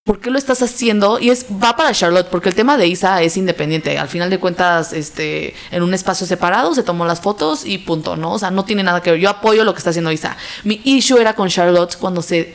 ¿Por 0.04 0.18
qué 0.18 0.30
lo 0.30 0.38
estás 0.38 0.60
haciendo? 0.62 1.20
Y 1.20 1.30
es 1.30 1.46
va 1.62 1.76
para 1.76 1.92
Charlotte, 1.92 2.26
porque 2.28 2.48
el 2.48 2.56
tema 2.56 2.76
de 2.76 2.88
Isa 2.88 3.22
es 3.22 3.36
independiente. 3.36 3.98
Al 3.98 4.08
final 4.08 4.30
de 4.30 4.40
cuentas, 4.40 4.92
este, 4.92 5.54
en 5.70 5.84
un 5.84 5.94
espacio 5.94 6.26
separado 6.26 6.74
se 6.74 6.82
tomó 6.82 7.04
las 7.04 7.20
fotos 7.20 7.64
y 7.64 7.78
punto, 7.78 8.16
¿no? 8.16 8.32
O 8.32 8.38
sea, 8.40 8.50
no 8.50 8.64
tiene 8.64 8.82
nada 8.82 9.00
que 9.00 9.12
ver. 9.12 9.20
Yo 9.20 9.30
apoyo 9.30 9.62
lo 9.62 9.72
que 9.74 9.78
está 9.78 9.90
haciendo 9.90 10.10
Isa. 10.10 10.36
Mi 10.64 10.80
issue 10.82 11.20
era 11.20 11.34
con 11.34 11.48
Charlotte 11.48 11.96
cuando 12.00 12.20
se 12.20 12.52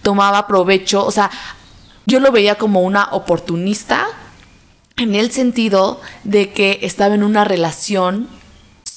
tomaba 0.00 0.46
provecho. 0.46 1.04
O 1.04 1.10
sea, 1.10 1.30
yo 2.06 2.18
lo 2.18 2.32
veía 2.32 2.54
como 2.54 2.80
una 2.80 3.10
oportunista 3.12 4.06
en 4.96 5.14
el 5.14 5.30
sentido 5.32 6.00
de 6.24 6.50
que 6.50 6.78
estaba 6.80 7.14
en 7.14 7.24
una 7.24 7.44
relación 7.44 8.26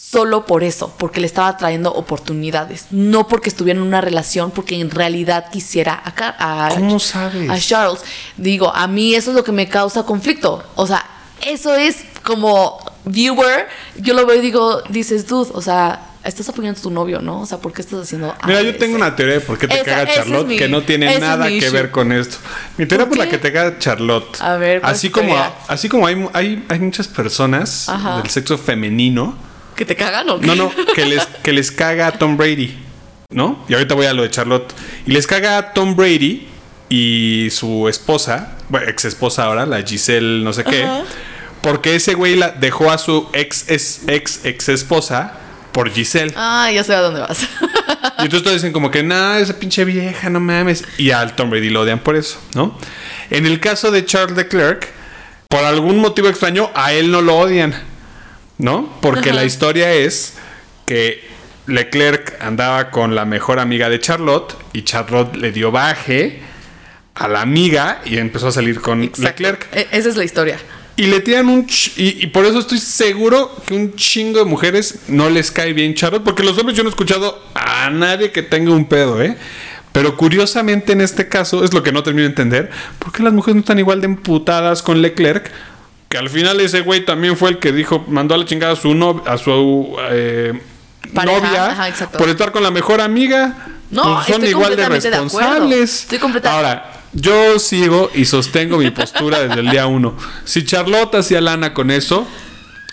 solo 0.09 0.45
por 0.45 0.63
eso, 0.63 0.93
porque 0.97 1.19
le 1.19 1.27
estaba 1.27 1.55
trayendo 1.57 1.91
oportunidades, 1.93 2.87
no 2.91 3.27
porque 3.27 3.49
estuviera 3.49 3.79
en 3.79 3.85
una 3.85 4.01
relación, 4.01 4.51
porque 4.51 4.79
en 4.79 4.89
realidad 4.89 5.49
quisiera 5.51 6.01
a, 6.03 6.15
Car- 6.15 6.35
a, 6.39 6.69
¿Cómo 6.73 6.99
sabes? 6.99 7.49
a 7.49 7.59
Charles. 7.59 7.99
Digo, 8.37 8.73
a 8.75 8.87
mí 8.87 9.13
eso 9.13 9.31
es 9.31 9.35
lo 9.35 9.43
que 9.43 9.51
me 9.51 9.67
causa 9.69 10.03
conflicto. 10.03 10.63
O 10.75 10.87
sea, 10.87 11.05
eso 11.45 11.75
es 11.75 11.97
como 12.23 12.79
viewer, 13.05 13.67
yo 13.97 14.13
lo 14.13 14.25
veo 14.25 14.37
y 14.37 14.41
digo, 14.41 14.81
dices, 14.89 15.27
dude, 15.27 15.51
o 15.53 15.61
sea, 15.61 16.07
estás 16.23 16.49
apoyando 16.49 16.79
a 16.79 16.83
tu 16.83 16.89
novio, 16.91 17.21
¿no? 17.21 17.41
O 17.41 17.45
sea, 17.45 17.59
¿por 17.59 17.71
qué 17.71 17.81
estás 17.81 18.01
haciendo 18.01 18.35
A, 18.41 18.47
Mira, 18.47 18.61
yo 18.63 18.75
tengo 18.77 18.95
una 18.95 19.15
teoría 19.15 19.35
de 19.35 19.41
por 19.41 19.57
qué 19.57 19.67
te 19.67 19.75
Esa- 19.75 19.85
caga 19.85 20.13
Charlotte 20.15 20.47
mi- 20.47 20.57
que 20.57 20.67
no 20.67 20.81
tiene 20.83 21.19
nada 21.19 21.47
que 21.47 21.57
issue. 21.57 21.71
ver 21.71 21.91
con 21.91 22.11
esto. 22.11 22.37
Mi 22.77 22.85
teoría 22.87 23.05
¿Por 23.07 23.15
por 23.17 23.25
la 23.25 23.31
que 23.31 23.37
te 23.37 23.53
caga 23.53 23.77
Charlotte. 23.79 24.37
A 24.41 24.55
ver, 24.57 24.81
¿cuál 24.81 24.91
es 24.91 24.97
así 24.97 25.09
como 25.11 25.35
así 25.67 25.87
como 25.87 26.07
hay, 26.07 26.27
hay, 26.33 26.65
hay 26.67 26.79
muchas 26.79 27.07
personas 27.07 27.87
Ajá. 27.87 28.17
del 28.21 28.29
sexo 28.31 28.57
femenino, 28.57 29.37
¿Que 29.79 29.85
te 29.85 29.95
cagan 29.95 30.29
o 30.29 30.41
qué? 30.41 30.45
no, 30.45 30.55
no, 30.55 30.73
que 30.93 31.05
les 31.05 31.25
que 31.43 31.53
les 31.53 31.71
caga 31.71 32.07
a 32.07 32.11
Tom 32.11 32.35
Brady, 32.35 32.77
¿no? 33.29 33.63
Y 33.69 33.75
ahorita 33.75 33.95
voy 33.95 34.07
a 34.07 34.13
lo 34.13 34.23
de 34.23 34.29
Charlotte 34.29 34.73
y 35.05 35.11
les 35.13 35.25
caga 35.25 35.57
a 35.57 35.71
Tom 35.71 35.95
Brady 35.95 36.49
y 36.89 37.47
su 37.49 37.87
esposa, 37.87 38.57
bueno, 38.67 38.89
ex 38.89 39.05
esposa 39.05 39.45
ahora, 39.45 39.65
la 39.65 39.81
Giselle 39.81 40.43
no 40.43 40.51
sé 40.51 40.65
qué, 40.65 40.83
Ajá. 40.83 41.03
porque 41.61 41.95
ese 41.95 42.13
güey 42.13 42.35
la 42.35 42.49
dejó 42.49 42.91
a 42.91 42.97
su 42.97 43.29
ex 43.31 43.69
ex 43.69 44.01
ex, 44.07 44.43
ex 44.43 44.67
esposa 44.67 45.35
por 45.71 45.89
Giselle. 45.89 46.33
Ah, 46.35 46.69
ya 46.73 46.83
sé 46.83 46.93
a 46.93 46.99
dónde 46.99 47.21
vas. 47.21 47.39
Y 48.19 48.23
entonces 48.23 48.43
todos 48.43 48.55
dicen 48.55 48.73
como 48.73 48.91
que, 48.91 49.01
nah, 49.01 49.37
esa 49.37 49.57
pinche 49.57 49.85
vieja, 49.85 50.29
no 50.29 50.41
mames. 50.41 50.83
Y 50.97 51.11
al 51.11 51.37
Tom 51.37 51.49
Brady 51.49 51.69
lo 51.69 51.83
odian 51.83 51.99
por 51.99 52.17
eso, 52.17 52.37
¿no? 52.53 52.77
En 53.29 53.45
el 53.45 53.61
caso 53.61 53.91
de 53.91 54.03
Charles 54.03 54.35
Leclerc, 54.35 54.89
por 55.47 55.63
algún 55.63 55.99
motivo 55.99 56.27
extraño, 56.27 56.69
a 56.75 56.91
él 56.91 57.11
no 57.11 57.21
lo 57.21 57.37
odian, 57.37 57.73
¿no? 58.59 58.87
Porque 59.01 59.33
la 59.33 59.43
historia 59.45 59.91
es 59.93 60.35
que 60.85 61.27
Leclerc 61.65 62.35
andaba 62.41 62.91
con 62.91 63.15
la 63.15 63.25
mejor 63.25 63.59
amiga 63.59 63.89
de 63.89 63.99
Charlotte 63.99 64.55
y 64.73 64.83
Charlotte 64.83 65.35
le 65.35 65.51
dio 65.51 65.71
baje 65.71 66.41
a 67.15 67.27
la 67.27 67.41
amiga 67.41 68.01
y 68.05 68.17
empezó 68.17 68.49
a 68.49 68.51
salir 68.51 68.79
con 68.81 69.03
Exacto. 69.03 69.23
Leclerc. 69.43 69.67
E- 69.75 69.87
esa 69.91 70.09
es 70.09 70.15
la 70.15 70.23
historia. 70.23 70.57
Y 70.95 71.05
le 71.07 71.21
tiran 71.21 71.47
un... 71.47 71.65
ch- 71.67 71.93
y, 71.95 72.23
y 72.23 72.27
por 72.27 72.45
eso 72.45 72.59
estoy 72.59 72.77
seguro 72.79 73.51
que 73.65 73.73
un 73.73 73.95
chingo 73.95 74.39
de 74.39 74.45
mujeres 74.45 74.99
no 75.07 75.29
les 75.29 75.49
cae 75.51 75.71
bien 75.73 75.93
Charlotte. 75.95 76.23
Porque 76.23 76.43
los 76.43 76.57
hombres 76.57 76.75
yo 76.77 76.83
no 76.83 76.89
he 76.89 76.91
escuchado 76.91 77.41
a 77.55 77.89
nadie 77.89 78.31
que 78.31 78.43
tenga 78.43 78.71
un 78.71 78.85
pedo, 78.85 79.21
¿eh? 79.21 79.37
Pero 79.93 80.17
curiosamente 80.17 80.91
en 80.91 81.01
este 81.01 81.27
caso 81.29 81.63
es 81.63 81.73
lo 81.73 81.83
que 81.83 81.91
no 81.93 82.03
termino 82.03 82.23
de 82.23 82.29
entender. 82.29 82.69
¿Por 82.99 83.11
qué 83.13 83.23
las 83.23 83.31
mujeres 83.33 83.55
no 83.55 83.59
están 83.61 83.79
igual 83.79 84.01
de 84.01 84.05
emputadas 84.07 84.83
con 84.83 85.01
Leclerc? 85.01 85.49
Que 86.09 86.17
al 86.17 86.29
final 86.29 86.59
ese 86.59 86.81
güey 86.81 87.05
también 87.05 87.37
fue 87.37 87.51
el 87.51 87.59
que 87.59 87.71
dijo, 87.71 88.03
mandó 88.07 88.33
a 88.35 88.37
la 88.39 88.45
chingada 88.45 88.73
a 88.73 88.75
su, 88.75 88.95
no- 88.95 89.23
a 89.27 89.37
su 89.37 89.95
eh, 90.11 90.59
Pareja, 91.13 91.39
novia 91.39 91.65
ajá, 91.71 92.09
por 92.17 92.29
estar 92.29 92.51
con 92.51 92.63
la 92.63 92.71
mejor 92.71 92.99
amiga. 92.99 93.55
No, 93.91 94.15
Pues 94.15 94.27
son 94.35 94.45
igual 94.45 94.75
de 94.75 94.89
responsables. 94.89 96.01
Estoy 96.01 96.19
completamente 96.19 96.67
Ahora, 96.67 96.91
yo 97.13 97.57
sigo 97.59 98.11
y 98.13 98.25
sostengo 98.25 98.77
mi 98.77 98.91
postura 98.91 99.39
desde 99.39 99.61
el 99.61 99.69
día 99.69 99.85
uno. 99.87 100.15
Si 100.45 100.63
Charlotte 100.65 101.15
hacía 101.15 101.41
lana 101.41 101.73
con 101.73 101.89
eso, 101.91 102.27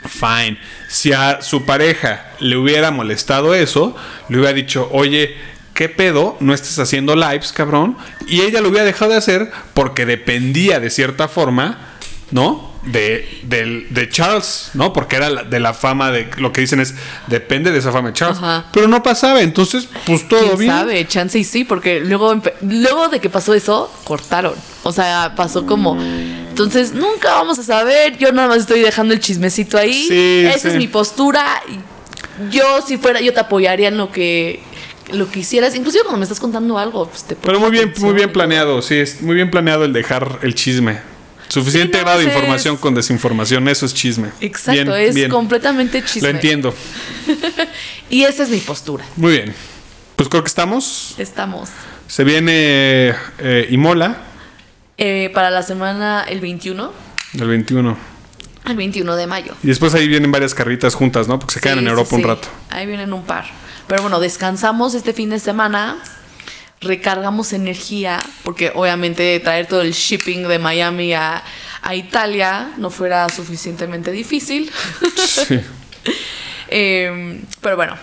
fine. 0.08 0.58
Si 0.88 1.12
a 1.12 1.40
su 1.42 1.64
pareja 1.64 2.32
le 2.40 2.56
hubiera 2.56 2.90
molestado 2.90 3.54
eso, 3.54 3.96
le 4.28 4.38
hubiera 4.38 4.52
dicho, 4.54 4.88
oye, 4.92 5.36
¿qué 5.74 5.88
pedo? 5.88 6.36
No 6.40 6.54
estés 6.54 6.78
haciendo 6.78 7.14
lives, 7.16 7.52
cabrón. 7.52 7.96
Y 8.26 8.42
ella 8.42 8.60
lo 8.60 8.68
hubiera 8.68 8.84
dejado 8.84 9.10
de 9.12 9.16
hacer 9.18 9.50
porque 9.74 10.06
dependía 10.06 10.80
de 10.80 10.90
cierta 10.90 11.28
forma, 11.28 11.78
¿no? 12.30 12.75
De, 12.86 13.40
del- 13.42 13.86
de 13.90 14.08
Charles, 14.08 14.70
¿no? 14.74 14.92
Porque 14.92 15.16
era 15.16 15.28
la- 15.28 15.42
de 15.42 15.58
la 15.60 15.74
fama 15.74 16.10
de 16.12 16.28
lo 16.36 16.52
que 16.52 16.60
dicen 16.60 16.78
es 16.80 16.94
depende 17.26 17.72
de 17.72 17.78
esa 17.78 17.90
fama 17.90 18.08
de 18.08 18.14
Charles. 18.14 18.38
Ajá. 18.38 18.66
Pero 18.72 18.86
no 18.86 19.02
pasaba, 19.02 19.42
entonces, 19.42 19.88
pues 20.06 20.28
todo 20.28 20.40
¿Quién 20.40 20.58
bien. 20.58 20.70
sabe? 20.70 21.06
Chance 21.08 21.38
y 21.38 21.44
sí, 21.44 21.64
porque 21.64 21.98
luego, 22.00 22.40
luego 22.62 23.08
de 23.08 23.18
que 23.20 23.28
pasó 23.28 23.54
eso, 23.54 23.92
cortaron. 24.04 24.54
O 24.84 24.92
sea, 24.92 25.34
pasó 25.36 25.66
como. 25.66 26.00
Entonces, 26.00 26.92
nunca 26.92 27.32
vamos 27.34 27.58
a 27.58 27.62
saber. 27.64 28.16
Yo 28.18 28.30
nada 28.32 28.48
más 28.48 28.58
estoy 28.58 28.80
dejando 28.80 29.12
el 29.14 29.20
chismecito 29.20 29.76
ahí. 29.76 30.06
Sí, 30.08 30.44
Esa 30.46 30.58
sí. 30.60 30.68
es 30.68 30.74
mi 30.76 30.86
postura. 30.86 31.44
Yo, 32.50 32.82
si 32.86 32.98
fuera, 32.98 33.20
yo 33.20 33.32
te 33.34 33.40
apoyaría 33.40 33.88
en 33.88 33.96
lo 33.96 34.12
que 34.12 34.62
lo 35.12 35.30
que 35.30 35.40
hicieras. 35.40 35.74
Inclusive 35.74 36.02
cuando 36.04 36.18
me 36.18 36.24
estás 36.24 36.40
contando 36.40 36.78
algo, 36.78 37.06
pues 37.08 37.24
te 37.24 37.36
Pero 37.36 37.58
muy 37.60 37.70
bien, 37.70 37.92
muy 37.98 38.12
bien 38.14 38.32
planeado, 38.32 38.82
sí, 38.82 38.96
es 38.96 39.22
muy 39.22 39.34
bien 39.36 39.50
planeado 39.50 39.84
el 39.84 39.92
dejar 39.92 40.38
el 40.42 40.54
chisme. 40.54 41.00
Suficiente 41.48 41.98
Sí, 41.98 41.98
no, 41.98 42.04
grado 42.04 42.18
de 42.18 42.24
ese 42.26 42.34
información 42.34 42.76
con 42.76 42.94
desinformación, 42.94 43.68
eso 43.68 43.86
es 43.86 43.94
chisme. 43.94 44.30
Exacto, 44.40 44.72
Bien, 44.72 44.92
es 44.92 45.14
bien. 45.14 45.30
completamente 45.30 46.02
chisme. 46.04 46.28
Lo 46.28 46.34
entiendo. 46.34 46.74
Y 48.10 48.22
esa 48.22 48.44
es 48.44 48.50
mi 48.50 48.58
postura. 48.58 49.04
Muy 49.16 49.32
bien. 49.32 49.54
Pues 50.14 50.28
creo 50.28 50.42
que 50.42 50.48
estamos. 50.48 51.14
Estamos. 51.18 51.68
Se 52.06 52.22
viene 52.24 53.14
eh, 53.38 53.66
Imola, 53.70 54.18
Eh, 54.96 55.30
para 55.34 55.50
la 55.50 55.62
semana 55.62 56.24
el 56.28 56.40
21, 56.40 56.92
el 57.40 57.48
21. 57.48 57.96
el 58.66 58.76
21 58.76 59.16
de 59.16 59.26
mayo. 59.26 59.54
Y 59.62 59.66
después 59.66 59.92
ahí 59.94 60.06
vienen 60.08 60.30
varias 60.32 60.54
carritas 60.54 60.94
juntas, 60.94 61.26
¿no? 61.28 61.38
Porque 61.38 61.54
se 61.54 61.60
quedan 61.60 61.78
en 61.78 61.84
sí, 61.84 61.90
Europa 61.90 62.14
un 62.16 62.22
rato. 62.22 62.48
Ahí 62.70 62.86
vienen 62.86 63.12
un 63.12 63.24
par. 63.24 63.46
Pero 63.88 64.02
bueno, 64.02 64.20
descansamos 64.20 64.94
este 64.94 65.12
fin 65.12 65.30
de 65.30 65.38
semana. 65.40 65.98
Recargamos 66.80 67.52
energía. 67.52 68.20
Porque 68.44 68.72
obviamente 68.74 69.38
traer 69.40 69.66
todo 69.66 69.80
el 69.80 69.92
shipping 69.92 70.46
de 70.48 70.58
Miami 70.58 71.14
a, 71.14 71.42
a 71.82 71.94
Italia 71.94 72.72
no 72.76 72.90
fuera 72.90 73.28
suficientemente 73.28 74.10
difícil. 74.12 74.70
Sí. 75.16 75.60
Em, 76.68 77.44
pero 77.60 77.76
bueno, 77.76 77.96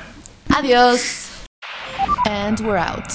adiós. 0.49 1.27
And 2.25 2.61
we're 2.61 2.77
out. 2.77 3.11